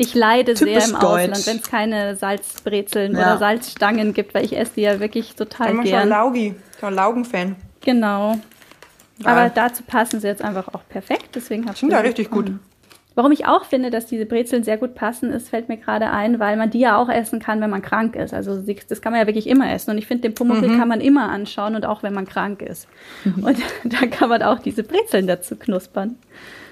ich 0.00 0.14
leide 0.14 0.56
sehr 0.56 0.68
im 0.68 0.92
Deutsch. 0.92 1.04
Ausland, 1.04 1.46
wenn 1.46 1.56
es 1.58 1.70
keine 1.70 2.16
Salzbrezeln 2.16 3.12
ja. 3.12 3.18
oder 3.18 3.38
Salzstangen 3.38 4.14
gibt, 4.14 4.34
weil 4.34 4.44
ich 4.44 4.56
esse 4.56 4.72
die 4.76 4.82
ja 4.82 4.98
wirklich 4.98 5.34
total 5.34 5.74
ich 5.74 5.82
gern. 5.82 5.84
Ich 5.84 6.00
bin 6.00 6.08
Laugi, 6.08 6.54
ein 6.80 6.94
Laugenfan. 6.94 7.56
Genau. 7.82 8.38
Ja. 9.18 9.26
Aber 9.26 9.50
dazu 9.50 9.82
passen 9.82 10.20
sie 10.20 10.26
jetzt 10.26 10.42
einfach 10.42 10.68
auch 10.68 10.80
perfekt, 10.88 11.30
deswegen 11.34 11.64
habe 11.64 11.74
ich 11.74 11.80
Sind 11.80 11.92
ja 11.92 12.00
richtig 12.00 12.30
gut. 12.30 12.52
Warum 13.14 13.32
ich 13.32 13.44
auch 13.44 13.66
finde, 13.66 13.90
dass 13.90 14.06
diese 14.06 14.24
Brezeln 14.24 14.64
sehr 14.64 14.78
gut 14.78 14.94
passen, 14.94 15.30
ist, 15.30 15.50
fällt 15.50 15.68
mir 15.68 15.76
gerade 15.76 16.10
ein, 16.10 16.38
weil 16.38 16.56
man 16.56 16.70
die 16.70 16.78
ja 16.78 16.96
auch 16.96 17.10
essen 17.10 17.38
kann, 17.38 17.60
wenn 17.60 17.68
man 17.68 17.82
krank 17.82 18.16
ist. 18.16 18.32
Also 18.32 18.56
das 18.56 19.02
kann 19.02 19.12
man 19.12 19.20
ja 19.20 19.26
wirklich 19.26 19.48
immer 19.48 19.70
essen. 19.70 19.90
Und 19.90 19.98
ich 19.98 20.06
finde, 20.06 20.22
den 20.22 20.34
Pumuckl 20.34 20.68
mhm. 20.68 20.78
kann 20.78 20.88
man 20.88 21.02
immer 21.02 21.28
anschauen 21.28 21.74
und 21.74 21.84
auch 21.84 22.02
wenn 22.02 22.14
man 22.14 22.26
krank 22.26 22.62
ist. 22.62 22.88
Mhm. 23.24 23.44
Und 23.44 23.58
da 23.84 24.06
kann 24.06 24.30
man 24.30 24.42
auch 24.42 24.60
diese 24.60 24.84
Brezeln 24.84 25.26
dazu 25.26 25.56
knuspern. 25.56 26.16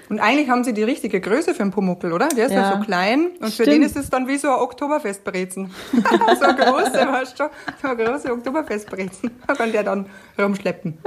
Und 0.09 0.19
eigentlich 0.19 0.49
haben 0.49 0.63
sie 0.63 0.73
die 0.73 0.83
richtige 0.83 1.21
Größe 1.21 1.53
für 1.53 1.61
einen 1.61 1.71
Pumuckel, 1.71 2.11
oder? 2.11 2.29
Der 2.29 2.47
ist 2.47 2.51
ja, 2.51 2.61
ja 2.61 2.77
so 2.77 2.83
klein 2.83 3.27
und 3.39 3.53
Stimmt. 3.53 3.55
für 3.55 3.65
den 3.65 3.83
ist 3.83 3.95
es 3.95 4.09
dann 4.09 4.27
wie 4.27 4.37
so 4.37 4.49
ein 4.49 4.59
Oktoberfestbrezen. 4.59 5.69
so 5.91 6.45
eine 6.45 6.55
große, 6.55 6.93
weißt 6.93 7.39
du, 7.39 7.49
so 7.81 7.87
eine 7.87 8.03
große 8.03 8.31
Oktoberfestbrezen. 8.31 9.31
Da 9.45 9.53
kann 9.53 9.71
der 9.71 9.83
dann 9.83 10.07
rumschleppen. 10.37 10.97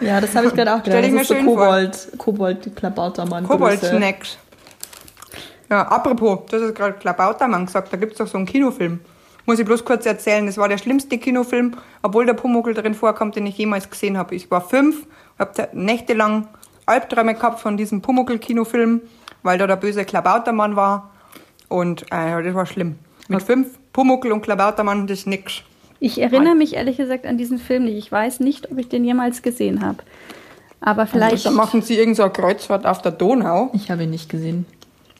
Ja, 0.00 0.20
das 0.20 0.34
habe 0.34 0.48
ich 0.48 0.54
gerade 0.54 0.74
auch 0.74 0.82
gedacht. 0.82 0.98
Stell 0.98 1.04
ich 1.04 1.12
mir 1.12 1.24
schön 1.24 1.46
so 1.46 1.54
Kobold, 1.54 2.08
Kobold 2.18 2.76
Klabautermann. 2.76 3.44
Kobold-Snacks. 3.44 4.36
Ja, 5.70 5.82
apropos, 5.82 6.40
das 6.50 6.62
ist 6.62 6.74
gerade 6.74 6.94
Klabautermann 6.94 7.66
gesagt, 7.66 7.92
da 7.92 7.96
gibt's 7.96 8.18
doch 8.18 8.26
so 8.26 8.36
einen 8.36 8.46
Kinofilm. 8.46 9.00
Muss 9.46 9.58
ich 9.58 9.64
bloß 9.64 9.84
kurz 9.84 10.04
erzählen, 10.06 10.44
das 10.46 10.58
war 10.58 10.68
der 10.68 10.78
schlimmste 10.78 11.18
Kinofilm, 11.18 11.76
obwohl 12.02 12.26
der 12.26 12.34
Pumuckel 12.34 12.74
drin 12.74 12.94
vorkommt, 12.94 13.36
den 13.36 13.46
ich 13.46 13.56
jemals 13.56 13.88
gesehen 13.88 14.18
habe. 14.18 14.34
Ich 14.34 14.50
war 14.50 14.60
fünf, 14.60 15.06
habe 15.38 15.68
nächtelang 15.72 16.48
Albträume 16.86 17.34
gehabt 17.34 17.60
von 17.60 17.76
diesem 17.76 18.00
Pumuckl-Kinofilm, 18.00 19.02
weil 19.42 19.58
da 19.58 19.66
der 19.66 19.76
böse 19.76 20.04
Klabautermann 20.04 20.76
war. 20.76 21.10
Und 21.68 22.02
äh, 22.12 22.42
das 22.42 22.54
war 22.54 22.66
schlimm. 22.66 22.96
Mit 23.28 23.42
okay. 23.42 23.52
fünf 23.52 23.78
Pumuckl 23.92 24.32
und 24.32 24.42
Klabautermann, 24.42 25.06
das 25.06 25.20
ist 25.20 25.26
nix. 25.26 25.62
Ich 25.98 26.20
erinnere 26.20 26.54
mich 26.54 26.74
ehrlich 26.74 26.98
gesagt 26.98 27.26
an 27.26 27.38
diesen 27.38 27.58
Film 27.58 27.84
nicht. 27.84 27.96
Ich 27.96 28.12
weiß 28.12 28.40
nicht, 28.40 28.70
ob 28.70 28.78
ich 28.78 28.88
den 28.88 29.04
jemals 29.04 29.42
gesehen 29.42 29.84
habe. 29.84 29.98
Aber 30.80 31.02
also, 31.02 31.12
vielleicht. 31.12 31.32
Also, 31.32 31.48
dann 31.48 31.56
machen 31.56 31.82
sie 31.82 31.98
irgendeine 31.98 32.28
so 32.28 32.32
Kreuzfahrt 32.32 32.86
auf 32.86 33.02
der 33.02 33.12
Donau. 33.12 33.70
Ich 33.72 33.90
habe 33.90 34.04
ihn 34.04 34.10
nicht 34.10 34.28
gesehen. 34.28 34.66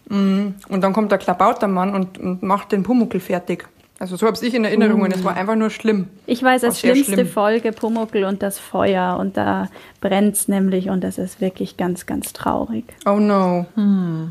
Mhm. 0.08 0.54
Und 0.68 0.82
dann 0.82 0.92
kommt 0.92 1.10
der 1.10 1.18
Klabautermann 1.18 1.94
und, 1.94 2.18
und 2.18 2.42
macht 2.42 2.72
den 2.72 2.82
Pumuckl 2.82 3.20
fertig. 3.20 3.66
Also 3.98 4.16
so 4.16 4.26
habe 4.26 4.36
ich 4.40 4.54
in 4.54 4.64
Erinnerung 4.64 5.00
und 5.00 5.14
es 5.14 5.24
war 5.24 5.34
einfach 5.36 5.54
nur 5.54 5.70
schlimm. 5.70 6.08
Ich 6.26 6.42
weiß, 6.42 6.64
als 6.64 6.80
schlimmste 6.80 7.14
schlimm. 7.14 7.26
Folge 7.26 7.72
Pumuckl 7.72 8.24
und 8.24 8.42
das 8.42 8.58
Feuer 8.58 9.16
und 9.18 9.38
da 9.38 9.68
brennt's 10.02 10.48
nämlich 10.48 10.90
und 10.90 11.02
das 11.02 11.16
ist 11.16 11.40
wirklich 11.40 11.78
ganz, 11.78 12.04
ganz 12.04 12.34
traurig. 12.34 12.84
Oh 13.06 13.18
no. 13.18 13.64
Hm. 13.74 14.28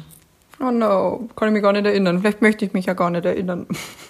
Oh 0.59 0.71
no, 0.71 1.27
kann 1.35 1.49
ich 1.49 1.53
mich 1.53 1.63
gar 1.63 1.73
nicht 1.73 1.85
erinnern. 1.85 2.19
Vielleicht 2.19 2.41
möchte 2.41 2.63
ich 2.63 2.73
mich 2.73 2.85
ja 2.85 2.93
gar 2.93 3.09
nicht 3.09 3.25
erinnern. 3.25 3.65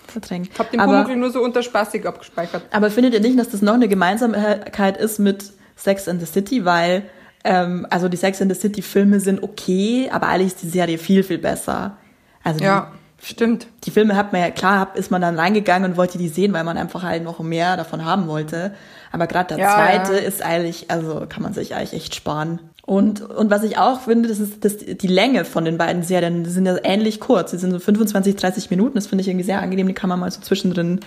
Verdrängt. 0.07 0.49
Ich 0.51 0.59
habe 0.59 0.69
den 0.71 0.79
Pumuckl 0.81 1.15
nur 1.15 1.31
so 1.31 1.41
unter 1.41 1.63
spaßig 1.63 2.05
abgespeichert. 2.05 2.63
Aber 2.71 2.91
findet 2.91 3.13
ihr 3.13 3.21
nicht, 3.21 3.39
dass 3.39 3.49
das 3.49 3.61
noch 3.61 3.73
eine 3.73 3.87
Gemeinsamkeit 3.87 4.97
ist 4.97 5.19
mit 5.19 5.53
Sex 5.77 6.09
and 6.09 6.19
the 6.19 6.27
City, 6.27 6.65
weil 6.65 7.03
ähm, 7.45 7.87
also 7.89 8.09
die 8.09 8.17
Sex 8.17 8.41
and 8.41 8.53
the 8.53 8.59
City 8.59 8.81
Filme 8.81 9.21
sind 9.21 9.41
okay, 9.41 10.09
aber 10.11 10.27
eigentlich 10.27 10.47
ist 10.47 10.63
die 10.63 10.69
Serie 10.69 10.97
viel, 10.97 11.23
viel 11.23 11.37
besser. 11.37 11.97
Also 12.43 12.63
ja 12.63 12.91
Stimmt. 13.25 13.65
Die 13.85 13.91
Filme 13.91 14.15
hat 14.15 14.33
man 14.33 14.41
ja, 14.41 14.51
klar, 14.51 14.89
ist 14.93 15.09
man 15.09 15.19
dann 15.19 15.39
reingegangen 15.39 15.89
und 15.89 15.97
wollte 15.97 16.19
die 16.19 16.27
sehen, 16.27 16.53
weil 16.53 16.63
man 16.63 16.77
einfach 16.77 17.01
halt 17.01 17.23
noch 17.23 17.39
mehr 17.39 17.75
davon 17.75 18.05
haben 18.05 18.27
wollte. 18.27 18.75
Aber 19.11 19.25
gerade 19.25 19.55
der 19.55 19.57
Ja, 19.57 19.73
zweite 19.73 20.13
ja. 20.13 20.19
ist 20.19 20.43
eigentlich, 20.43 20.91
also 20.91 21.25
kann 21.27 21.41
man 21.41 21.51
sich 21.51 21.73
eigentlich 21.73 21.93
echt 21.93 22.13
sparen. 22.13 22.59
Und, 22.85 23.21
und 23.21 23.49
was 23.49 23.63
ich 23.63 23.79
auch 23.79 24.01
finde, 24.01 24.29
das 24.29 24.39
ist, 24.39 24.63
dass 24.63 24.77
die 24.77 25.07
Länge 25.07 25.43
von 25.43 25.65
den 25.65 25.79
beiden 25.79 26.03
Serien 26.03 26.43
die 26.43 26.51
sind 26.51 26.67
ja 26.67 26.77
ähnlich 26.83 27.19
kurz. 27.19 27.49
Die 27.49 27.57
sind 27.57 27.71
so 27.71 27.79
25, 27.79 28.35
30 28.35 28.69
Minuten. 28.69 28.93
Das 28.93 29.07
finde 29.07 29.23
ich 29.23 29.27
irgendwie 29.27 29.45
sehr 29.45 29.59
angenehm. 29.59 29.88
Die 29.88 29.95
kann 29.95 30.09
man 30.09 30.19
mal 30.19 30.29
so 30.29 30.41
zwischendrin 30.41 30.99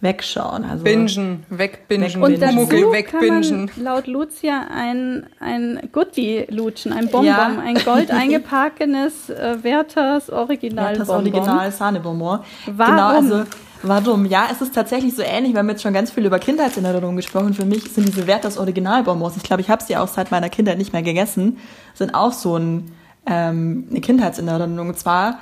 wegschauen. 0.00 0.64
Also, 0.64 0.82
Bingen, 0.84 1.44
wegbingen, 1.50 2.22
Und 2.22 2.40
dazu 2.40 2.66
kann 2.66 2.92
wegbingen. 2.92 3.70
man 3.76 3.84
laut 3.84 4.06
Lucia 4.06 4.66
ein, 4.74 5.26
ein 5.40 5.78
Goodie 5.92 6.46
lutschen, 6.48 6.92
ein 6.92 7.06
Bonbon, 7.08 7.26
Ja. 7.26 7.52
ein 7.62 7.74
gold 7.84 8.10
eingeparkenes 8.10 9.28
äh, 9.30 9.58
Werthers 9.62 10.30
Original 10.30 10.96
das 10.96 11.08
Bonbon. 11.08 11.34
Original 11.34 11.70
Sahnebonbon. 11.72 12.40
Warum? 12.66 12.94
Genau, 12.94 13.08
also 13.08 13.44
warum? 13.82 14.24
Ja, 14.24 14.48
es 14.50 14.60
ist 14.62 14.74
tatsächlich 14.74 15.14
so 15.14 15.22
ähnlich. 15.22 15.52
Wir 15.52 15.58
haben 15.58 15.68
jetzt 15.68 15.82
schon 15.82 15.92
ganz 15.92 16.10
viel 16.10 16.24
über 16.24 16.38
Kindheitserinnerungen 16.38 17.16
gesprochen. 17.16 17.52
Für 17.54 17.64
mich 17.66 17.84
sind 17.92 18.08
diese 18.08 18.26
Werthers 18.26 18.56
Originalbonbons, 18.58 19.36
ich 19.36 19.42
glaube, 19.42 19.60
ich 19.62 19.68
habe 19.70 19.82
sie 19.82 19.96
auch 19.96 20.08
seit 20.08 20.30
meiner 20.30 20.48
Kindheit 20.48 20.78
nicht 20.78 20.92
mehr 20.92 21.02
gegessen, 21.02 21.58
sind 21.94 22.14
auch 22.14 22.32
so 22.32 22.56
ein, 22.56 22.90
ähm, 23.26 23.86
eine 23.90 24.00
Kindheitserinnerung. 24.00 24.78
Und 24.88 24.98
zwar 24.98 25.40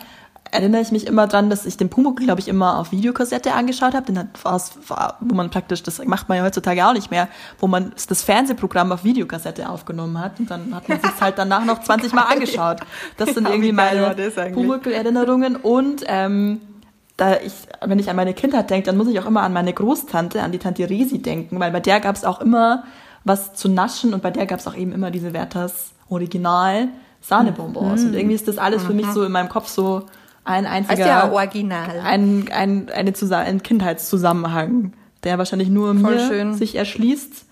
erinnere 0.51 0.81
ich 0.81 0.93
mich 0.93 1.07
immer 1.07 1.27
dran, 1.27 1.51
dass 1.51 1.67
ich 1.67 1.77
den 1.77 1.89
Pumuckl, 1.89 2.25
glaube 2.25 2.41
ich, 2.41 2.49
immer 2.49 2.79
auf 2.79 2.93
Videokassette 2.93 3.53
angeschaut 3.53 3.95
habe, 3.95 4.07
den 4.07 4.19
hat 4.19 4.27
wo 5.21 5.35
man 5.35 5.51
praktisch, 5.51 5.83
das 5.83 6.05
macht 6.05 6.29
man 6.29 6.39
ja 6.39 6.45
heutzutage 6.45 6.87
auch 6.87 6.93
nicht 6.93 7.11
mehr, 7.11 7.29
wo 7.59 7.67
man 7.67 7.93
das 8.09 8.23
Fernsehprogramm 8.23 8.93
auf 8.93 9.05
Videokassette 9.05 9.69
aufgenommen 9.69 10.21
hat 10.21 10.39
und 10.39 10.51
dann 10.51 10.75
hat 10.75 10.89
man 10.89 11.01
sich 11.01 11.21
halt 11.21 11.39
danach 11.39 11.65
noch 11.65 11.83
20 11.83 12.13
Mal 12.13 12.23
angeschaut. 12.33 12.79
Das 13.17 13.35
sind 13.35 13.45
Ja, 13.49 13.55
irgendwie 13.55 13.73
meine? 13.73 14.15
Pumuckl-Erinnerungen 14.53 15.57
und 15.57 16.05
ähm, 16.07 16.61
da 17.17 17.37
ich, 17.41 17.53
wenn 17.85 17.99
ich 17.99 18.09
an 18.09 18.17
meine 18.17 18.35
Kindheit 18.35 18.71
denke, 18.71 18.87
dann 18.87 18.97
muss 18.97 19.09
ich 19.09 19.19
auch 19.19 19.27
immer 19.27 19.43
an 19.43 19.53
meine 19.53 19.73
Großtante, 19.73 20.43
an 20.43 20.53
die 20.53 20.59
Tante 20.59 20.89
Resi 20.89 21.21
denken, 21.21 21.59
weil 21.59 21.73
bei 21.73 21.81
der 21.81 22.01
gab 22.01 22.17
es 22.17 22.25
auch 22.25 22.41
immer 22.41 22.85
was 23.25 23.55
zu 23.55 23.69
naschen 23.69 24.15
und 24.15 24.23
bei 24.23 24.31
der 24.31 24.47
gab 24.47 24.61
es 24.61 24.67
auch 24.67 24.77
eben 24.77 24.93
immer 24.93 25.11
diese 25.11 25.33
Werthers 25.33 25.93
Original 26.09 26.89
Sahnebonbons. 27.21 28.05
Und 28.05 28.15
irgendwie 28.15 28.35
ist 28.35 28.49
das 28.49 28.59
alles 28.59 28.85
für 28.85 28.95
mich 28.95 29.07
so 29.07 29.25
in 29.25 29.33
meinem 29.33 29.49
Kopf 29.49 29.69
so 29.69 30.07
ein 30.49 30.67
einziger, 30.67 31.07
ja 31.07 31.31
original. 31.31 32.01
ein, 32.05 32.49
ein, 32.53 32.89
eine 32.91 33.13
Zusa 33.13 33.39
ein 33.39 33.63
Kindheitszusammenhang, 33.63 34.93
der 35.25 35.39
wahrscheinlich 35.39 35.69
nur 35.69 35.95
Voll 35.95 36.15
mir 36.17 36.27
schön. 36.29 36.55
sich 36.55 36.75
erschließt. 36.75 37.45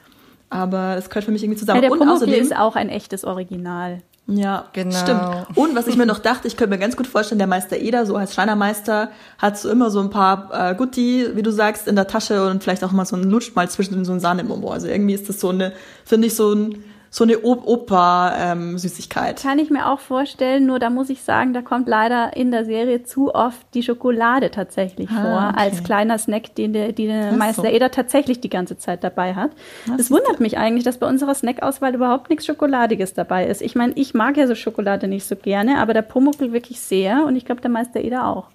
Aber 0.49 0.97
es 0.97 1.09
gehört 1.09 1.25
für 1.25 1.33
mich 1.33 1.43
irgendwie 1.43 1.59
Ja, 1.59 1.61
zusammen. 1.61 1.81
der 1.83 1.91
und 1.91 1.99
Pumuckl 1.99 2.17
außerdem, 2.17 2.41
ist 2.43 2.57
auch 2.57 2.77
ein 2.77 2.89
echtes 2.89 3.25
Original. 3.25 4.01
ja, 4.29 4.67
Genau. 4.73 4.97
stimmt. 4.97 5.47
Und 5.57 5.75
was 5.75 5.89
ich 5.89 5.97
mir 5.97 6.07
noch 6.07 6.21
dachte, 6.21 6.47
ich 6.47 6.57
könnte 6.57 6.71
mir 6.75 6.79
ganz 6.81 6.97
gut 6.97 7.07
vorstellen, 7.09 7.39
der 7.39 7.49
Meister 7.49 7.77
Eder, 7.77 8.07
so 8.07 8.17
als 8.17 8.33
Schreinermeister, 8.35 9.11
hat 9.39 9.59
so 9.59 9.69
immer 9.71 9.91
so 9.91 10.01
ein 10.01 10.11
paar 10.11 10.51
äh, 10.71 10.75
Gutti, 10.77 11.27
wie 11.35 11.43
du 11.43 11.51
sagst, 11.51 11.89
in 11.89 11.97
der 11.97 12.07
Tasche 12.07 12.49
und 12.49 12.63
vielleicht 12.63 12.85
auch 12.85 12.93
mal 12.93 13.05
so 13.07 13.17
ein 13.17 13.25
Lutsch 13.25 13.55
mal 13.57 13.69
zwischen 13.69 14.05
so 14.05 14.13
ein 14.13 14.21
Sahnebonbon. 14.21 14.73
Also 14.73 14.87
irgendwie 14.87 15.15
ist 15.15 15.29
das 15.29 15.41
so 15.41 15.49
eine, 15.51 15.73
finde 16.05 16.29
ich, 16.29 16.35
so 16.37 16.53
ein 16.53 16.85
so 17.17 17.25
eine 17.25 17.39
Opa-Süßigkeit. 17.39 19.43
Kann 19.43 19.59
ich 19.59 19.71
mir 19.71 19.91
auch 19.91 20.01
vorstellen, 20.01 20.67
nur 20.67 20.79
da 20.79 20.91
muss 20.91 21.09
ich 21.09 21.23
sagen, 21.23 21.55
da 21.55 21.63
kommt 21.63 21.89
leider 21.89 22.37
in 22.37 22.51
der 22.51 22.67
Serie 22.67 23.05
zu 23.05 23.35
oft 23.35 23.57
die 23.73 23.83
Schokolade 23.83 24.51
tatsächlich 24.51 25.09
Ah, 25.11 25.23
vor, 25.23 25.49
okay. 25.49 25.55
als 25.57 25.83
kleiner 25.83 26.19
Snack, 26.19 26.55
den 26.57 26.75
der, 26.75 26.93
den 26.93 27.09
der 27.09 27.33
Meister 27.33 27.63
so. 27.63 27.69
Eder 27.69 27.91
tatsächlich 27.91 28.43
die 28.43 28.51
ganze 28.51 28.77
Zeit 28.77 29.03
dabei 29.03 29.35
hat. 29.35 29.53
Das 29.87 29.99
Es 30.03 30.11
wundert 30.11 30.41
mich 30.41 30.59
eigentlich, 30.59 30.85
dass 30.85 30.99
bei 30.99 31.09
unserer 31.09 31.35
Snackauswahl 31.35 31.95
überhaupt 31.95 32.29
nichts 32.29 32.45
Schokoladiges 32.45 33.15
dabei 33.15 33.47
ist. 33.47 33.63
Ich 33.63 33.75
meine, 33.75 33.95
ich 33.95 34.13
mag 34.13 34.37
ja 34.37 34.47
so 34.47 34.55
Schokolade 34.55 35.09
nicht 35.09 35.27
so 35.27 35.37
gerne, 35.37 35.79
aber 35.79 35.95
der 35.95 36.03
Pumuckl 36.03 36.53
wirklich 36.53 36.81
sehr 36.81 37.25
und 37.25 37.35
ich 37.35 37.47
glaube, 37.47 37.63
der 37.63 37.71
Meister 37.71 38.01
Eder 38.01 38.27
auch. 38.27 38.49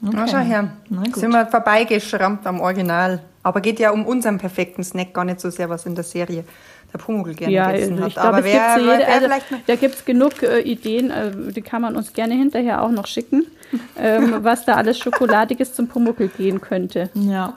Na, 0.00 0.26
schau 0.26 0.38
her. 0.38 0.72
Na. 0.88 1.04
Sind 1.14 1.30
wir 1.30 1.46
vorbeigeschrammt 1.46 2.44
am 2.48 2.58
Original. 2.60 3.20
Aber 3.42 3.60
geht 3.60 3.80
ja 3.80 3.90
um 3.92 4.04
unseren 4.04 4.36
perfekten 4.38 4.82
Snack, 4.84 5.14
gar 5.14 5.24
nicht 5.24 5.40
so 5.40 5.48
sehr, 5.48 5.70
was 5.70 5.86
in 5.86 5.94
der 5.94 6.04
Serie 6.04 6.44
der 6.92 6.98
Pumuckl 6.98 7.34
gerne 7.34 7.52
Ja, 7.52 7.70
gegessen 7.70 7.92
also 7.92 8.02
hat. 8.02 8.08
ich 8.08 8.14
glaube, 8.14 8.28
Aber 8.28 8.38
es 8.38 8.44
wer, 8.44 8.70
also, 8.70 9.28
da 9.66 9.76
gibt 9.76 9.94
es 9.94 10.04
genug 10.04 10.42
äh, 10.42 10.60
Ideen, 10.60 11.10
äh, 11.10 11.52
die 11.52 11.62
kann 11.62 11.82
man 11.82 11.96
uns 11.96 12.12
gerne 12.12 12.34
hinterher 12.34 12.82
auch 12.82 12.90
noch 12.90 13.06
schicken, 13.06 13.46
ähm, 13.98 14.36
was 14.40 14.64
da 14.64 14.74
alles 14.74 14.98
Schokoladiges 14.98 15.74
zum 15.74 15.88
Pumuckl 15.88 16.28
gehen 16.28 16.60
könnte. 16.60 17.10
Ja. 17.14 17.56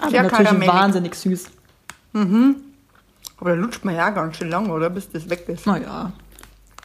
Aber 0.00 0.10
Sehr 0.10 0.22
natürlich 0.22 0.46
karamellig. 0.46 0.74
wahnsinnig 0.74 1.14
süß. 1.14 1.46
Aber 3.40 3.50
da 3.50 3.56
lutscht 3.56 3.84
man 3.84 3.94
ja 3.94 4.10
ganz 4.10 4.36
schön 4.36 4.48
lang, 4.50 4.70
oder? 4.70 4.90
Bis 4.90 5.10
das 5.10 5.28
weg 5.30 5.48
ist. 5.48 5.66
Naja. 5.66 6.12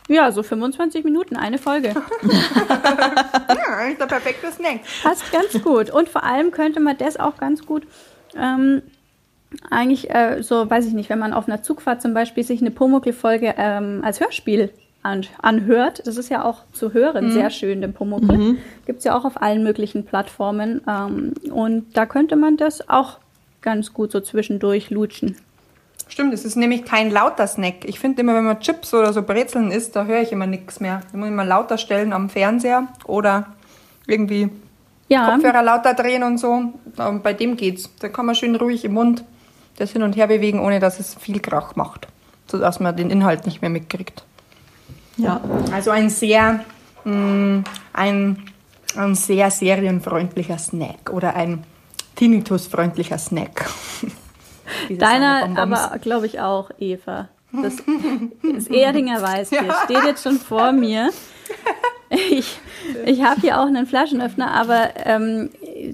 Ja, 0.08 0.32
so 0.32 0.44
25 0.44 1.04
Minuten, 1.04 1.36
eine 1.36 1.58
Folge. 1.58 1.94
Ja, 2.24 3.78
eigentlich 3.78 3.98
der 3.98 4.06
perfekte 4.06 4.52
Snack. 4.52 4.80
Passt 5.02 5.32
ganz 5.32 5.64
gut. 5.64 5.90
Und 5.90 6.10
vor 6.10 6.24
allem 6.24 6.52
könnte 6.52 6.80
man 6.80 6.98
das 6.98 7.18
auch 7.18 7.38
ganz 7.38 7.66
gut 7.66 7.88
ähm, 8.36 8.82
eigentlich 9.70 10.10
äh, 10.10 10.42
so, 10.42 10.70
weiß 10.70 10.86
ich 10.88 10.94
nicht, 10.94 11.10
wenn 11.10 11.20
man 11.20 11.34
auf 11.34 11.48
einer 11.48 11.62
Zugfahrt 11.64 12.02
zum 12.02 12.14
Beispiel 12.14 12.44
sich 12.44 12.62
eine 12.62 12.72
Pumuckl-Folge 12.72 13.56
ähm, 13.58 14.02
als 14.04 14.20
Hörspiel 14.20 14.72
an, 15.04 15.26
anhört. 15.42 16.02
Das 16.06 16.18
ist 16.18 16.30
ja 16.30 16.44
auch 16.44 16.60
zu 16.72 16.94
hören, 16.94 17.32
sehr 17.32 17.50
schön, 17.50 17.82
den 17.82 17.94
Pumuckl. 17.94 18.58
Gibt 18.86 19.00
es 19.00 19.06
ja 19.06 19.18
auch 19.18 19.26
auf 19.26 19.42
allen 19.42 19.64
möglichen 19.64 20.06
Plattformen. 20.06 20.82
Ähm, 20.88 21.34
und 21.52 21.96
da 21.96 22.06
könnte 22.06 22.36
man 22.36 22.58
das 22.58 22.90
auch 22.90 23.20
ganz 23.62 23.94
gut 23.94 24.12
so 24.12 24.22
zwischendurch 24.22 24.90
lutschen. 24.90 25.38
Stimmt, 26.08 26.34
es 26.34 26.46
ist 26.46 26.56
nämlich 26.56 26.86
kein 26.86 27.12
lauter 27.12 27.48
Snack. 27.48 27.86
Ich 27.86 28.00
finde 28.00 28.22
immer, 28.22 28.36
wenn 28.36 28.44
man 28.44 28.60
Chips 28.60 28.94
oder 28.94 29.14
so 29.14 29.24
Brezeln 29.24 29.72
isst, 29.72 29.96
da 29.96 30.06
höre 30.06 30.22
ich 30.22 30.32
immer 30.32 30.48
nichts 30.48 30.80
mehr. 30.80 31.02
Da 31.12 31.18
muss 31.18 31.28
ich 31.28 31.34
mal 31.34 31.48
lauter 31.48 31.78
stellen 31.78 32.14
am 32.14 32.30
Fernseher 32.30 32.88
oder 33.06 33.48
irgendwie 34.06 34.50
Ja, 35.08 35.32
Kopfhörer 35.32 35.64
lauter 35.64 35.94
drehen 35.94 36.24
und 36.24 36.38
so. 36.38 36.74
Und 36.98 37.24
bei 37.24 37.34
dem 37.34 37.56
geht's. 37.56 37.90
Da 38.00 38.10
kann 38.10 38.26
man 38.26 38.36
schön 38.36 38.56
ruhig 38.56 38.86
im 38.86 38.94
Mund 38.94 39.24
das 39.84 39.92
hin 39.92 40.04
und 40.04 40.16
her 40.16 40.28
bewegen, 40.28 40.60
ohne 40.60 40.80
dass 40.80 41.00
es 41.00 41.16
viel 41.16 41.40
Krach 41.40 41.76
macht. 41.76 42.08
Sodass 42.48 42.80
man 42.80 42.96
den 42.96 43.10
Inhalt 43.10 43.46
nicht 43.46 43.62
mehr 43.62 43.70
mitkriegt. 43.70 44.24
Ja. 45.18 45.42
Also 45.72 45.92
ein 45.92 46.10
sehr, 46.10 46.64
mh, 47.04 47.64
ein, 47.94 48.46
ein 48.96 49.16
sehr 49.16 49.52
serienfreundlicher 49.52 50.58
Snack 50.58 51.10
oder 51.12 51.36
ein 51.36 51.64
Tinnitus-freundlicher 52.16 53.18
Snack. 53.18 53.70
Deiner 54.90 55.58
aber, 55.58 55.98
glaube 56.00 56.26
ich, 56.26 56.40
auch, 56.40 56.72
Eva. 56.80 57.30
Das, 57.52 57.76
das 58.56 58.68
Erdinger 58.68 59.22
Weißbier 59.22 59.76
steht 59.84 60.04
jetzt 60.06 60.24
schon 60.24 60.40
vor 60.40 60.72
mir. 60.72 61.12
Ich, 62.10 62.60
ich 63.06 63.24
habe 63.24 63.42
hier 63.42 63.60
auch 63.60 63.66
einen 63.66 63.86
Flaschenöffner, 63.86 64.52
aber 64.52 64.90
ähm, 65.06 65.50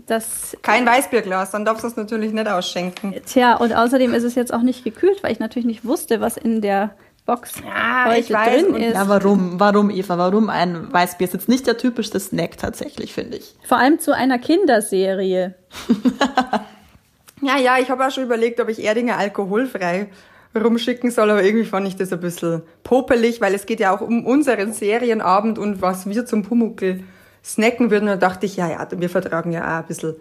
das, 0.08 0.58
Kein 0.62 0.86
Weißbierglas, 0.86 1.52
dann 1.52 1.66
darfst 1.66 1.84
du 1.84 1.88
es 1.88 1.96
natürlich 1.96 2.32
nicht 2.34 2.48
ausschenken. 2.48 3.14
tja, 3.26 3.56
und 3.56 3.74
außerdem 3.74 4.14
ist 4.14 4.24
es 4.24 4.36
jetzt 4.36 4.54
auch 4.54 4.62
nicht 4.62 4.84
gekühlt, 4.84 5.24
weil 5.24 5.32
ich 5.32 5.40
natürlich 5.40 5.66
nicht 5.66 5.86
wusste, 5.86 6.22
was 6.22 6.38
in 6.38 6.62
der 6.62 6.92
Box 7.26 7.54
Ja, 7.64 8.14
ich 8.16 8.30
heute 8.30 8.34
weiß, 8.34 8.64
drin 8.64 8.76
ist. 8.76 8.94
Ja, 8.96 9.08
warum? 9.08 9.60
Warum, 9.60 9.90
Eva? 9.92 10.18
Warum 10.18 10.50
ein 10.50 10.92
Weißbier? 10.92 11.28
Ist 11.28 11.34
jetzt 11.34 11.50
nicht 11.50 11.68
der 11.68 11.78
typischste 11.78 12.20
Snack 12.20 12.58
tatsächlich, 12.58 13.14
finde 13.14 13.38
ich. 13.38 13.56
Vor 13.68 13.78
allem 13.78 14.00
zu 14.00 14.16
einer 14.16 14.40
Kinderserie. 14.40 15.56
Ja, 17.42 17.58
ja, 17.58 17.78
ich 17.80 17.90
habe 17.90 18.06
auch 18.06 18.12
schon 18.12 18.26
überlegt, 18.26 18.60
ob 18.60 18.68
ich 18.68 18.84
Erdinger 18.84 19.18
alkoholfrei 19.18 20.08
rumschicken 20.56 21.12
soll, 21.12 21.30
aber 21.30 21.44
irgendwie 21.44 21.66
fand 21.66 21.88
ich 21.88 21.96
das 21.96 22.12
ein 22.12 22.20
bisschen 22.20 22.64
popelig, 22.84 23.40
weil 23.40 23.54
es 23.54 23.66
geht 23.66 23.80
ja 23.80 23.96
auch 23.96 24.02
um 24.02 24.26
unseren 24.26 24.74
Serienabend 24.74 25.58
und 25.58 25.82
was 25.82 26.10
wir 26.10 26.26
zum 26.26 26.44
Pumuckl 26.44 27.02
snacken 27.44 27.92
würden. 27.92 28.10
Und 28.10 28.22
da 28.22 28.30
dachte 28.30 28.46
ich, 28.46 28.58
ja, 28.58 28.70
ja, 28.70 28.88
wir 28.92 29.10
vertragen 29.10 29.52
ja 29.52 29.64
auch 29.64 29.82
ein 29.82 29.88
bisschen 29.88 30.16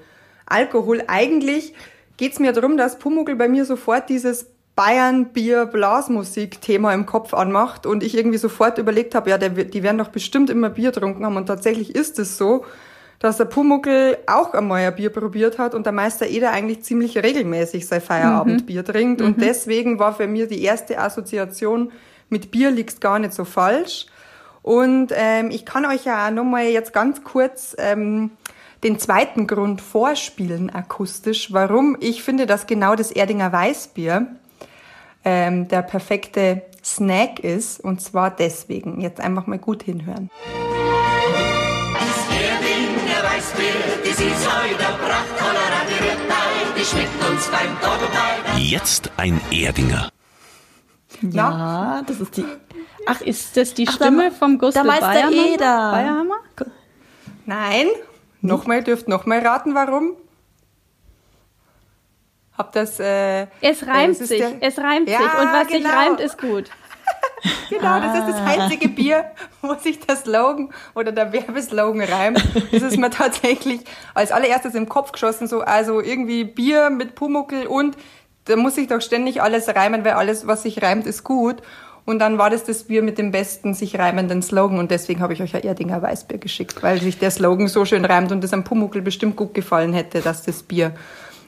Alkohol. 0.46 1.02
Eigentlich 1.06 1.74
geht's 2.16 2.38
mir 2.38 2.52
darum, 2.52 2.76
dass 2.76 2.98
Pumuckl 2.98 3.36
bei 3.36 3.48
mir 3.48 3.64
sofort 3.64 4.08
dieses 4.08 4.46
Bayern-Bier-Blasmusik-Thema 4.78 6.94
im 6.94 7.04
Kopf 7.04 7.34
anmacht 7.34 7.84
und 7.84 8.02
ich 8.04 8.16
irgendwie 8.16 8.38
sofort 8.38 8.78
überlegt 8.78 9.16
habe, 9.16 9.30
ja, 9.30 9.38
der, 9.38 9.50
die 9.50 9.82
werden 9.82 9.98
doch 9.98 10.10
bestimmt 10.10 10.50
immer 10.50 10.70
Bier 10.70 10.92
getrunken 10.92 11.26
haben 11.26 11.36
und 11.36 11.46
tatsächlich 11.46 11.96
ist 11.96 12.20
es 12.20 12.38
so, 12.38 12.64
dass 13.18 13.38
der 13.38 13.46
Pumuckl 13.46 14.16
auch 14.28 14.54
einmal 14.54 14.82
ein 14.82 14.94
Bier 14.94 15.10
probiert 15.10 15.58
hat 15.58 15.74
und 15.74 15.84
der 15.84 15.92
Meister 15.92 16.28
Eder 16.28 16.52
eigentlich 16.52 16.84
ziemlich 16.84 17.18
regelmäßig 17.18 17.88
sein 17.88 18.00
Feierabendbier 18.00 18.84
trinkt 18.84 19.20
und 19.20 19.42
deswegen 19.42 19.98
war 19.98 20.14
für 20.14 20.28
mir 20.28 20.46
die 20.46 20.62
erste 20.62 21.00
Assoziation 21.00 21.90
mit 22.28 22.52
Bier 22.52 22.70
liegt 22.70 23.00
gar 23.00 23.18
nicht 23.18 23.32
so 23.32 23.44
falsch 23.44 24.06
und 24.68 25.12
ähm, 25.14 25.50
ich 25.50 25.64
kann 25.64 25.86
euch 25.86 26.04
ja 26.04 26.26
auch 26.26 26.30
nochmal 26.30 26.64
jetzt 26.64 26.92
ganz 26.92 27.24
kurz 27.24 27.74
ähm, 27.78 28.32
den 28.84 28.98
zweiten 28.98 29.46
Grund 29.46 29.80
vorspielen 29.80 30.68
akustisch, 30.68 31.54
warum 31.54 31.96
ich 32.00 32.22
finde, 32.22 32.44
dass 32.44 32.66
genau 32.66 32.94
das 32.94 33.10
Erdinger 33.10 33.50
Weißbier 33.50 34.26
ähm, 35.24 35.68
der 35.68 35.80
perfekte 35.80 36.60
Snack 36.84 37.38
ist. 37.38 37.80
Und 37.80 38.02
zwar 38.02 38.30
deswegen. 38.30 39.00
Jetzt 39.00 39.22
einfach 39.22 39.46
mal 39.46 39.58
gut 39.58 39.84
hinhören. 39.84 40.28
Erdinger 42.30 43.24
Weißbier, 43.24 43.72
das 44.04 44.20
ist 44.20 44.46
euer 44.46 44.98
prachtvoller 44.98 45.66
Radierteil, 45.80 46.74
die 46.78 46.84
schmeckt 46.84 47.30
uns 47.30 47.48
beim 47.48 47.70
Doppelteil. 47.80 48.58
Jetzt 48.58 49.10
ein 49.16 49.40
Erdinger. 49.50 50.10
Ja, 51.22 52.02
das 52.06 52.20
ist 52.20 52.36
die. 52.36 52.44
Ach, 53.10 53.20
ist 53.22 53.56
das 53.56 53.74
die 53.74 53.86
Ach, 53.88 53.94
Stimme 53.94 54.22
der- 54.24 54.32
vom 54.32 54.58
Gustav 54.58 54.82
der 54.82 54.92
Meister 54.92 55.06
Bayerhammer? 55.08 55.46
Eder. 55.54 55.90
Bayerhammer? 55.92 56.34
Nein. 57.46 57.86
Nochmal, 58.40 58.84
dürft 58.84 59.08
nochmal 59.08 59.40
raten, 59.40 59.74
warum? 59.74 60.12
Hab 62.56 62.72
das. 62.72 62.98
Äh, 62.98 63.46
Es 63.60 63.86
reimt 63.86 64.14
das 64.14 64.22
ist 64.22 64.28
sich, 64.28 64.38
der- 64.38 64.56
es 64.60 64.78
reimt 64.78 65.08
Ja, 65.08 65.18
sich. 65.18 65.26
Und 65.40 65.52
was 65.52 65.68
sich 65.68 65.82
genau. 65.82 65.94
reimt, 65.96 66.20
ist 66.20 66.38
gut. 66.38 66.70
Genau, 67.70 68.00
das 68.00 68.18
ist 68.18 68.28
das 68.28 68.40
einzige 68.40 68.88
Bier, 68.98 69.24
wo 69.62 69.74
sich 69.74 70.00
der 70.00 70.16
Slogan 70.16 70.72
oder 70.96 71.12
der 71.12 71.32
Werbeslogan 71.32 72.02
reimt. 72.02 72.42
Das 72.72 72.82
ist 72.82 72.96
mir 72.96 73.10
tatsächlich 73.10 73.80
als 74.12 74.32
allererstes 74.32 74.74
im 74.74 74.88
Kopf 74.88 75.12
geschossen, 75.12 75.46
so, 75.46 75.60
also 75.60 76.00
irgendwie 76.00 76.42
Bier 76.44 76.90
mit 76.90 77.14
Pumuckel 77.14 77.66
und 77.68 77.96
da 78.46 78.56
muss 78.56 78.74
sich 78.74 78.88
doch 78.88 79.00
ständig 79.00 79.40
alles 79.40 79.68
reimen, 79.68 80.04
weil 80.04 80.14
alles, 80.14 80.46
was 80.48 80.64
sich 80.64 80.82
reimt, 80.82 81.06
ist 81.06 81.22
gut. 81.22 81.62
Und 82.08 82.20
dann 82.20 82.38
war 82.38 82.48
das 82.48 82.64
das 82.64 82.84
Bier 82.84 83.02
mit 83.02 83.18
dem 83.18 83.32
besten 83.32 83.74
sich 83.74 83.98
reimenden 83.98 84.40
Slogan 84.40 84.78
und 84.78 84.90
deswegen 84.90 85.20
habe 85.20 85.34
ich 85.34 85.42
euch 85.42 85.54
ein 85.54 85.62
Erdinger 85.62 86.00
Weißbier 86.00 86.38
geschickt, 86.38 86.82
weil 86.82 86.98
sich 87.02 87.18
der 87.18 87.30
Slogan 87.30 87.68
so 87.68 87.84
schön 87.84 88.02
reimt 88.06 88.32
und 88.32 88.42
das 88.42 88.54
am 88.54 88.64
Pumuckel 88.64 89.02
bestimmt 89.02 89.36
gut 89.36 89.52
gefallen 89.52 89.92
hätte, 89.92 90.22
dass 90.22 90.42
das 90.42 90.62
Bier 90.62 90.92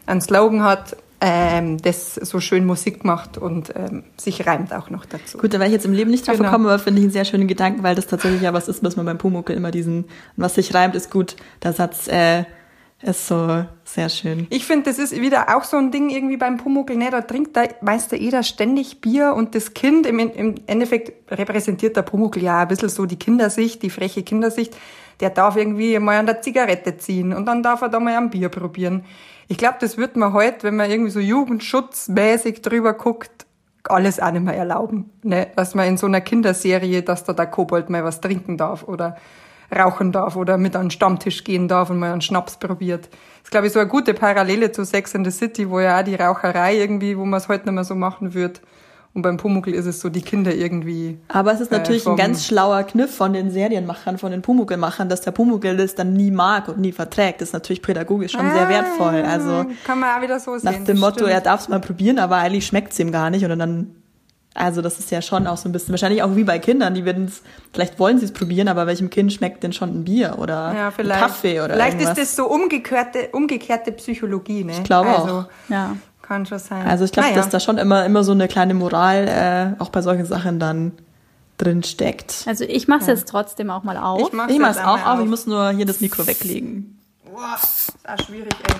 einen 0.04 0.20
Slogan 0.20 0.62
hat, 0.62 0.98
ähm, 1.22 1.80
das 1.80 2.14
so 2.14 2.40
schön 2.40 2.66
Musik 2.66 3.06
macht 3.06 3.38
und 3.38 3.72
ähm, 3.74 4.02
sich 4.18 4.46
reimt 4.46 4.74
auch 4.74 4.90
noch 4.90 5.06
dazu. 5.06 5.38
Gut, 5.38 5.54
da 5.54 5.58
wäre 5.60 5.68
ich 5.68 5.72
jetzt 5.72 5.86
im 5.86 5.94
Leben 5.94 6.10
nicht 6.10 6.28
drauf 6.28 6.36
Genau. 6.36 6.50
gekommen, 6.50 6.66
aber 6.66 6.78
finde 6.78 6.98
ich 7.00 7.04
einen 7.04 7.12
sehr 7.12 7.24
schönen 7.24 7.48
Gedanken, 7.48 7.82
weil 7.82 7.94
das 7.94 8.06
tatsächlich 8.06 8.42
ja 8.42 8.52
was 8.52 8.68
ist, 8.68 8.84
was 8.84 8.96
man 8.96 9.06
beim 9.06 9.16
Pumuckel 9.16 9.56
immer 9.56 9.70
diesen, 9.70 10.04
was 10.36 10.56
sich 10.56 10.74
reimt, 10.74 10.94
ist 10.94 11.10
gut. 11.10 11.36
Der 11.62 11.72
Satz 11.72 12.06
äh, 12.06 12.44
ist 13.02 13.26
so 13.26 13.64
sehr 13.84 14.08
schön. 14.10 14.46
Ich 14.50 14.66
finde, 14.66 14.90
das 14.90 14.98
ist 14.98 15.18
wieder 15.18 15.56
auch 15.56 15.64
so 15.64 15.78
ein 15.78 15.90
Ding 15.90 16.10
irgendwie 16.10 16.36
beim 16.36 16.58
Pumuckl, 16.58 16.96
ne? 16.96 17.10
Da 17.10 17.22
trinkt 17.22 17.56
der 17.56 17.70
Meister 17.80 18.16
Eder 18.16 18.42
ständig 18.42 19.00
Bier 19.00 19.34
und 19.34 19.54
das 19.54 19.72
Kind, 19.72 20.06
im, 20.06 20.18
im 20.18 20.54
Endeffekt 20.66 21.30
repräsentiert 21.30 21.96
der 21.96 22.02
Pumuckl 22.02 22.42
ja 22.42 22.60
ein 22.60 22.68
bisschen 22.68 22.90
so 22.90 23.06
die 23.06 23.18
Kindersicht, 23.18 23.82
die 23.82 23.90
freche 23.90 24.22
Kindersicht. 24.22 24.76
Der 25.20 25.30
darf 25.30 25.56
irgendwie 25.56 25.98
mal 25.98 26.18
an 26.18 26.26
der 26.26 26.42
Zigarette 26.42 26.98
ziehen 26.98 27.32
und 27.32 27.46
dann 27.46 27.62
darf 27.62 27.82
er 27.82 27.88
da 27.88 28.00
mal 28.00 28.16
ein 28.16 28.30
Bier 28.30 28.48
probieren. 28.50 29.04
Ich 29.48 29.56
glaube, 29.56 29.78
das 29.80 29.96
wird 29.96 30.16
man 30.16 30.32
heute, 30.32 30.64
wenn 30.64 30.76
man 30.76 30.90
irgendwie 30.90 31.10
so 31.10 31.20
jugendschutzmäßig 31.20 32.62
drüber 32.62 32.92
guckt, 32.94 33.46
alles 33.84 34.20
auch 34.20 34.30
nicht 34.30 34.44
mehr 34.44 34.54
erlauben. 34.54 35.10
Ne? 35.22 35.48
Dass 35.56 35.74
man 35.74 35.88
in 35.88 35.96
so 35.96 36.06
einer 36.06 36.20
Kinderserie, 36.20 37.02
dass 37.02 37.24
da 37.24 37.32
der 37.32 37.46
Kobold 37.46 37.90
mal 37.90 38.04
was 38.04 38.20
trinken 38.20 38.56
darf 38.56 38.86
oder 38.86 39.16
rauchen 39.76 40.12
darf 40.12 40.36
oder 40.36 40.58
mit 40.58 40.74
an 40.76 40.86
den 40.86 40.90
Stammtisch 40.90 41.44
gehen 41.44 41.68
darf 41.68 41.90
und 41.90 41.98
mal 41.98 42.12
einen 42.12 42.20
Schnaps 42.20 42.56
probiert. 42.58 43.06
Das 43.06 43.44
ist, 43.44 43.50
glaube 43.50 43.66
ich, 43.68 43.72
so 43.72 43.78
eine 43.80 43.88
gute 43.88 44.14
Parallele 44.14 44.72
zu 44.72 44.84
Sex 44.84 45.14
in 45.14 45.24
the 45.24 45.30
City, 45.30 45.68
wo 45.70 45.80
ja 45.80 46.00
auch 46.00 46.04
die 46.04 46.14
Raucherei 46.16 46.76
irgendwie, 46.78 47.16
wo 47.16 47.24
man 47.24 47.38
es 47.38 47.48
heute 47.48 47.64
nicht 47.66 47.74
mehr 47.74 47.84
so 47.84 47.94
machen 47.94 48.34
wird. 48.34 48.60
Und 49.12 49.22
beim 49.22 49.38
Pumuckl 49.38 49.70
ist 49.74 49.86
es 49.86 49.98
so, 50.00 50.08
die 50.08 50.22
Kinder 50.22 50.54
irgendwie. 50.54 51.18
Aber 51.26 51.52
es 51.52 51.60
ist 51.60 51.72
äh, 51.72 51.78
natürlich 51.78 52.02
ein 52.02 52.10
vom- 52.10 52.16
ganz 52.16 52.46
schlauer 52.46 52.84
Kniff 52.84 53.12
von 53.12 53.32
den 53.32 53.50
Serienmachern, 53.50 54.18
von 54.18 54.30
den 54.30 54.40
Pumuckl-Machern, 54.40 55.08
dass 55.08 55.20
der 55.22 55.32
Pumuckl 55.32 55.76
das 55.76 55.96
dann 55.96 56.12
nie 56.12 56.30
mag 56.30 56.68
und 56.68 56.78
nie 56.78 56.92
verträgt. 56.92 57.40
Das 57.40 57.48
ist 57.48 57.52
natürlich 57.52 57.82
pädagogisch 57.82 58.30
schon 58.32 58.48
sehr 58.52 58.68
wertvoll. 58.68 59.22
Also 59.26 59.66
Kann 59.84 59.98
man 59.98 60.16
auch 60.16 60.22
wieder 60.22 60.38
so 60.38 60.56
sehen. 60.58 60.70
nach 60.72 60.84
dem 60.84 61.00
Motto, 61.00 61.14
stimmt. 61.24 61.30
er 61.30 61.40
darf 61.40 61.62
es 61.62 61.68
mal 61.68 61.80
probieren, 61.80 62.20
aber 62.20 62.36
eigentlich 62.36 62.66
schmeckt 62.66 62.92
es 62.92 63.00
ihm 63.00 63.10
gar 63.10 63.30
nicht. 63.30 63.44
Und 63.44 63.58
dann, 63.58 63.96
also 64.54 64.82
das 64.82 64.98
ist 64.98 65.10
ja 65.10 65.22
schon 65.22 65.46
auch 65.46 65.56
so 65.56 65.68
ein 65.68 65.72
bisschen, 65.72 65.92
wahrscheinlich 65.92 66.22
auch 66.22 66.34
wie 66.34 66.44
bei 66.44 66.58
Kindern, 66.58 66.94
die 66.94 67.04
werden 67.04 67.26
es, 67.26 67.42
vielleicht 67.72 67.98
wollen 67.98 68.18
sie 68.18 68.24
es 68.24 68.32
probieren, 68.32 68.68
aber 68.68 68.86
welchem 68.86 69.08
Kind 69.08 69.32
schmeckt 69.32 69.62
denn 69.62 69.72
schon 69.72 69.90
ein 69.90 70.04
Bier 70.04 70.36
oder 70.38 70.74
ja, 70.74 70.92
ein 70.96 71.08
Kaffee 71.08 71.60
oder 71.60 71.74
Vielleicht 71.74 72.00
irgendwas. 72.00 72.18
ist 72.18 72.30
das 72.30 72.36
so 72.36 72.50
umgekehrte, 72.50 73.28
umgekehrte 73.32 73.92
Psychologie, 73.92 74.64
ne? 74.64 74.72
Ich 74.72 74.82
glaube 74.82 75.10
also, 75.10 75.38
auch. 75.38 75.44
Ja. 75.68 75.96
Kann 76.22 76.46
schon 76.46 76.58
sein. 76.58 76.86
Also 76.86 77.04
ich 77.04 77.12
glaube, 77.12 77.30
Naja. 77.30 77.40
dass 77.40 77.50
da 77.50 77.58
schon 77.58 77.78
immer, 77.78 78.04
immer 78.04 78.22
so 78.22 78.32
eine 78.32 78.46
kleine 78.48 78.74
Moral 78.74 79.76
äh, 79.78 79.82
auch 79.82 79.88
bei 79.88 80.02
solchen 80.02 80.26
Sachen 80.26 80.60
dann 80.60 80.92
drin 81.58 81.82
steckt. 81.82 82.44
Also 82.46 82.64
ich 82.64 82.88
mache 82.88 83.00
es 83.00 83.06
jetzt 83.06 83.28
trotzdem 83.28 83.70
auch 83.70 83.82
mal 83.82 83.96
auf. 83.96 84.28
Ich 84.28 84.32
mach's 84.32 84.76
jetzt 84.76 84.86
auch 84.86 85.06
auf, 85.06 85.20
ich 85.20 85.26
muss 85.26 85.46
nur 85.46 85.70
hier 85.70 85.86
das 85.86 86.00
Mikro 86.00 86.26
weglegen. 86.26 86.98
Boah, 87.24 87.56
ist 87.62 87.92
auch 88.06 88.24
schwierig, 88.26 88.52
ey. 88.68 88.74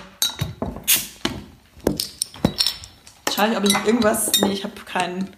Schau 3.33 3.45
ich, 3.45 3.57
ob 3.57 3.63
ich 3.63 3.75
irgendwas. 3.85 4.31
Nee, 4.41 4.51
ich 4.51 4.63
habe 4.63 4.73
kein 4.85 5.29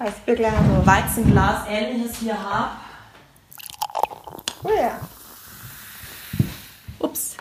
Weißbierglas. 0.00 0.52
so 0.54 0.86
Weizenglas 0.86 1.68
ähnliches 1.68 2.16
hier 2.16 2.42
habe. 2.42 2.70
Oh 4.64 4.70
ja. 4.70 4.98
Ups. 6.98 7.36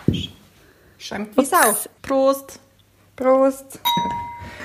Schäumt 0.97 1.37
wie 1.37 1.45
Sau. 1.45 1.73
Prost. 2.01 2.59
Prost. 3.15 3.79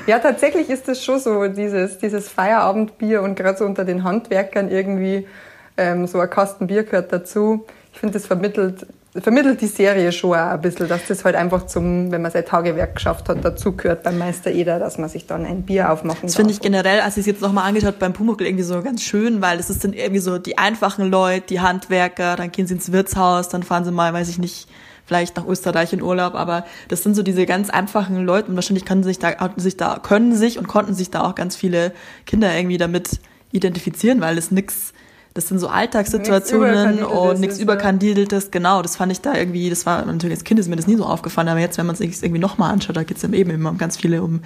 Ja, 0.08 0.18
tatsächlich 0.18 0.68
ist 0.70 0.88
das 0.88 1.04
schon 1.04 1.20
so, 1.20 1.46
dieses, 1.46 1.98
dieses 1.98 2.28
Feierabendbier 2.28 3.22
und 3.22 3.36
gerade 3.36 3.58
so 3.58 3.64
unter 3.64 3.84
den 3.84 4.02
Handwerkern 4.02 4.70
irgendwie 4.70 5.28
ähm, 5.76 6.08
so 6.08 6.18
ein 6.18 6.28
Kasten 6.28 6.66
Bier 6.66 6.82
gehört 6.82 7.12
dazu. 7.12 7.64
Ich 7.92 8.00
finde, 8.00 8.14
das 8.14 8.26
vermittelt, 8.26 8.86
vermittelt 9.22 9.60
die 9.60 9.68
Serie 9.68 10.10
schon 10.10 10.30
auch 10.30 10.50
ein 10.50 10.60
bisschen, 10.60 10.88
dass 10.88 11.06
das 11.06 11.24
halt 11.24 11.36
einfach 11.36 11.66
zum, 11.66 12.10
wenn 12.10 12.20
man 12.20 12.32
sein 12.32 12.44
Tagewerk 12.44 12.96
geschafft 12.96 13.28
hat, 13.28 13.44
dazugehört 13.44 14.02
beim 14.02 14.18
Meister 14.18 14.50
Eder, 14.50 14.80
dass 14.80 14.98
man 14.98 15.08
sich 15.08 15.26
dann 15.26 15.46
ein 15.46 15.62
Bier 15.62 15.92
aufmachen 15.92 16.22
Das 16.22 16.34
finde 16.34 16.52
ich 16.52 16.60
generell, 16.60 17.00
als 17.00 17.16
ich 17.16 17.20
es 17.20 17.26
jetzt 17.26 17.40
nochmal 17.40 17.68
angeschaut 17.68 18.00
beim 18.00 18.12
Pumuckl 18.12 18.44
irgendwie 18.44 18.64
so 18.64 18.82
ganz 18.82 19.02
schön, 19.02 19.40
weil 19.40 19.56
das 19.56 19.70
ist 19.70 19.84
dann 19.84 19.92
irgendwie 19.92 20.20
so 20.20 20.38
die 20.38 20.58
einfachen 20.58 21.10
Leute, 21.10 21.46
die 21.48 21.60
Handwerker, 21.60 22.34
dann 22.34 22.50
gehen 22.50 22.66
sie 22.66 22.74
ins 22.74 22.90
Wirtshaus, 22.90 23.48
dann 23.48 23.62
fahren 23.62 23.84
sie 23.84 23.92
mal, 23.92 24.12
weiß 24.12 24.28
ich 24.28 24.38
nicht, 24.38 24.68
vielleicht 25.06 25.36
nach 25.36 25.46
Österreich 25.46 25.92
in 25.92 26.02
Urlaub, 26.02 26.34
aber 26.34 26.64
das 26.88 27.02
sind 27.02 27.14
so 27.14 27.22
diese 27.22 27.46
ganz 27.46 27.70
einfachen 27.70 28.24
Leute 28.24 28.48
und 28.48 28.56
wahrscheinlich 28.56 28.84
können 28.84 29.04
sich 29.04 29.18
da, 29.18 29.32
sich 29.56 29.76
da, 29.76 30.00
können 30.02 30.34
sich 30.34 30.58
und 30.58 30.66
konnten 30.66 30.94
sich 30.94 31.10
da 31.10 31.22
auch 31.22 31.34
ganz 31.34 31.54
viele 31.56 31.92
Kinder 32.26 32.54
irgendwie 32.54 32.78
damit 32.78 33.20
identifizieren, 33.52 34.20
weil 34.20 34.38
es 34.38 34.50
nix, 34.50 34.93
das 35.34 35.48
sind 35.48 35.58
so 35.58 35.66
Alltagssituationen 35.66 36.98
Überkandideltes 36.98 37.18
und 37.18 37.40
nichts 37.40 37.58
ja. 37.58 37.62
überkandideltes, 37.64 38.50
genau, 38.52 38.82
das 38.82 38.94
fand 38.94 39.10
ich 39.10 39.20
da 39.20 39.34
irgendwie, 39.34 39.68
das 39.68 39.84
war 39.84 40.04
natürlich 40.04 40.36
als 40.36 40.44
Kind 40.44 40.60
ist 40.60 40.68
mir 40.68 40.76
das 40.76 40.86
nie 40.86 40.94
so 40.94 41.04
aufgefallen, 41.04 41.48
aber 41.48 41.58
jetzt, 41.58 41.76
wenn 41.76 41.86
man 41.86 41.94
es 41.94 41.98
sich 41.98 42.22
irgendwie 42.22 42.40
nochmal 42.40 42.72
anschaut, 42.72 42.96
da 42.96 43.02
geht 43.02 43.16
es 43.16 43.24
eben 43.24 43.50
immer 43.50 43.70
um 43.70 43.78
ganz 43.78 43.96
viele 43.96 44.22
um 44.22 44.42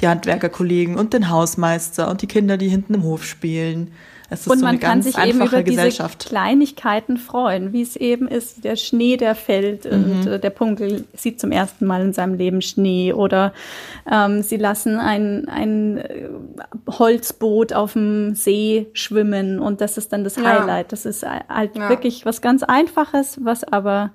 die 0.00 0.08
Handwerkerkollegen 0.08 0.96
und 0.96 1.12
den 1.12 1.30
Hausmeister 1.30 2.10
und 2.10 2.22
die 2.22 2.26
Kinder, 2.26 2.56
die 2.56 2.68
hinten 2.68 2.94
im 2.94 3.02
Hof 3.04 3.24
spielen. 3.24 3.92
Es 4.32 4.40
ist 4.42 4.46
Und 4.48 4.58
so 4.60 4.64
man 4.64 4.70
eine 4.70 4.78
kann 4.78 5.00
ganz 5.02 5.04
sich 5.04 5.18
eben 5.18 5.38
über 5.40 5.62
diese 5.62 5.64
Gesellschaft. 5.64 6.26
Kleinigkeiten 6.26 7.16
freuen, 7.18 7.72
wie 7.72 7.82
es 7.82 7.96
eben 7.96 8.26
ist, 8.28 8.64
der 8.64 8.76
Schnee, 8.76 9.16
der 9.16 9.34
fällt 9.34 9.84
und 9.86 10.24
Mhm. 10.24 10.32
äh, 10.32 10.38
der 10.38 10.50
Punkel 10.50 11.04
sieht 11.14 11.38
zum 11.40 11.52
ersten 11.52 11.86
Mal 11.86 12.00
in 12.02 12.12
seinem 12.12 12.34
Leben 12.34 12.62
Schnee 12.62 13.12
oder 13.12 13.52
ähm, 14.10 14.42
sie 14.42 14.56
lassen 14.56 14.96
ein, 14.98 15.48
ein 15.48 15.98
äh, 15.98 16.28
Holzboot 16.88 17.72
auf 17.72 17.92
dem 17.94 18.34
See 18.34 18.86
schwimmen 18.92 19.58
und 19.60 19.80
das 19.80 19.98
ist 19.98 20.12
dann 20.12 20.24
das 20.24 20.36
Ja. 20.36 20.44
Highlight. 20.44 20.92
Das 20.92 21.04
ist 21.06 21.24
halt 21.24 21.76
Ja. 21.76 21.88
wirklich 21.88 22.24
was 22.26 22.40
ganz 22.40 22.62
Einfaches, 22.62 23.38
was 23.42 23.64
aber 23.64 24.10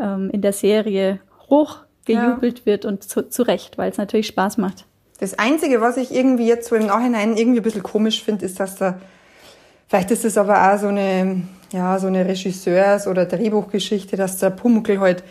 ähm, 0.00 0.30
in 0.32 0.42
der 0.42 0.52
Serie 0.52 1.20
hoch 1.48 1.78
gejubelt 2.04 2.66
wird 2.66 2.84
und 2.84 3.02
zu, 3.04 3.28
zu 3.28 3.42
Recht, 3.42 3.78
weil 3.78 3.90
es 3.90 3.98
natürlich 3.98 4.26
Spaß 4.28 4.56
macht. 4.58 4.86
Das 5.20 5.38
Einzige, 5.38 5.80
was 5.80 5.96
ich 5.98 6.12
irgendwie 6.14 6.46
jetzt 6.46 6.68
so 6.68 6.76
im 6.76 6.86
Nachhinein 6.86 7.36
irgendwie 7.36 7.60
ein 7.60 7.62
bisschen 7.62 7.82
komisch 7.82 8.22
finde, 8.24 8.46
ist, 8.46 8.58
dass 8.58 8.76
da, 8.76 8.98
vielleicht 9.90 10.10
ist 10.12 10.24
es 10.24 10.38
aber 10.38 10.72
auch 10.72 10.78
so 10.78 10.86
eine, 10.86 11.42
ja, 11.72 11.98
so 11.98 12.06
eine 12.06 12.24
Regisseurs- 12.24 13.06
oder 13.08 13.26
Drehbuchgeschichte, 13.26 14.16
dass 14.16 14.38
der 14.38 14.50
Pumuckl 14.50 15.00
halt 15.00 15.24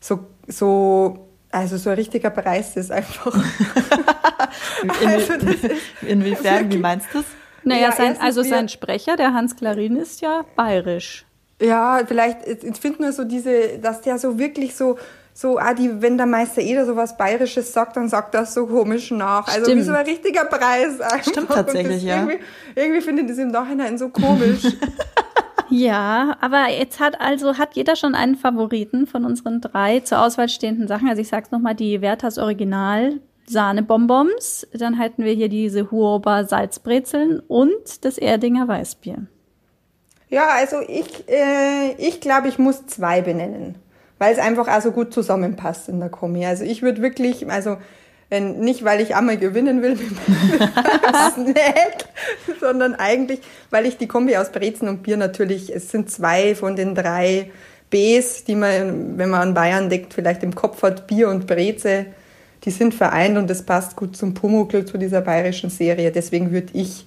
so, 0.00 0.26
so, 0.48 1.28
also 1.50 1.76
so 1.76 1.90
ein 1.90 1.96
richtiger 1.96 2.30
Preis 2.30 2.76
ist 2.76 2.90
einfach. 2.90 3.32
also 5.06 5.32
das 5.34 5.54
ist, 5.54 5.70
Inwiefern, 6.02 6.70
wie 6.72 6.78
meinst 6.78 7.06
du 7.12 7.18
das? 7.18 7.26
Naja, 7.62 7.90
Ja, 7.90 7.92
sein, 7.92 8.16
also 8.20 8.42
sein 8.42 8.68
Sprecher, 8.68 9.16
der 9.16 9.32
Hans 9.32 9.54
Klarin, 9.54 9.96
ist 9.96 10.20
ja 10.22 10.44
bayerisch. 10.56 11.24
ja, 11.60 12.00
vielleicht, 12.06 12.46
ich 12.46 12.76
finde 12.78 13.02
nur 13.02 13.12
so 13.12 13.24
diese, 13.24 13.78
dass 13.78 14.00
der 14.00 14.18
so 14.18 14.38
wirklich 14.38 14.74
so, 14.74 14.98
so, 15.40 15.58
ah, 15.58 15.72
die, 15.72 16.02
wenn 16.02 16.18
der 16.18 16.26
Meister 16.26 16.60
Eder 16.60 16.84
so 16.84 16.96
was 16.96 17.16
Bayerisches 17.16 17.72
sagt, 17.72 17.96
dann 17.96 18.10
sagt 18.10 18.34
das 18.34 18.52
so 18.52 18.66
komisch 18.66 19.10
nach. 19.10 19.48
Also 19.48 19.68
wie 19.68 19.70
Stimmt. 19.70 19.84
so 19.86 19.92
ein 19.92 20.04
richtiger 20.04 20.44
Preis 20.44 21.00
einfach. 21.00 21.32
Stimmt 21.32 21.48
tatsächlich, 21.48 22.02
ja. 22.02 22.16
Irgendwie, 22.16 22.44
irgendwie 22.74 23.00
finde 23.00 23.22
ich 23.22 23.28
das 23.28 23.38
im 23.38 23.48
Nachhinein 23.48 23.96
so 23.96 24.10
komisch. 24.10 24.62
Ja, 25.72 26.36
aber 26.40 26.68
jetzt 26.68 26.98
hat 26.98 27.20
also 27.20 27.56
hat 27.56 27.76
jeder 27.76 27.94
schon 27.94 28.16
einen 28.16 28.34
Favoriten 28.34 29.06
von 29.06 29.24
unseren 29.24 29.60
drei 29.60 30.00
zur 30.00 30.20
Auswahl 30.20 30.48
stehenden 30.48 30.88
Sachen. 30.88 31.08
Also 31.08 31.22
ich 31.22 31.28
sag's 31.28 31.52
nochmal, 31.52 31.76
die 31.76 32.00
Werthers 32.00 32.38
Original 32.38 33.20
Sahnebonbons, 33.46 34.66
dann 34.72 34.94
hätten 34.94 35.22
wir 35.22 35.32
hier 35.32 35.48
diese 35.48 35.92
Huober 35.92 36.44
Salzbrezeln 36.44 37.38
und 37.46 38.04
das 38.04 38.18
Erdinger 38.18 38.66
Weißbier. 38.66 39.26
Ja, 40.28 40.48
also 40.56 40.80
ich, 40.80 41.28
äh, 41.28 41.92
ich 41.98 42.20
glaube, 42.20 42.48
ich 42.48 42.58
muss 42.58 42.86
zwei 42.86 43.20
benennen, 43.20 43.76
weil 44.20 44.34
es 44.34 44.38
einfach 44.38 44.68
auch 44.68 44.82
so 44.82 44.92
gut 44.92 45.14
zusammenpasst 45.14 45.88
in 45.88 45.98
der 45.98 46.10
Kombi. 46.10 46.44
Also 46.44 46.62
ich 46.62 46.82
würde 46.82 47.00
wirklich, 47.00 47.50
also 47.50 47.78
wenn, 48.28 48.60
nicht, 48.60 48.84
weil 48.84 49.00
ich 49.00 49.16
einmal 49.16 49.38
gewinnen 49.38 49.80
will 49.80 49.96
mit 49.96 50.10
Snack, 51.34 52.04
sondern 52.60 52.94
eigentlich, 52.94 53.40
weil 53.70 53.86
ich 53.86 53.96
die 53.96 54.06
Kombi 54.06 54.36
aus 54.36 54.52
Brezen 54.52 54.88
und 54.88 55.02
Bier 55.02 55.16
natürlich, 55.16 55.74
es 55.74 55.90
sind 55.90 56.10
zwei 56.10 56.54
von 56.54 56.76
den 56.76 56.94
drei 56.94 57.50
Bs, 57.88 58.44
die 58.44 58.56
man, 58.56 59.16
wenn 59.16 59.30
man 59.30 59.40
an 59.40 59.54
Bayern 59.54 59.88
denkt, 59.88 60.12
vielleicht 60.12 60.42
im 60.42 60.54
Kopf 60.54 60.82
hat, 60.82 61.06
Bier 61.06 61.30
und 61.30 61.46
Breze, 61.46 62.04
die 62.64 62.70
sind 62.70 62.92
vereint 62.92 63.38
und 63.38 63.48
das 63.48 63.62
passt 63.62 63.96
gut 63.96 64.18
zum 64.18 64.34
Pumuckl, 64.34 64.84
zu 64.84 64.98
dieser 64.98 65.22
bayerischen 65.22 65.70
Serie. 65.70 66.12
Deswegen 66.12 66.52
würde 66.52 66.68
ich 66.74 67.06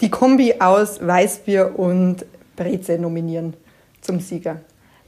die 0.00 0.10
Kombi 0.10 0.54
aus 0.60 1.06
Weißbier 1.06 1.78
und 1.78 2.24
Breze 2.56 2.98
nominieren 2.98 3.52
zum 4.00 4.18
Sieger. 4.18 4.60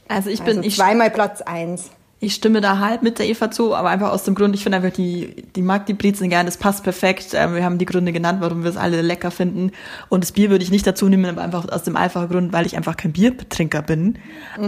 Also 0.07 0.29
ich 0.29 0.39
bin, 0.41 0.57
Also 0.57 0.61
ich, 0.61 0.75
zweimal 0.75 1.09
Platz 1.09 1.41
eins. 1.41 1.89
ich 2.19 2.33
stimme 2.33 2.61
da 2.61 2.79
halb 2.79 3.03
mit 3.03 3.19
der 3.19 3.27
Eva 3.27 3.51
zu, 3.51 3.75
aber 3.75 3.89
einfach 3.89 4.11
aus 4.11 4.23
dem 4.23 4.33
Grund, 4.35 4.55
ich 4.55 4.63
finde 4.63 4.77
einfach, 4.77 4.91
die, 4.91 5.43
die 5.55 5.61
mag 5.61 5.85
die 5.85 5.93
Brezen 5.93 6.29
gern, 6.29 6.45
das 6.45 6.57
passt 6.57 6.83
perfekt. 6.83 7.33
Ähm, 7.33 7.53
wir 7.55 7.63
haben 7.63 7.77
die 7.77 7.85
Gründe 7.85 8.11
genannt, 8.11 8.39
warum 8.41 8.63
wir 8.63 8.69
es 8.69 8.77
alle 8.77 9.01
lecker 9.01 9.29
finden. 9.31 9.71
Und 10.09 10.23
das 10.23 10.31
Bier 10.31 10.49
würde 10.49 10.63
ich 10.63 10.71
nicht 10.71 10.87
dazu 10.87 11.09
nehmen, 11.09 11.25
aber 11.25 11.41
einfach 11.41 11.69
aus 11.69 11.83
dem 11.83 11.95
einfachen 11.95 12.29
Grund, 12.29 12.53
weil 12.53 12.65
ich 12.65 12.75
einfach 12.75 12.97
kein 12.97 13.11
Biertrinker 13.13 13.81
bin. 13.81 14.17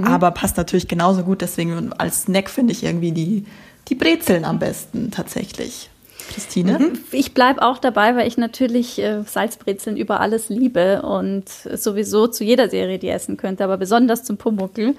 Aber 0.05 0.31
passt 0.31 0.57
natürlich 0.57 0.87
genauso 0.87 1.23
gut, 1.23 1.41
deswegen 1.41 1.91
als 1.93 2.23
Snack 2.23 2.49
finde 2.49 2.73
ich 2.73 2.83
irgendwie 2.83 3.11
die, 3.11 3.45
die 3.87 3.95
Brezeln 3.95 4.45
am 4.45 4.59
besten 4.59 5.09
tatsächlich. 5.09 5.89
Christine? 6.29 6.93
Ich 7.11 7.33
bleibe 7.33 7.61
auch 7.61 7.77
dabei, 7.79 8.15
weil 8.15 8.27
ich 8.27 8.37
natürlich 8.37 8.99
äh, 9.01 9.23
Salzbrezeln 9.25 9.97
über 9.97 10.21
alles 10.21 10.47
liebe 10.49 11.01
und 11.01 11.49
sowieso 11.49 12.27
zu 12.27 12.43
jeder 12.43 12.69
Serie 12.69 12.99
die 12.99 13.09
essen 13.09 13.35
könnte, 13.35 13.63
aber 13.63 13.77
besonders 13.77 14.23
zum 14.23 14.37
Pumuckl. 14.37 14.95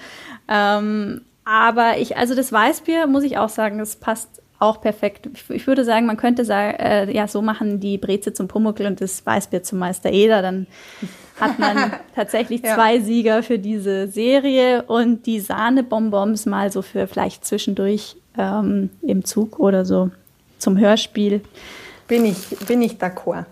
Ähm, 0.48 1.22
aber 1.44 1.98
ich, 1.98 2.16
also 2.16 2.34
das 2.34 2.52
Weißbier, 2.52 3.06
muss 3.06 3.24
ich 3.24 3.38
auch 3.38 3.48
sagen, 3.48 3.78
das 3.78 3.96
passt 3.96 4.28
auch 4.58 4.80
perfekt. 4.82 5.28
Ich, 5.32 5.48
ich 5.48 5.66
würde 5.66 5.84
sagen, 5.84 6.04
man 6.04 6.18
könnte 6.18 6.44
sagen, 6.44 6.76
äh, 6.78 7.10
ja, 7.12 7.26
so 7.26 7.40
machen 7.40 7.80
die 7.80 7.96
Breze 7.96 8.32
zum 8.34 8.46
Pumuckl 8.46 8.84
und 8.86 9.00
das 9.00 9.24
Weißbier 9.24 9.62
zum 9.62 9.78
Meister 9.78 10.10
Eder. 10.12 10.42
Dann 10.42 10.66
hat 11.40 11.58
man 11.58 11.92
tatsächlich 12.14 12.62
Ja. 12.62 12.74
zwei 12.74 13.00
Sieger 13.00 13.42
für 13.42 13.58
diese 13.58 14.08
Serie 14.08 14.82
und 14.82 15.24
die 15.24 15.40
Sahnebonbons 15.40 16.44
mal 16.44 16.70
so 16.70 16.82
für 16.82 17.06
vielleicht 17.06 17.46
zwischendurch 17.46 18.16
ähm, 18.36 18.90
im 19.00 19.24
Zug 19.24 19.58
oder 19.58 19.86
so 19.86 20.10
zum 20.60 20.78
Hörspiel. 20.78 21.40
Bin 22.08 22.24
ich, 22.24 22.48
bin 22.66 22.82
ich 22.82 22.92
d'accord. 22.94 23.44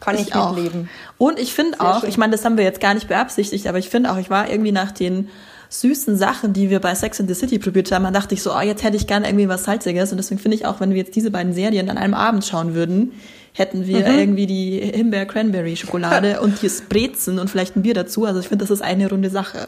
Kann 0.00 0.16
ich, 0.18 0.34
auch. 0.34 0.54
mitleben. 0.54 0.88
Und 1.16 1.38
ich 1.38 1.54
finde 1.54 1.80
auch, 1.80 2.00
schön. 2.00 2.08
ich 2.08 2.18
meine, 2.18 2.32
das 2.32 2.44
haben 2.44 2.56
wir 2.56 2.64
jetzt 2.64 2.80
gar 2.80 2.94
nicht 2.94 3.06
beabsichtigt, 3.08 3.66
aber 3.68 3.78
ich 3.78 3.88
finde 3.88 4.10
auch, 4.10 4.16
ich 4.18 4.30
war 4.30 4.50
irgendwie 4.50 4.72
nach 4.72 4.90
den 4.90 5.28
süßen 5.68 6.16
Sachen, 6.16 6.52
die 6.52 6.68
wir 6.70 6.80
bei 6.80 6.94
Sex 6.94 7.20
in 7.20 7.28
the 7.28 7.34
City 7.34 7.58
probiert 7.58 7.90
haben, 7.92 8.04
dann 8.04 8.12
dachte 8.12 8.34
ich 8.34 8.42
so, 8.42 8.52
oh, 8.54 8.60
jetzt 8.60 8.82
hätte 8.82 8.96
ich 8.96 9.06
gerne 9.06 9.26
irgendwie 9.26 9.48
was 9.48 9.64
Salziges. 9.64 10.10
Und 10.10 10.18
deswegen 10.18 10.40
finde 10.40 10.56
ich 10.56 10.66
auch, 10.66 10.80
wenn 10.80 10.90
wir 10.90 10.98
jetzt 10.98 11.14
diese 11.16 11.30
beiden 11.30 11.52
Serien 11.54 11.88
an 11.88 11.96
einem 11.98 12.14
Abend 12.14 12.44
schauen 12.44 12.74
würden, 12.74 13.12
hätten 13.54 13.86
wir 13.86 14.00
Mhm. 14.08 14.18
irgendwie 14.18 14.46
die 14.46 14.80
Himbeer-Cranberry-Schokolade 14.80 16.40
und 16.42 16.62
das 16.62 16.82
Brezen 16.82 17.38
und 17.38 17.48
vielleicht 17.48 17.76
ein 17.76 17.82
Bier 17.82 17.94
dazu. 17.94 18.24
Also 18.26 18.40
ich 18.40 18.48
finde, 18.48 18.64
das 18.64 18.70
ist 18.70 18.82
eine 18.82 19.08
runde 19.08 19.30
Sache. 19.30 19.66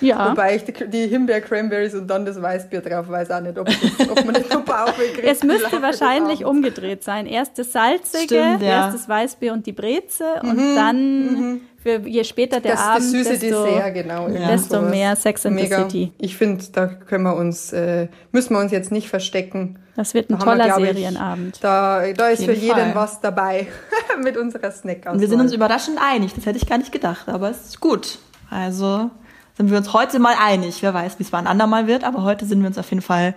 Ja. 0.00 0.30
Wobei 0.30 0.56
ich 0.56 0.64
die, 0.64 0.72
die 0.88 1.06
Himbeer-Cranberries 1.06 1.94
und 1.94 2.06
dann 2.08 2.24
das 2.26 2.40
Weißbier 2.40 2.80
drauf 2.80 3.08
weiß 3.08 3.30
auch 3.30 3.40
nicht, 3.40 3.58
ob, 3.58 3.66
das, 3.66 4.08
ob 4.08 4.24
man 4.24 4.34
das 4.34 4.44
kriegt. 4.48 5.24
Es 5.24 5.42
müsste 5.42 5.80
wahrscheinlich 5.80 6.44
umgedreht 6.44 7.02
sein. 7.02 7.26
Erst 7.26 7.58
das 7.58 7.72
Salzige, 7.72 8.24
Stimmt, 8.24 8.62
ja. 8.62 8.86
erst 8.86 8.98
das 8.98 9.08
Weißbier 9.08 9.52
und 9.52 9.66
die 9.66 9.72
Breze 9.72 10.24
und 10.42 10.76
dann, 10.76 11.60
für, 11.84 12.00
je 12.08 12.24
später 12.24 12.60
der 12.60 12.72
Das, 12.72 12.80
Abend, 12.80 12.98
das 12.98 13.10
süße 13.10 13.38
desto, 13.38 13.64
Dessert, 13.66 13.94
genau. 13.94 14.28
Ja. 14.28 14.48
desto 14.48 14.76
Sowas. 14.76 14.90
mehr 14.90 15.16
Sex 15.16 15.44
in 15.44 15.54
Mega. 15.54 15.76
the 15.76 15.82
City. 15.82 16.12
Ich 16.18 16.36
finde, 16.36 16.64
da 16.72 16.86
können 16.86 17.24
wir 17.24 17.36
uns, 17.36 17.72
äh, 17.74 18.08
müssen 18.32 18.54
wir 18.54 18.60
uns 18.60 18.72
jetzt 18.72 18.90
nicht 18.90 19.08
verstecken. 19.10 19.78
Das 19.94 20.14
wird 20.14 20.30
ein 20.30 20.38
Da 20.38 20.46
haben 20.46 20.46
wir, 20.46 20.52
toller 20.52 20.64
glaub 20.66 20.78
ich, 20.80 20.86
Serienabend. 20.86 21.58
Da, 21.62 22.12
da 22.16 22.28
ist 22.28 22.44
für 22.44 22.52
jeden 22.52 22.74
Fall. 22.74 22.94
was 22.94 23.20
dabei 23.20 23.66
mit 24.24 24.36
unserer 24.36 24.70
snack 24.70 25.06
Und 25.12 25.20
wir 25.20 25.28
sind 25.28 25.40
uns 25.40 25.52
überraschend 25.52 25.98
einig. 26.02 26.32
Das 26.34 26.46
hätte 26.46 26.56
ich 26.56 26.66
gar 26.66 26.78
nicht 26.78 26.90
gedacht, 26.90 27.28
aber 27.28 27.50
es 27.50 27.66
ist 27.66 27.80
gut. 27.80 28.18
Also 28.50 29.10
sind 29.56 29.70
wir 29.70 29.78
uns 29.78 29.92
heute 29.92 30.18
mal 30.18 30.34
einig. 30.40 30.82
Wer 30.82 30.94
weiß, 30.94 31.18
wie 31.18 31.22
es 31.22 31.32
mal 31.32 31.38
ein 31.38 31.46
andermal 31.46 31.86
wird, 31.86 32.04
aber 32.04 32.22
heute 32.22 32.44
sind 32.46 32.60
wir 32.60 32.66
uns 32.68 32.78
auf 32.78 32.90
jeden 32.90 33.02
Fall 33.02 33.34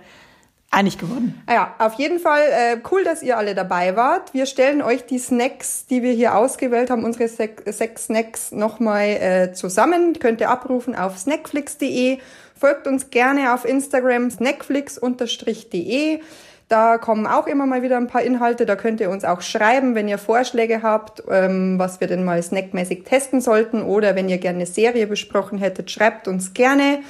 einig 0.70 0.98
geworden. 0.98 1.40
Ah 1.46 1.54
Ja, 1.54 1.74
auf 1.78 1.94
jeden 1.94 2.18
Fall 2.18 2.42
äh, 2.42 2.76
cool, 2.90 3.02
dass 3.02 3.22
ihr 3.22 3.38
alle 3.38 3.54
dabei 3.54 3.96
wart. 3.96 4.34
Wir 4.34 4.44
stellen 4.44 4.82
euch 4.82 5.06
die 5.06 5.18
Snacks, 5.18 5.86
die 5.86 6.02
wir 6.02 6.12
hier 6.12 6.36
ausgewählt 6.36 6.90
haben, 6.90 7.04
unsere 7.04 7.24
sech- 7.24 7.70
sechs 7.72 8.04
Snacks 8.06 8.52
nochmal 8.52 9.06
äh, 9.06 9.52
zusammen. 9.54 10.18
Könnt 10.18 10.40
ihr 10.42 10.50
abrufen 10.50 10.94
auf 10.94 11.16
snackflix.de. 11.18 12.18
Folgt 12.54 12.86
uns 12.86 13.08
gerne 13.10 13.54
auf 13.54 13.64
Instagram 13.64 14.30
snackflix-de. 14.30 16.20
Da 16.68 16.98
kommen 16.98 17.26
auch 17.26 17.46
immer 17.46 17.64
mal 17.64 17.82
wieder 17.82 17.96
ein 17.96 18.08
paar 18.08 18.22
Inhalte. 18.22 18.66
Da 18.66 18.76
könnt 18.76 19.00
ihr 19.00 19.08
uns 19.08 19.24
auch 19.24 19.40
schreiben, 19.40 19.94
wenn 19.94 20.06
ihr 20.06 20.18
Vorschläge 20.18 20.82
habt, 20.82 21.22
ähm, 21.30 21.78
was 21.78 22.00
wir 22.00 22.08
denn 22.08 22.24
mal 22.24 22.42
snackmäßig 22.42 23.04
testen 23.04 23.40
sollten 23.40 23.82
oder 23.82 24.14
wenn 24.14 24.28
ihr 24.28 24.38
gerne 24.38 24.58
eine 24.58 24.66
Serie 24.66 25.06
besprochen 25.06 25.58
hättet, 25.58 25.90
schreibt 25.90 26.28
uns 26.28 26.52
gerne. 26.52 27.00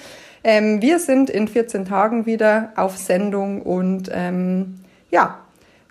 Ähm, 0.44 0.80
wir 0.80 1.00
sind 1.00 1.28
in 1.28 1.48
14 1.48 1.84
Tagen 1.84 2.24
wieder 2.24 2.72
auf 2.76 2.96
Sendung 2.96 3.62
und 3.62 4.08
ähm, 4.12 4.80
ja, 5.10 5.40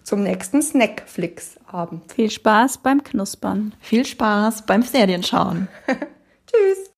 zum 0.04 0.24
nächsten 0.24 0.62
Snackflix-Abend. 0.62 2.14
Viel 2.14 2.32
Spaß 2.32 2.78
beim 2.78 3.04
Knuspern. 3.04 3.76
Viel 3.82 4.06
Spaß 4.06 4.66
beim 4.66 4.82
Serienschauen. 4.82 5.68
Tschüss! 6.48 6.97